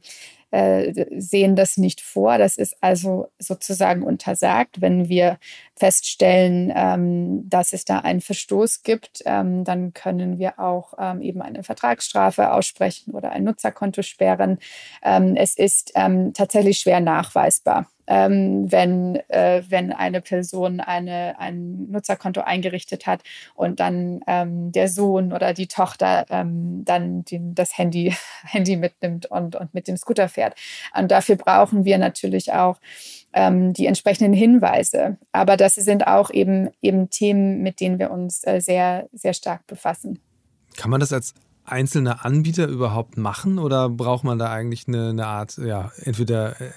äh, 0.50 1.06
sehen 1.18 1.56
das 1.56 1.76
nicht 1.76 2.00
vor. 2.00 2.38
Das 2.38 2.56
ist 2.56 2.76
also 2.80 3.28
sozusagen 3.38 4.02
untersagt. 4.02 4.80
Wenn 4.80 5.08
wir 5.08 5.38
feststellen, 5.76 6.72
ähm, 6.74 7.48
dass 7.48 7.72
es 7.72 7.84
da 7.84 7.98
einen 7.98 8.20
Verstoß 8.20 8.82
gibt, 8.82 9.22
ähm, 9.26 9.64
dann 9.64 9.92
können 9.92 10.38
wir 10.38 10.58
auch 10.58 10.94
ähm, 10.98 11.20
eben 11.20 11.42
eine 11.42 11.62
Vertragsstrafe 11.62 12.52
aussprechen 12.52 13.14
oder 13.14 13.32
ein 13.32 13.44
Nutzerkonto 13.44 14.02
sperren. 14.02 14.58
Ähm, 15.02 15.36
es 15.36 15.56
ist 15.56 15.92
ähm, 15.94 16.32
tatsächlich 16.32 16.78
schwer 16.78 17.00
nachweisbar 17.00 17.86
ähm, 18.08 18.72
wenn, 18.72 19.16
äh, 19.28 19.62
wenn 19.68 19.92
eine 19.92 20.20
Person 20.20 20.80
eine, 20.80 21.38
ein 21.38 21.90
Nutzerkonto 21.90 22.40
eingerichtet 22.40 23.06
hat 23.06 23.22
und 23.54 23.80
dann 23.80 24.20
ähm, 24.26 24.72
der 24.72 24.88
Sohn 24.88 25.32
oder 25.32 25.52
die 25.52 25.68
Tochter 25.68 26.24
ähm, 26.30 26.84
dann 26.84 27.24
den, 27.24 27.54
das 27.54 27.76
Handy, 27.76 28.14
Handy 28.42 28.76
mitnimmt 28.76 29.26
und, 29.26 29.54
und 29.54 29.74
mit 29.74 29.86
dem 29.86 29.96
Scooter 29.96 30.28
fährt. 30.28 30.54
Und 30.98 31.10
dafür 31.10 31.36
brauchen 31.36 31.84
wir 31.84 31.98
natürlich 31.98 32.52
auch 32.52 32.80
ähm, 33.34 33.74
die 33.74 33.86
entsprechenden 33.86 34.32
Hinweise. 34.32 35.18
Aber 35.32 35.56
das 35.56 35.74
sind 35.74 36.06
auch 36.06 36.30
eben, 36.30 36.70
eben 36.80 37.10
Themen, 37.10 37.62
mit 37.62 37.80
denen 37.80 37.98
wir 37.98 38.10
uns 38.10 38.42
äh, 38.46 38.60
sehr, 38.60 39.08
sehr 39.12 39.34
stark 39.34 39.66
befassen. 39.66 40.18
Kann 40.76 40.90
man 40.90 41.00
das 41.00 41.12
als 41.12 41.34
einzelne 41.64 42.24
Anbieter 42.24 42.66
überhaupt 42.66 43.18
machen 43.18 43.58
oder 43.58 43.90
braucht 43.90 44.24
man 44.24 44.38
da 44.38 44.50
eigentlich 44.50 44.88
eine, 44.88 45.10
eine 45.10 45.26
Art, 45.26 45.58
ja, 45.58 45.92
entweder 46.04 46.58
äh, 46.60 46.70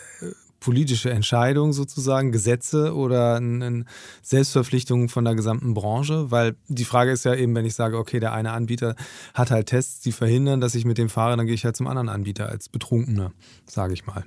politische 0.62 1.09
Entscheidung 1.09 1.74
sozusagen, 1.74 2.32
Gesetze 2.32 2.95
oder 2.95 3.36
eine 3.36 3.84
Selbstverpflichtung 4.22 5.09
von 5.09 5.26
der 5.26 5.36
gesamten 5.36 5.74
Branche? 5.74 6.32
Weil 6.32 6.55
die 6.70 6.86
Frage 6.86 7.12
ist 7.12 7.26
ja 7.26 7.36
eben, 7.36 7.53
wenn 7.55 7.66
ich 7.66 7.76
sage, 7.76 7.97
okay, 7.97 8.22
der 8.22 8.32
eine 8.32 8.51
Anbieter 8.53 8.95
hat 9.34 9.51
halt 9.51 9.68
Tests, 9.68 9.99
die 9.99 10.14
verhindern, 10.14 10.62
dass 10.62 10.76
ich 10.76 10.86
mit 10.86 10.97
dem 10.97 11.09
fahre, 11.09 11.36
dann 11.36 11.45
gehe 11.45 11.55
ich 11.55 11.66
halt 11.66 11.76
zum 11.76 11.88
anderen 11.88 12.07
Anbieter 12.07 12.47
als 12.47 12.70
Betrunkener, 12.70 13.34
sage 13.66 13.93
ich 13.93 14.05
mal. 14.05 14.24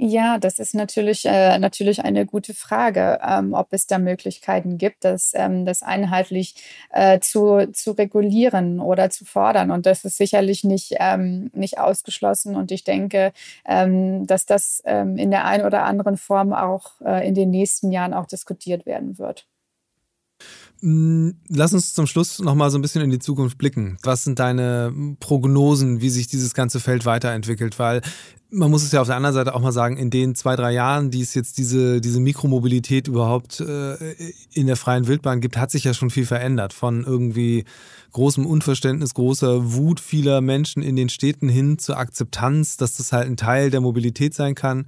Ja, 0.00 0.38
das 0.38 0.60
ist 0.60 0.74
natürlich, 0.74 1.24
äh, 1.26 1.58
natürlich 1.58 2.04
eine 2.04 2.24
gute 2.24 2.54
Frage, 2.54 3.18
ähm, 3.20 3.52
ob 3.52 3.72
es 3.72 3.88
da 3.88 3.98
Möglichkeiten 3.98 4.78
gibt, 4.78 5.04
das, 5.04 5.32
ähm, 5.34 5.66
das 5.66 5.82
einheitlich 5.82 6.54
äh, 6.90 7.18
zu, 7.18 7.68
zu 7.72 7.90
regulieren 7.92 8.78
oder 8.78 9.10
zu 9.10 9.24
fordern. 9.24 9.72
Und 9.72 9.86
das 9.86 10.04
ist 10.04 10.16
sicherlich 10.16 10.62
nicht, 10.62 10.94
ähm, 11.00 11.50
nicht 11.52 11.78
ausgeschlossen. 11.78 12.54
Und 12.54 12.70
ich 12.70 12.84
denke, 12.84 13.32
ähm, 13.66 14.24
dass 14.28 14.46
das 14.46 14.82
ähm, 14.84 15.16
in 15.16 15.32
der 15.32 15.44
einen 15.46 15.66
oder 15.66 15.82
anderen 15.82 16.16
Form 16.16 16.52
auch 16.52 16.92
äh, 17.04 17.26
in 17.26 17.34
den 17.34 17.50
nächsten 17.50 17.90
Jahren 17.90 18.14
auch 18.14 18.26
diskutiert 18.26 18.86
werden 18.86 19.18
wird. 19.18 19.46
Mm, 20.80 21.30
lass 21.48 21.72
uns 21.72 21.94
zum 21.94 22.06
Schluss 22.06 22.38
nochmal 22.38 22.70
so 22.70 22.78
ein 22.78 22.82
bisschen 22.82 23.02
in 23.02 23.10
die 23.10 23.18
Zukunft 23.18 23.58
blicken. 23.58 23.96
Was 24.02 24.24
sind 24.24 24.38
deine 24.38 24.92
Prognosen, 25.18 26.00
wie 26.00 26.10
sich 26.10 26.28
dieses 26.28 26.54
ganze 26.54 26.80
Feld 26.80 27.04
weiterentwickelt? 27.04 27.78
Weil 27.78 28.02
man 28.50 28.70
muss 28.70 28.82
es 28.82 28.92
ja 28.92 29.00
auf 29.00 29.06
der 29.06 29.16
anderen 29.16 29.34
Seite 29.34 29.54
auch 29.54 29.60
mal 29.60 29.72
sagen, 29.72 29.96
in 29.96 30.08
den 30.10 30.34
zwei, 30.34 30.56
drei 30.56 30.72
Jahren, 30.72 31.10
die 31.10 31.20
es 31.20 31.34
jetzt 31.34 31.58
diese, 31.58 32.00
diese 32.00 32.20
Mikromobilität 32.20 33.06
überhaupt 33.06 33.60
äh, 33.60 34.14
in 34.52 34.66
der 34.66 34.76
freien 34.76 35.06
Wildbahn 35.06 35.40
gibt, 35.40 35.58
hat 35.58 35.70
sich 35.70 35.84
ja 35.84 35.92
schon 35.92 36.10
viel 36.10 36.24
verändert. 36.24 36.72
Von 36.72 37.04
irgendwie 37.04 37.64
großem 38.12 38.46
Unverständnis, 38.46 39.14
großer 39.14 39.74
Wut 39.74 40.00
vieler 40.00 40.40
Menschen 40.40 40.82
in 40.82 40.96
den 40.96 41.08
Städten 41.08 41.48
hin 41.48 41.78
zur 41.78 41.98
Akzeptanz, 41.98 42.76
dass 42.76 42.96
das 42.96 43.12
halt 43.12 43.26
ein 43.26 43.36
Teil 43.36 43.70
der 43.70 43.80
Mobilität 43.80 44.32
sein 44.32 44.54
kann. 44.54 44.86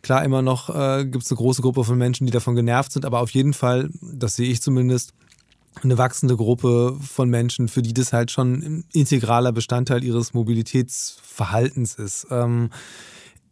Klar, 0.00 0.24
immer 0.24 0.42
noch 0.42 0.68
äh, 0.68 1.04
gibt 1.04 1.24
es 1.24 1.30
eine 1.30 1.38
große 1.38 1.62
Gruppe 1.62 1.84
von 1.84 1.98
Menschen, 1.98 2.26
die 2.26 2.32
davon 2.32 2.54
genervt 2.54 2.92
sind, 2.92 3.04
aber 3.04 3.20
auf 3.20 3.30
jeden 3.30 3.54
Fall, 3.54 3.90
das 4.02 4.36
sehe 4.36 4.50
ich 4.50 4.60
zumindest, 4.60 5.12
eine 5.82 5.98
wachsende 5.98 6.36
Gruppe 6.36 6.96
von 7.00 7.28
Menschen, 7.28 7.68
für 7.68 7.82
die 7.82 7.94
das 7.94 8.12
halt 8.12 8.30
schon 8.30 8.54
ein 8.54 8.84
integraler 8.92 9.52
Bestandteil 9.52 10.04
ihres 10.04 10.34
Mobilitätsverhaltens 10.34 11.94
ist. 11.94 12.26
Ähm, 12.30 12.70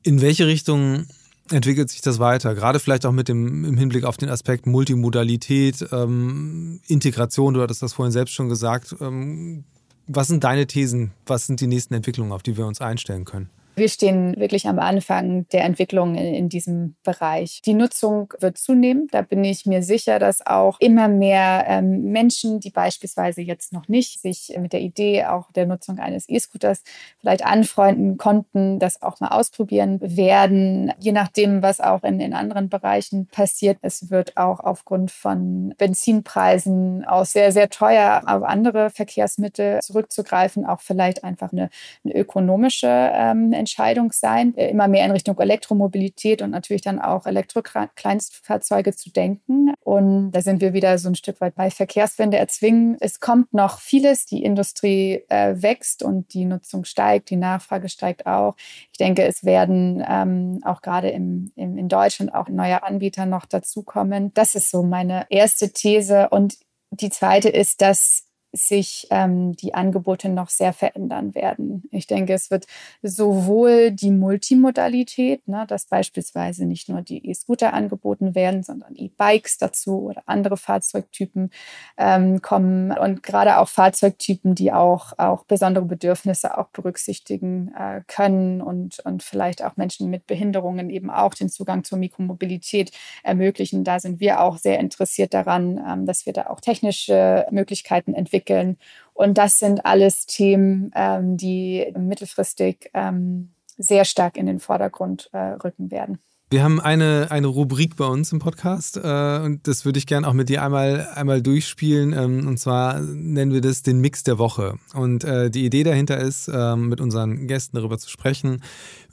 in 0.03 0.21
welche 0.21 0.47
Richtung 0.47 1.07
entwickelt 1.51 1.91
sich 1.91 2.01
das 2.01 2.19
weiter? 2.19 2.55
Gerade 2.55 2.81
vielleicht 2.81 3.07
auch 3.07 3.13
mit 3.13 3.29
dem 3.29 3.65
im 3.65 3.77
Hinblick 3.77 4.05
auf 4.05 4.17
den 4.17 4.29
Aspekt 4.29 4.67
Multimodalität, 4.67 5.87
ähm, 5.93 6.81
Integration, 6.87 7.55
du 7.55 7.63
hattest 7.63 7.83
das 7.83 7.93
vorhin 7.93 8.13
selbst 8.13 8.35
schon 8.35 8.49
gesagt. 8.49 8.95
Ähm, 9.01 9.65
was 10.07 10.29
sind 10.29 10.45
deine 10.45 10.67
Thesen? 10.67 11.13
Was 11.27 11.47
sind 11.47 11.61
die 11.61 11.67
nächsten 11.67 11.95
Entwicklungen, 11.95 12.33
auf 12.33 12.43
die 12.43 12.57
wir 12.57 12.67
uns 12.67 12.81
einstellen 12.81 13.25
können? 13.25 13.51
Wir 13.75 13.89
stehen 13.89 14.39
wirklich 14.39 14.69
am 14.69 14.79
Anfang 14.79 15.49
der 15.49 15.65
Entwicklung 15.65 16.15
in, 16.15 16.35
in, 16.35 16.49
diesem 16.51 16.95
Bereich. 17.05 17.63
Die 17.65 17.73
Nutzung 17.73 18.35
wird 18.39 18.59
zunehmen. 18.59 19.09
Da 19.11 19.23
bin 19.23 19.43
ich 19.45 19.65
mir 19.65 19.83
sicher, 19.83 20.19
dass 20.19 20.45
auch 20.47 20.79
immer 20.79 21.09
mehr 21.09 21.65
ähm, 21.67 22.13
Menschen, 22.13 22.61
die 22.61 22.69
beispielsweise 22.69 23.41
jetzt 23.41 23.73
noch 23.73 23.89
nicht 23.89 24.21
sich 24.21 24.55
mit 24.59 24.75
der 24.75 24.83
Idee 24.83 25.25
auch 25.25 25.51
der 25.53 25.65
Nutzung 25.65 25.99
eines 25.99 26.29
E-Scooters 26.29 26.83
vielleicht 27.21 27.47
anfreunden 27.47 28.19
konnten, 28.19 28.79
das 28.79 29.01
auch 29.01 29.21
mal 29.21 29.29
ausprobieren 29.29 29.99
werden. 30.03 30.93
Je 30.99 31.13
nachdem, 31.13 31.63
was 31.63 31.81
auch 31.81 32.03
in 32.03 32.19
den 32.19 32.35
anderen 32.35 32.69
Bereichen 32.69 33.27
passiert. 33.29 33.79
Es 33.81 34.11
wird 34.11 34.37
auch 34.37 34.61
aufgrund 34.61 35.11
von 35.11 35.75
Benzinpreisen 35.79 37.07
auch 37.07 37.25
sehr, 37.25 37.53
sehr 37.53 37.71
teuer 37.71 38.23
auf 38.27 38.43
andere 38.43 38.91
Verkehrsmittel 38.91 39.81
zurückzugreifen, 39.81 40.67
auch 40.67 40.83
vielleicht 40.83 41.25
einfach 41.25 41.53
eine, 41.53 41.71
eine 42.05 42.15
ökonomische 42.15 43.11
ähm, 43.15 43.62
Entscheidung 43.63 44.13
sein, 44.13 44.57
äh, 44.57 44.69
immer 44.71 44.89
mehr 44.89 45.07
in 45.07 45.13
Richtung 45.13 45.39
Elektromobilität 45.39 46.43
und 46.43 46.51
natürlich 46.51 46.83
dann 46.83 47.01
auch 47.01 47.27
Elektrokleinstfahrzeuge 47.27 48.95
zu 48.95 49.11
denken. 49.11 49.73
Und 49.81 50.33
da 50.33 50.43
sind 50.43 50.61
wir 50.61 50.73
wieder 50.73 50.99
so 50.99 51.09
ein 51.09 51.15
Stück 51.15 51.41
weit 51.41 51.55
bei 51.55 51.71
Verkehrswende 51.71 52.39
erzwingen. 52.39 52.97
Es 53.01 53.21
kommt 53.21 53.53
noch 53.55 53.81
vieles, 53.81 54.27
die 54.27 54.43
Industrie 54.43 55.25
äh, 55.29 55.63
wächst 55.63 56.03
und 56.03 56.35
die 56.35 56.45
Nutzung 56.45 56.85
steigt, 56.85 57.31
die 57.31 57.37
Nachfrage 57.37 57.89
steigt 57.89 58.27
auch. 58.27 58.57
Ich 58.91 58.99
denke, 58.99 59.25
es 59.25 59.45
werden 59.45 60.05
ähm, 60.07 60.61
auch 60.65 60.83
gerade 60.83 61.11
im, 61.11 61.53
im, 61.55 61.79
in 61.79 61.89
Deutschland 61.89 62.35
auch 62.35 62.49
neue 62.49 62.83
Anbieter 62.83 63.27
noch 63.27 63.47
dazukommen. 63.47 64.35
Das 64.35 64.55
ist 64.55 64.71
so 64.71 64.83
meine 64.83 65.27
erste 65.31 65.73
These. 65.73 66.29
Und 66.31 66.59
die 66.91 67.11
zweite 67.11 67.49
ist, 67.49 67.81
dass 67.81 68.32
sich 68.53 69.07
ähm, 69.11 69.57
die 69.57 69.73
Angebote 69.73 70.29
noch 70.29 70.51
sehr 70.51 70.75
verändern 70.75 71.35
werden. 71.35 71.85
Ich 71.91 72.07
denke, 72.07 72.35
es 72.35 72.51
wird 72.51 72.67
sowohl 73.03 73.91
die 73.91 74.11
Multimodalität, 74.11 75.49
ne, 75.49 75.65
dass 75.67 75.87
beispielsweise 75.87 76.67
nicht 76.67 76.89
nur 76.91 77.01
die 77.01 77.27
E-Scooter 77.31 77.73
angeboten 77.73 78.35
werden, 78.35 78.63
sondern 78.63 78.95
E-Bikes 78.95 79.57
dazu 79.57 80.03
oder 80.03 80.23
andere 80.27 80.59
Fahrzeugtypen 80.59 81.51
ähm, 81.97 82.43
kommen 82.43 82.93
und 82.93 83.23
gerade 83.23 83.59
auch 83.59 83.69
Fahrzeugtypen, 83.69 84.55
die 84.55 84.71
auch, 84.73 85.19
auch 85.19 85.45
besondere 85.45 85.87
Bedürfnisse 85.87 86.59
auch 86.59 86.69
berücksichtigen 86.69 87.73
äh, 87.75 88.03
können 88.07 88.61
und, 88.61 88.99
und 89.01 89.23
vielleicht 89.23 89.65
auch 89.65 89.79
Menschen 89.79 90.11
mit 90.11 90.27
Behinderungen 90.27 90.91
eben 90.91 91.11
auch 91.11 91.33
den 91.33 91.49
Zugang 91.49 91.85
zur 91.85 91.97
Mikromobilität 91.97 92.93
ermöglichen. 93.23 93.83
Da 93.83 93.99
sind 93.99 94.21
wir 94.21 94.43
auch 94.43 94.59
sehr 94.59 94.79
interessiert 94.79 95.33
daran, 95.33 95.83
ähm, 95.89 96.05
dass 96.05 96.27
wir 96.27 96.35
da 96.35 96.49
auch 96.49 96.61
technische 96.61 97.47
Möglichkeiten 97.51 98.13
entwickeln 98.13 98.42
entwickeln. 98.43 98.77
Und 99.15 99.39
das 99.39 99.59
sind 99.59 99.85
alles 99.85 100.27
Themen, 100.27 100.91
ähm, 100.95 101.37
die 101.37 101.93
mittelfristig 101.97 102.91
ähm, 102.95 103.53
sehr 103.77 104.05
stark 104.05 104.37
in 104.37 104.47
den 104.47 104.61
Vordergrund 104.61 105.31
äh, 105.33 105.39
rücken 105.39 105.91
werden. 105.91 106.19
Wir 106.53 106.63
haben 106.63 106.81
eine, 106.81 107.29
eine 107.31 107.47
Rubrik 107.47 107.97
bei 107.97 108.05
uns 108.05 108.31
im 108.31 108.39
Podcast 108.39 108.99
äh, 108.99 109.39
und 109.43 109.67
das 109.67 109.87
würde 109.87 109.99
ich 109.99 110.05
gerne 110.05 110.29
auch 110.29 110.35
mit 110.35 110.51
dir 110.51 110.63
einmal, 110.63 111.09
einmal 111.15 111.41
durchspielen. 111.41 112.13
Ähm, 112.13 112.47
und 112.47 112.59
zwar 112.59 113.01
nennen 113.01 113.55
wir 113.55 113.63
das 113.63 113.83
den 113.83 114.03
Mix 114.03 114.23
der 114.23 114.37
Woche. 114.37 114.75
Und 114.93 115.25
äh, 115.25 115.51
die 115.51 115.65
Idee 115.65 115.83
dahinter 115.83 116.19
ist, 116.19 116.49
äh, 116.49 116.77
mit 116.77 117.01
unseren 117.01 117.47
Gästen 117.47 117.79
darüber 117.79 117.97
zu 117.97 118.11
sprechen, 118.11 118.63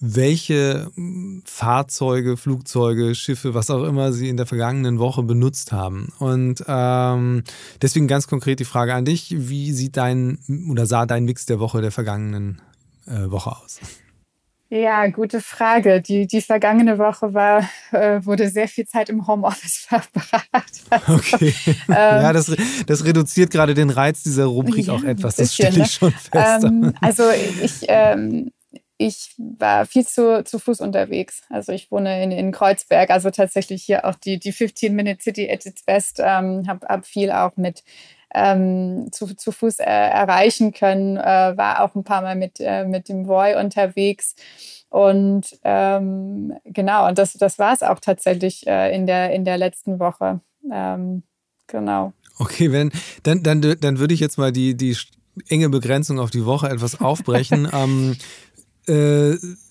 welche 0.01 0.91
Fahrzeuge, 1.45 2.35
Flugzeuge, 2.35 3.15
Schiffe, 3.15 3.53
was 3.53 3.69
auch 3.69 3.85
immer 3.85 4.11
sie 4.11 4.27
in 4.27 4.35
der 4.35 4.45
vergangenen 4.45 4.99
Woche 4.99 5.23
benutzt 5.23 5.71
haben. 5.71 6.11
Und 6.19 6.61
ähm, 6.67 7.43
deswegen 7.81 8.09
ganz 8.09 8.27
konkret 8.27 8.59
die 8.59 8.65
Frage 8.65 8.95
an 8.95 9.05
dich, 9.05 9.33
wie 9.33 9.71
sieht 9.71 9.95
dein 9.95 10.39
oder 10.69 10.85
sah 10.85 11.05
dein 11.05 11.23
Mix 11.23 11.45
der 11.45 11.61
Woche 11.61 11.79
der 11.79 11.93
vergangenen 11.93 12.61
äh, 13.05 13.31
Woche 13.31 13.51
aus? 13.51 13.79
Ja, 14.71 15.07
gute 15.07 15.41
Frage. 15.41 15.99
Die, 15.99 16.27
die 16.27 16.41
vergangene 16.41 16.99
Woche 16.99 17.33
war, 17.33 17.67
äh, 17.91 18.23
wurde 18.23 18.49
sehr 18.49 18.67
viel 18.67 18.85
Zeit 18.85 19.09
im 19.09 19.25
Homeoffice 19.27 19.77
verbracht. 19.89 20.81
Also, 20.89 21.13
okay. 21.13 21.53
Ähm, 21.89 22.21
ja, 22.21 22.33
das, 22.33 22.55
das 22.85 23.03
reduziert 23.03 23.51
gerade 23.51 23.73
den 23.73 23.89
Reiz 23.89 24.21
dieser 24.21 24.45
Rubrik 24.45 24.87
ja, 24.87 24.93
auch 24.93 25.03
etwas. 25.03 25.35
Das 25.37 25.53
stelle 25.53 25.71
ich 25.71 25.77
ne? 25.77 25.85
schon 25.87 26.11
fest. 26.11 26.63
Ähm, 26.63 26.93
also 27.01 27.23
ich, 27.63 27.85
ähm, 27.87 28.51
ich 28.97 29.33
war 29.37 29.85
viel 29.85 30.05
zu, 30.05 30.43
zu 30.43 30.59
Fuß 30.59 30.81
unterwegs. 30.81 31.41
Also 31.49 31.71
ich 31.71 31.89
wohne 31.89 32.21
in, 32.23 32.31
in 32.31 32.51
Kreuzberg, 32.51 33.09
also 33.09 33.31
tatsächlich 33.31 33.83
hier 33.83 34.05
auch 34.05 34.15
die, 34.15 34.37
die 34.37 34.53
15-Minute-City 34.53 35.49
at 35.49 35.65
its 35.65 35.83
best. 35.83 36.19
Ähm, 36.19 36.65
habe 36.67 36.85
hab 36.87 37.07
viel 37.07 37.31
auch 37.31 37.57
mit 37.57 37.83
ähm, 38.33 39.09
zu, 39.11 39.35
zu 39.35 39.51
Fuß 39.51 39.79
äh, 39.79 39.83
erreichen 39.83 40.73
können. 40.73 41.17
Äh, 41.17 41.57
war 41.57 41.83
auch 41.83 41.95
ein 41.95 42.03
paar 42.03 42.21
Mal 42.21 42.35
mit, 42.35 42.59
äh, 42.59 42.85
mit 42.85 43.09
dem 43.09 43.27
Voy 43.27 43.55
unterwegs. 43.55 44.35
Und 44.89 45.57
ähm, 45.63 46.53
genau, 46.65 47.07
und 47.07 47.17
das, 47.17 47.33
das 47.33 47.59
war 47.59 47.73
es 47.73 47.83
auch 47.83 47.99
tatsächlich 47.99 48.65
äh, 48.67 48.95
in, 48.95 49.05
der, 49.05 49.31
in 49.33 49.45
der 49.45 49.57
letzten 49.57 49.99
Woche. 49.99 50.41
Ähm, 50.71 51.23
genau. 51.67 52.13
Okay, 52.37 52.71
wenn, 52.71 52.91
dann, 53.23 53.43
dann, 53.43 53.61
dann 53.61 53.99
würde 53.99 54.13
ich 54.13 54.19
jetzt 54.19 54.37
mal 54.37 54.51
die, 54.51 54.75
die 54.75 54.97
enge 55.47 55.69
Begrenzung 55.69 56.19
auf 56.19 56.31
die 56.31 56.45
Woche 56.45 56.69
etwas 56.69 56.99
aufbrechen. 56.99 57.67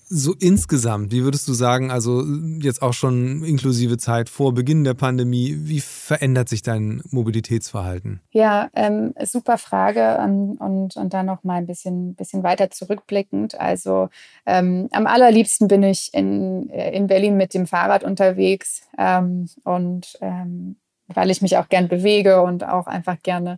ähm, 0.09 0.15
äh, 0.15 0.19
so 0.19 0.33
insgesamt, 0.39 1.11
wie 1.11 1.23
würdest 1.23 1.47
du 1.47 1.53
sagen, 1.53 1.91
also 1.91 2.23
jetzt 2.61 2.81
auch 2.81 2.93
schon 2.93 3.43
inklusive 3.43 3.97
Zeit 3.97 4.29
vor 4.29 4.53
Beginn 4.53 4.83
der 4.83 4.93
Pandemie, 4.93 5.55
wie 5.59 5.81
verändert 5.81 6.49
sich 6.49 6.61
dein 6.61 7.01
Mobilitätsverhalten? 7.09 8.21
Ja, 8.31 8.69
ähm, 8.75 9.13
super 9.23 9.57
Frage 9.57 10.17
und, 10.23 10.57
und, 10.57 10.97
und 10.97 11.13
dann 11.13 11.25
noch 11.25 11.43
mal 11.43 11.55
ein 11.55 11.67
bisschen, 11.67 12.15
bisschen 12.15 12.43
weiter 12.43 12.69
zurückblickend. 12.69 13.59
Also 13.59 14.09
ähm, 14.45 14.89
am 14.91 15.07
allerliebsten 15.07 15.67
bin 15.67 15.83
ich 15.83 16.13
in, 16.13 16.69
äh, 16.69 16.91
in 16.91 17.07
Berlin 17.07 17.37
mit 17.37 17.53
dem 17.53 17.67
Fahrrad 17.67 18.03
unterwegs 18.03 18.81
ähm, 18.97 19.49
und 19.63 20.17
ähm, 20.21 20.77
weil 21.07 21.31
ich 21.31 21.41
mich 21.41 21.57
auch 21.57 21.69
gern 21.69 21.87
bewege 21.87 22.41
und 22.43 22.63
auch 22.63 22.85
einfach 22.85 23.17
gerne 23.23 23.57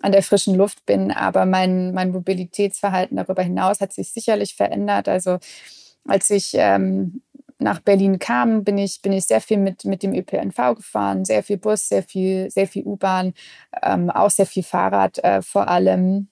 an 0.00 0.12
der 0.12 0.22
frischen 0.22 0.54
Luft 0.54 0.86
bin. 0.86 1.10
Aber 1.10 1.44
mein, 1.44 1.92
mein 1.92 2.12
Mobilitätsverhalten 2.12 3.16
darüber 3.16 3.42
hinaus 3.42 3.80
hat 3.80 3.92
sich 3.92 4.12
sicherlich 4.12 4.54
verändert. 4.54 5.08
Also 5.08 5.38
als 6.08 6.30
ich 6.30 6.52
ähm, 6.54 7.22
nach 7.58 7.80
Berlin 7.80 8.18
kam, 8.18 8.64
bin 8.64 8.78
ich, 8.78 9.02
bin 9.02 9.12
ich 9.12 9.26
sehr 9.26 9.40
viel 9.40 9.58
mit, 9.58 9.84
mit 9.84 10.02
dem 10.02 10.14
ÖPNV 10.14 10.76
gefahren, 10.76 11.24
sehr 11.24 11.42
viel 11.42 11.58
Bus, 11.58 11.88
sehr 11.88 12.02
viel, 12.02 12.50
sehr 12.50 12.68
viel 12.68 12.84
U-Bahn, 12.84 13.34
ähm, 13.82 14.10
auch 14.10 14.30
sehr 14.30 14.46
viel 14.46 14.62
Fahrrad 14.62 15.18
äh, 15.24 15.42
vor 15.42 15.68
allem. 15.68 16.28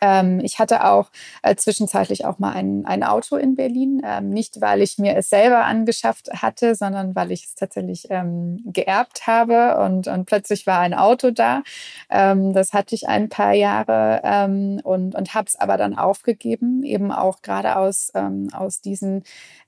Ähm, 0.00 0.40
ich 0.40 0.58
hatte 0.58 0.84
auch 0.84 1.10
äh, 1.42 1.54
zwischenzeitlich 1.54 2.24
auch 2.24 2.38
mal 2.38 2.52
ein, 2.52 2.84
ein 2.86 3.02
Auto 3.02 3.36
in 3.36 3.54
Berlin. 3.54 4.02
Ähm, 4.04 4.30
nicht, 4.30 4.60
weil 4.60 4.82
ich 4.82 4.98
mir 4.98 5.16
es 5.16 5.30
selber 5.30 5.64
angeschafft 5.64 6.30
hatte, 6.32 6.74
sondern 6.74 7.14
weil 7.14 7.32
ich 7.32 7.44
es 7.44 7.54
tatsächlich 7.54 8.06
ähm, 8.10 8.60
geerbt 8.64 9.26
habe 9.26 9.78
und, 9.84 10.08
und 10.08 10.24
plötzlich 10.24 10.66
war 10.66 10.80
ein 10.80 10.94
Auto 10.94 11.30
da. 11.30 11.62
Ähm, 12.10 12.52
das 12.52 12.72
hatte 12.72 12.94
ich 12.94 13.08
ein 13.08 13.28
paar 13.28 13.52
Jahre 13.52 14.20
ähm, 14.24 14.80
und, 14.82 15.14
und 15.14 15.34
habe 15.34 15.46
es 15.46 15.56
aber 15.56 15.76
dann 15.76 15.96
aufgegeben, 15.96 16.82
eben 16.82 17.12
auch 17.12 17.42
gerade 17.42 17.76
aus, 17.76 18.10
ähm, 18.14 18.48
aus 18.52 18.80
diesen 18.80 19.24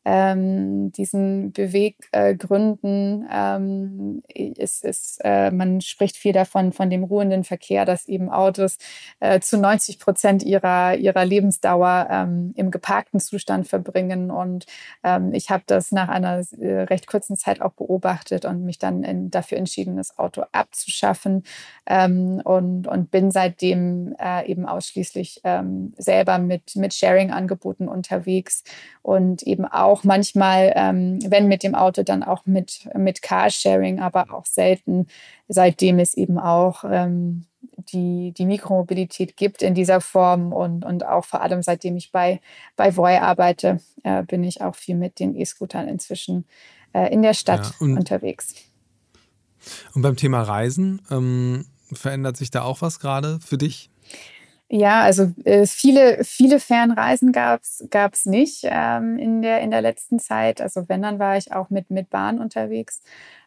diesen 0.07 1.53
Beweggründen 1.53 3.27
ist, 4.29 4.85
ist 4.85 5.18
äh, 5.25 5.51
man 5.51 5.81
spricht 5.81 6.18
viel 6.18 6.35
davon, 6.35 6.75
von 6.75 6.91
dem 6.91 7.05
ruhenden 7.05 7.43
Verkehr, 7.43 7.87
dass 7.87 8.07
eben 8.07 8.29
Autos 8.29 8.77
äh, 9.20 9.41
zu 9.41 9.57
90 9.57 9.99
Prozent 9.99 10.14
ihrer, 10.43 10.97
ihrer 10.97 11.25
Lebensdauer 11.25 12.09
ähm, 12.11 12.53
im 12.57 12.71
geparkten 12.71 13.21
Zustand 13.21 13.69
verbringen. 13.69 14.31
Und 14.31 14.67
ähm, 15.03 15.33
ich 15.33 15.51
habe 15.51 15.65
das 15.67 15.93
nach 15.93 16.09
einer 16.09 16.43
äh, 16.59 16.83
recht 16.83 17.07
kurzen 17.07 17.37
Zeit 17.37 17.61
auch 17.61 17.73
beobachtet 17.73 18.45
und 18.45 18.65
mich 18.65 18.79
dann 18.79 19.03
in, 19.03 19.31
dafür 19.31 19.59
entschieden, 19.59 19.97
das 19.97 20.19
Auto 20.19 20.45
abzuschaffen 20.53 21.45
ähm, 21.87 22.41
und, 22.45 22.87
und 22.87 23.11
bin 23.11 23.31
seitdem 23.31 24.15
äh, 24.19 24.47
eben 24.51 24.67
ausschließlich 24.67 25.41
ähm, 25.45 25.95
selber 25.97 26.39
mit, 26.39 26.77
mit 26.77 26.95
Sharing-Angeboten 26.95 27.89
unterwegs 27.89 28.65
und 29.03 29.43
eben 29.43 29.65
auch 29.65 30.05
manchmal, 30.05 30.73
ähm, 30.77 31.19
wenn 31.27 31.49
mit 31.49 31.62
dem 31.62 31.75
Auto, 31.75 32.03
dann 32.03 32.23
auch 32.23 32.47
mit, 32.47 32.89
mit 32.97 33.23
Carsharing, 33.23 34.01
aber 34.01 34.33
auch 34.33 34.47
selten, 34.47 35.07
seitdem 35.49 35.99
es 35.99 36.15
eben 36.15 36.39
auch 36.39 36.85
ähm, 36.89 37.47
die, 37.93 38.32
die 38.32 38.47
Mikromobilität 38.47 39.37
gibt 39.37 39.62
in 39.62 39.74
dieser 39.74 40.01
Form 40.01 40.53
und, 40.53 40.85
und 40.85 41.05
auch 41.05 41.24
vor 41.24 41.43
allem 41.43 41.62
seitdem 41.62 41.97
ich 41.97 42.12
bei, 42.12 42.41
bei 42.76 42.97
Voi 42.97 43.18
arbeite, 43.18 43.80
äh, 44.03 44.22
bin 44.22 44.45
ich 44.45 44.61
auch 44.61 44.74
viel 44.74 44.97
mit 44.97 45.20
den 45.20 45.35
E-Scootern 45.35 45.89
inzwischen 45.89 46.47
äh, 46.93 47.12
in 47.12 47.22
der 47.22 47.35
Stadt 47.35 47.66
ja, 47.66 47.72
und, 47.80 47.97
unterwegs. 47.99 48.55
Und 49.95 50.03
beim 50.03 50.16
Thema 50.16 50.43
Reisen, 50.43 51.03
ähm, 51.11 51.66
verändert 51.93 52.37
sich 52.37 52.51
da 52.51 52.62
auch 52.62 52.82
was 52.82 53.01
gerade 53.01 53.39
für 53.41 53.59
dich? 53.59 53.91
Ja, 54.68 55.03
also 55.03 55.32
äh, 55.45 55.66
viele, 55.66 56.24
viele 56.24 56.59
Fernreisen 56.59 57.32
gab 57.32 57.61
es 57.62 58.26
nicht 58.26 58.62
ähm, 58.64 59.18
in, 59.18 59.43
der, 59.43 59.61
in 59.61 59.70
der 59.70 59.82
letzten 59.82 60.18
Zeit. 60.18 60.61
Also 60.61 60.89
wenn, 60.89 61.03
dann 61.03 61.18
war 61.18 61.37
ich 61.37 61.53
auch 61.53 61.70
mit, 61.70 61.91
mit 61.91 62.11
Bahn 62.11 62.41
unterwegs. 62.41 63.03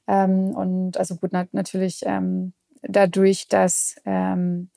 Ähm, 0.08 0.52
und 0.56 0.98
also 0.98 1.16
gut, 1.16 1.34
nat 1.34 1.54
natürlich 1.54 2.02
ähm, 2.06 2.54
dadurch, 2.88 3.48
dass 3.48 3.96
ähm, 4.06 4.70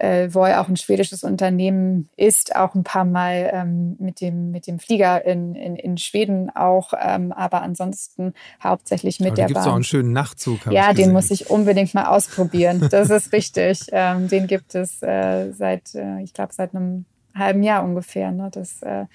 äh, 0.00 0.32
Voi 0.32 0.54
auch 0.54 0.68
ein 0.68 0.76
schwedisches 0.76 1.24
Unternehmen 1.24 2.08
ist, 2.16 2.56
auch 2.56 2.74
ein 2.74 2.84
paar 2.84 3.04
Mal 3.04 3.50
ähm, 3.52 3.96
mit, 3.98 4.20
dem, 4.20 4.50
mit 4.50 4.66
dem 4.66 4.78
Flieger 4.78 5.24
in, 5.24 5.54
in, 5.54 5.76
in 5.76 5.98
Schweden 5.98 6.50
auch, 6.50 6.94
ähm, 6.98 7.32
aber 7.32 7.62
ansonsten 7.62 8.32
hauptsächlich 8.62 9.20
mit 9.20 9.28
aber 9.28 9.36
der 9.36 9.46
gibt's 9.46 9.54
Bahn. 9.54 9.62
gibt 9.62 9.66
es 9.66 9.70
auch 9.70 9.74
einen 9.76 9.84
schönen 9.84 10.12
Nachtzug. 10.12 10.66
Ja, 10.70 10.94
den 10.94 11.12
muss 11.12 11.30
ich 11.30 11.50
unbedingt 11.50 11.92
mal 11.94 12.06
ausprobieren. 12.06 12.88
Das 12.90 13.10
ist 13.10 13.32
richtig. 13.32 13.60
Ähm, 13.92 14.28
den 14.28 14.46
gibt 14.46 14.74
es 14.74 15.02
äh, 15.02 15.52
seit, 15.52 15.94
äh, 15.94 16.22
ich 16.22 16.32
glaube, 16.32 16.54
seit 16.54 16.74
einem 16.74 17.06
halben 17.34 17.62
Jahr 17.62 17.84
ungefähr. 17.84 18.30
Ne? 18.30 18.48
Das, 18.52 18.82
äh, 18.82 19.06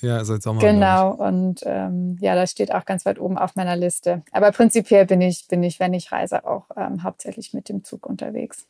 ja, 0.00 0.24
seit 0.24 0.42
Sommer. 0.42 0.60
Genau, 0.60 1.12
und 1.12 1.60
ähm, 1.64 2.16
ja, 2.20 2.34
das 2.34 2.50
steht 2.50 2.72
auch 2.72 2.84
ganz 2.84 3.04
weit 3.04 3.18
oben 3.18 3.38
auf 3.38 3.56
meiner 3.56 3.76
Liste. 3.76 4.22
Aber 4.32 4.52
prinzipiell 4.52 5.06
bin 5.06 5.20
ich, 5.20 5.48
bin 5.48 5.62
ich, 5.62 5.80
wenn 5.80 5.94
ich 5.94 6.12
reise, 6.12 6.44
auch 6.44 6.66
ähm, 6.76 7.02
hauptsächlich 7.02 7.52
mit 7.52 7.68
dem 7.68 7.84
Zug 7.84 8.06
unterwegs. 8.06 8.66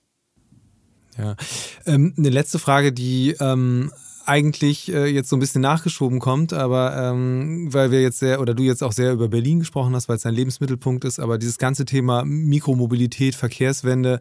Ja. 1.19 1.35
Ähm, 1.87 2.15
eine 2.17 2.31
letzte 2.31 2.59
Frage, 2.59 2.93
die 2.93 3.37
ähm, 3.41 3.93
eigentlich 4.29 4.93
äh, 4.93 5.07
jetzt 5.07 5.31
so 5.31 5.37
ein 5.37 5.41
bisschen 5.41 5.63
nachgeschoben 5.63 6.19
kommt, 6.19 6.53
aber 6.53 6.97
ähm, 6.97 7.73
weil 7.73 7.91
wir 7.91 8.03
jetzt 8.03 8.19
sehr 8.19 8.41
oder 8.41 8.55
du 8.55 8.63
jetzt 8.63 8.83
auch 8.83 8.93
sehr 8.93 9.13
über 9.13 9.29
Berlin 9.29 9.61
gesprochen 9.61 9.95
hast, 9.95 10.09
weil 10.09 10.17
es 10.17 10.23
dein 10.23 10.35
Lebensmittelpunkt 10.35 11.05
ist, 11.05 11.19
aber 11.19 11.39
dieses 11.39 11.59
ganze 11.59 11.85
Thema 11.85 12.25
Mikromobilität, 12.25 13.35
Verkehrswende, 13.35 14.21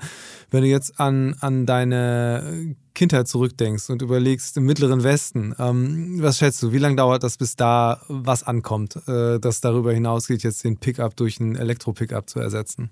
wenn 0.50 0.62
du 0.62 0.70
jetzt 0.70 1.00
an, 1.00 1.36
an 1.42 1.66
deine 1.66 2.76
Kindheit 2.96 3.28
zurückdenkst 3.28 3.90
und 3.90 4.02
überlegst 4.02 4.58
im 4.58 4.66
Mittleren 4.66 5.04
Westen, 5.04 5.54
ähm, 5.60 6.22
was 6.22 6.38
schätzt 6.38 6.64
du, 6.64 6.72
wie 6.72 6.80
lange 6.80 6.96
dauert 6.96 7.24
das, 7.24 7.38
bis 7.38 7.56
da 7.56 8.02
was 8.08 8.44
ankommt, 8.44 8.96
äh, 9.08 9.40
das 9.40 9.62
darüber 9.62 9.94
hinausgeht, 9.94 10.42
jetzt 10.44 10.64
den 10.64 10.78
Pickup 10.78 11.16
durch 11.16 11.40
einen 11.42 11.56
Elektro-Pickup 11.56 12.30
zu 12.30 12.40
ersetzen? 12.40 12.90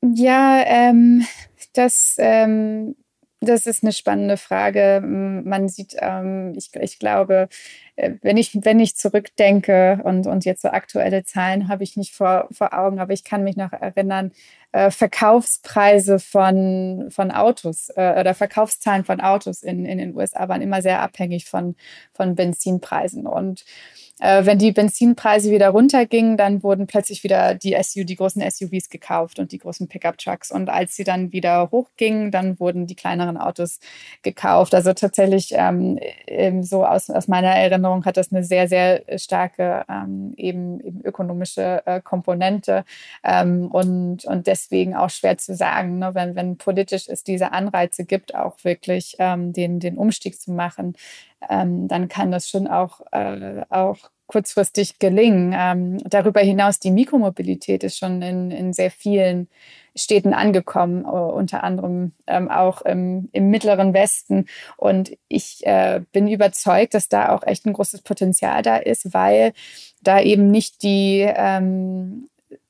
Ja, 0.00 0.62
ähm, 0.64 1.24
das, 1.74 2.14
ähm, 2.18 2.94
das 3.40 3.66
ist 3.66 3.82
eine 3.82 3.92
spannende 3.92 4.36
Frage. 4.36 5.00
Man 5.04 5.68
sieht, 5.68 5.94
ähm, 6.00 6.54
ich, 6.56 6.70
ich 6.74 6.98
glaube, 6.98 7.48
wenn 8.22 8.36
ich, 8.36 8.56
wenn 8.62 8.78
ich 8.78 8.96
zurückdenke 8.96 10.00
und, 10.04 10.26
und 10.26 10.44
jetzt 10.44 10.62
so 10.62 10.68
aktuelle 10.68 11.24
Zahlen 11.24 11.68
habe 11.68 11.82
ich 11.82 11.96
nicht 11.96 12.14
vor, 12.14 12.48
vor 12.52 12.72
Augen, 12.72 13.00
aber 13.00 13.12
ich 13.12 13.24
kann 13.24 13.42
mich 13.42 13.56
noch 13.56 13.72
erinnern, 13.72 14.32
äh, 14.70 14.90
Verkaufspreise 14.90 16.18
von, 16.18 17.08
von 17.10 17.30
Autos 17.30 17.88
äh, 17.96 18.20
oder 18.20 18.34
Verkaufszahlen 18.34 19.04
von 19.04 19.20
Autos 19.20 19.62
in, 19.62 19.86
in 19.86 19.98
den 19.98 20.14
USA 20.14 20.48
waren 20.48 20.60
immer 20.60 20.82
sehr 20.82 21.00
abhängig 21.00 21.46
von, 21.46 21.74
von 22.12 22.34
Benzinpreisen. 22.34 23.26
Und 23.26 23.64
äh, 24.20 24.44
wenn 24.44 24.58
die 24.58 24.72
Benzinpreise 24.72 25.50
wieder 25.50 25.70
runtergingen, 25.70 26.36
dann 26.36 26.62
wurden 26.62 26.86
plötzlich 26.86 27.24
wieder 27.24 27.54
die 27.54 27.76
SUV, 27.80 28.04
die 28.04 28.16
großen 28.16 28.42
SUVs 28.50 28.90
gekauft 28.90 29.38
und 29.38 29.52
die 29.52 29.58
großen 29.58 29.88
Pickup-Trucks. 29.88 30.50
Und 30.50 30.68
als 30.68 30.96
sie 30.96 31.04
dann 31.04 31.32
wieder 31.32 31.70
hochgingen, 31.70 32.30
dann 32.30 32.60
wurden 32.60 32.86
die 32.86 32.96
kleineren 32.96 33.38
Autos 33.38 33.78
gekauft. 34.22 34.74
Also 34.74 34.92
tatsächlich 34.92 35.54
ähm, 35.54 35.98
so 36.62 36.84
aus, 36.84 37.08
aus 37.08 37.26
meiner 37.26 37.54
Erinnerung 37.54 37.87
Einwanderung 37.88 38.04
hat 38.04 38.16
das 38.16 38.32
eine 38.32 38.44
sehr, 38.44 38.68
sehr 38.68 39.02
starke 39.18 39.84
ähm, 39.88 40.34
eben, 40.36 40.80
eben 40.80 41.00
ökonomische 41.04 41.82
äh, 41.86 42.00
Komponente 42.00 42.84
ähm, 43.24 43.68
und, 43.70 44.24
und 44.24 44.46
deswegen 44.46 44.94
auch 44.94 45.10
schwer 45.10 45.38
zu 45.38 45.54
sagen, 45.54 45.98
ne, 45.98 46.14
wenn, 46.14 46.34
wenn 46.34 46.56
politisch 46.56 47.08
es 47.08 47.24
diese 47.24 47.52
Anreize 47.52 48.04
gibt, 48.04 48.34
auch 48.34 48.62
wirklich 48.64 49.16
ähm, 49.18 49.52
den, 49.52 49.80
den 49.80 49.96
Umstieg 49.96 50.40
zu 50.40 50.52
machen, 50.52 50.94
ähm, 51.48 51.88
dann 51.88 52.08
kann 52.08 52.30
das 52.30 52.48
schon 52.48 52.66
auch, 52.66 53.00
äh, 53.12 53.62
auch 53.70 53.98
kurzfristig 54.26 54.98
gelingen. 54.98 55.54
Ähm, 55.56 55.98
darüber 56.04 56.40
hinaus, 56.40 56.78
die 56.78 56.90
Mikromobilität 56.90 57.82
ist 57.82 57.98
schon 57.98 58.20
in, 58.22 58.50
in 58.50 58.72
sehr 58.72 58.90
vielen 58.90 59.48
Städten 59.98 60.34
angekommen, 60.34 61.04
uh, 61.04 61.30
unter 61.32 61.64
anderem 61.64 62.12
ähm, 62.26 62.50
auch 62.50 62.82
im, 62.82 63.28
im, 63.32 63.50
Mittleren 63.50 63.94
Westen. 63.94 64.46
Und 64.76 65.16
ich 65.28 65.66
äh, 65.66 66.02
bin 66.12 66.28
überzeugt, 66.28 66.94
dass 66.94 67.08
da 67.08 67.34
auch 67.34 67.42
echt 67.42 67.66
ein 67.66 67.72
großes 67.72 68.02
Potenzial 68.02 68.62
da 68.62 68.76
ist, 68.76 69.12
weil 69.12 69.52
da 70.02 70.20
eben 70.20 70.50
nicht 70.50 70.82
die, 70.82 71.26
ähm, 71.26 72.28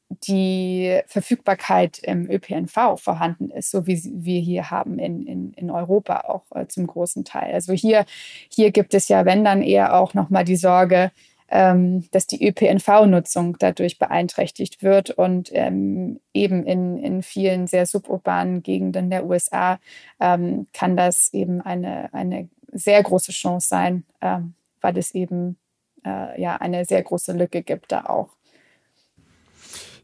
die 0.08 1.00
Verfügbarkeit 1.06 1.98
im 1.98 2.30
ÖPNV 2.30 2.96
vorhanden 2.96 3.50
ist, 3.50 3.70
so 3.70 3.86
wie 3.86 4.00
wir 4.04 4.40
hier 4.40 4.70
haben 4.70 4.98
in, 4.98 5.26
in, 5.26 5.52
in 5.52 5.70
Europa 5.70 6.22
auch 6.28 6.44
äh, 6.54 6.66
zum 6.66 6.86
großen 6.86 7.24
Teil. 7.24 7.52
Also 7.52 7.72
hier, 7.72 8.04
hier 8.48 8.70
gibt 8.70 8.94
es 8.94 9.08
ja, 9.08 9.24
wenn 9.24 9.44
dann 9.44 9.62
eher 9.62 9.94
auch 9.94 10.14
nochmal 10.14 10.44
die 10.44 10.56
Sorge, 10.56 11.10
dass 11.50 12.26
die 12.26 12.46
ÖPNV-Nutzung 12.46 13.56
dadurch 13.58 13.98
beeinträchtigt 13.98 14.82
wird. 14.82 15.10
Und 15.10 15.50
ähm, 15.52 16.20
eben 16.34 16.64
in, 16.66 16.98
in 16.98 17.22
vielen 17.22 17.66
sehr 17.66 17.86
suburbanen 17.86 18.62
Gegenden 18.62 19.10
der 19.10 19.26
USA 19.26 19.78
ähm, 20.20 20.66
kann 20.72 20.96
das 20.96 21.32
eben 21.32 21.60
eine, 21.60 22.12
eine 22.12 22.48
sehr 22.72 23.02
große 23.02 23.32
Chance 23.32 23.68
sein, 23.68 24.04
ähm, 24.20 24.54
weil 24.80 24.98
es 24.98 25.14
eben 25.14 25.56
äh, 26.04 26.40
ja 26.40 26.56
eine 26.56 26.84
sehr 26.84 27.02
große 27.02 27.32
Lücke 27.32 27.62
gibt 27.62 27.92
da 27.92 28.04
auch. 28.04 28.30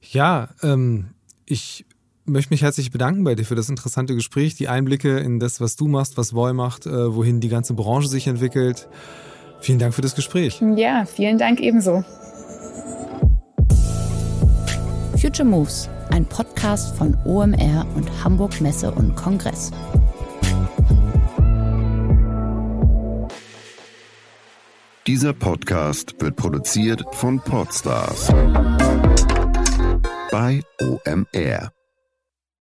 Ja, 0.00 0.48
ähm, 0.62 1.10
ich 1.46 1.84
möchte 2.24 2.52
mich 2.52 2.62
herzlich 2.62 2.90
bedanken 2.90 3.24
bei 3.24 3.34
dir 3.34 3.44
für 3.44 3.54
das 3.54 3.68
interessante 3.68 4.14
Gespräch, 4.14 4.54
die 4.54 4.68
Einblicke 4.68 5.18
in 5.18 5.40
das, 5.40 5.60
was 5.60 5.76
du 5.76 5.88
machst, 5.88 6.16
was 6.16 6.34
Voy 6.34 6.52
macht, 6.52 6.86
äh, 6.86 7.14
wohin 7.14 7.40
die 7.40 7.48
ganze 7.48 7.74
Branche 7.74 8.08
sich 8.08 8.26
entwickelt. 8.26 8.88
Vielen 9.64 9.78
Dank 9.78 9.94
für 9.94 10.02
das 10.02 10.14
Gespräch. 10.14 10.60
Ja, 10.76 11.06
vielen 11.06 11.38
Dank 11.38 11.58
ebenso. 11.58 12.04
Future 15.18 15.48
Moves, 15.48 15.88
ein 16.10 16.26
Podcast 16.26 16.94
von 16.98 17.16
OMR 17.24 17.86
und 17.94 18.10
Hamburg 18.22 18.60
Messe 18.60 18.90
und 18.90 19.16
Kongress. 19.16 19.70
Dieser 25.06 25.32
Podcast 25.32 26.14
wird 26.20 26.36
produziert 26.36 27.02
von 27.12 27.40
Podstars 27.40 28.28
bei 30.30 30.60
OMR. 30.82 31.73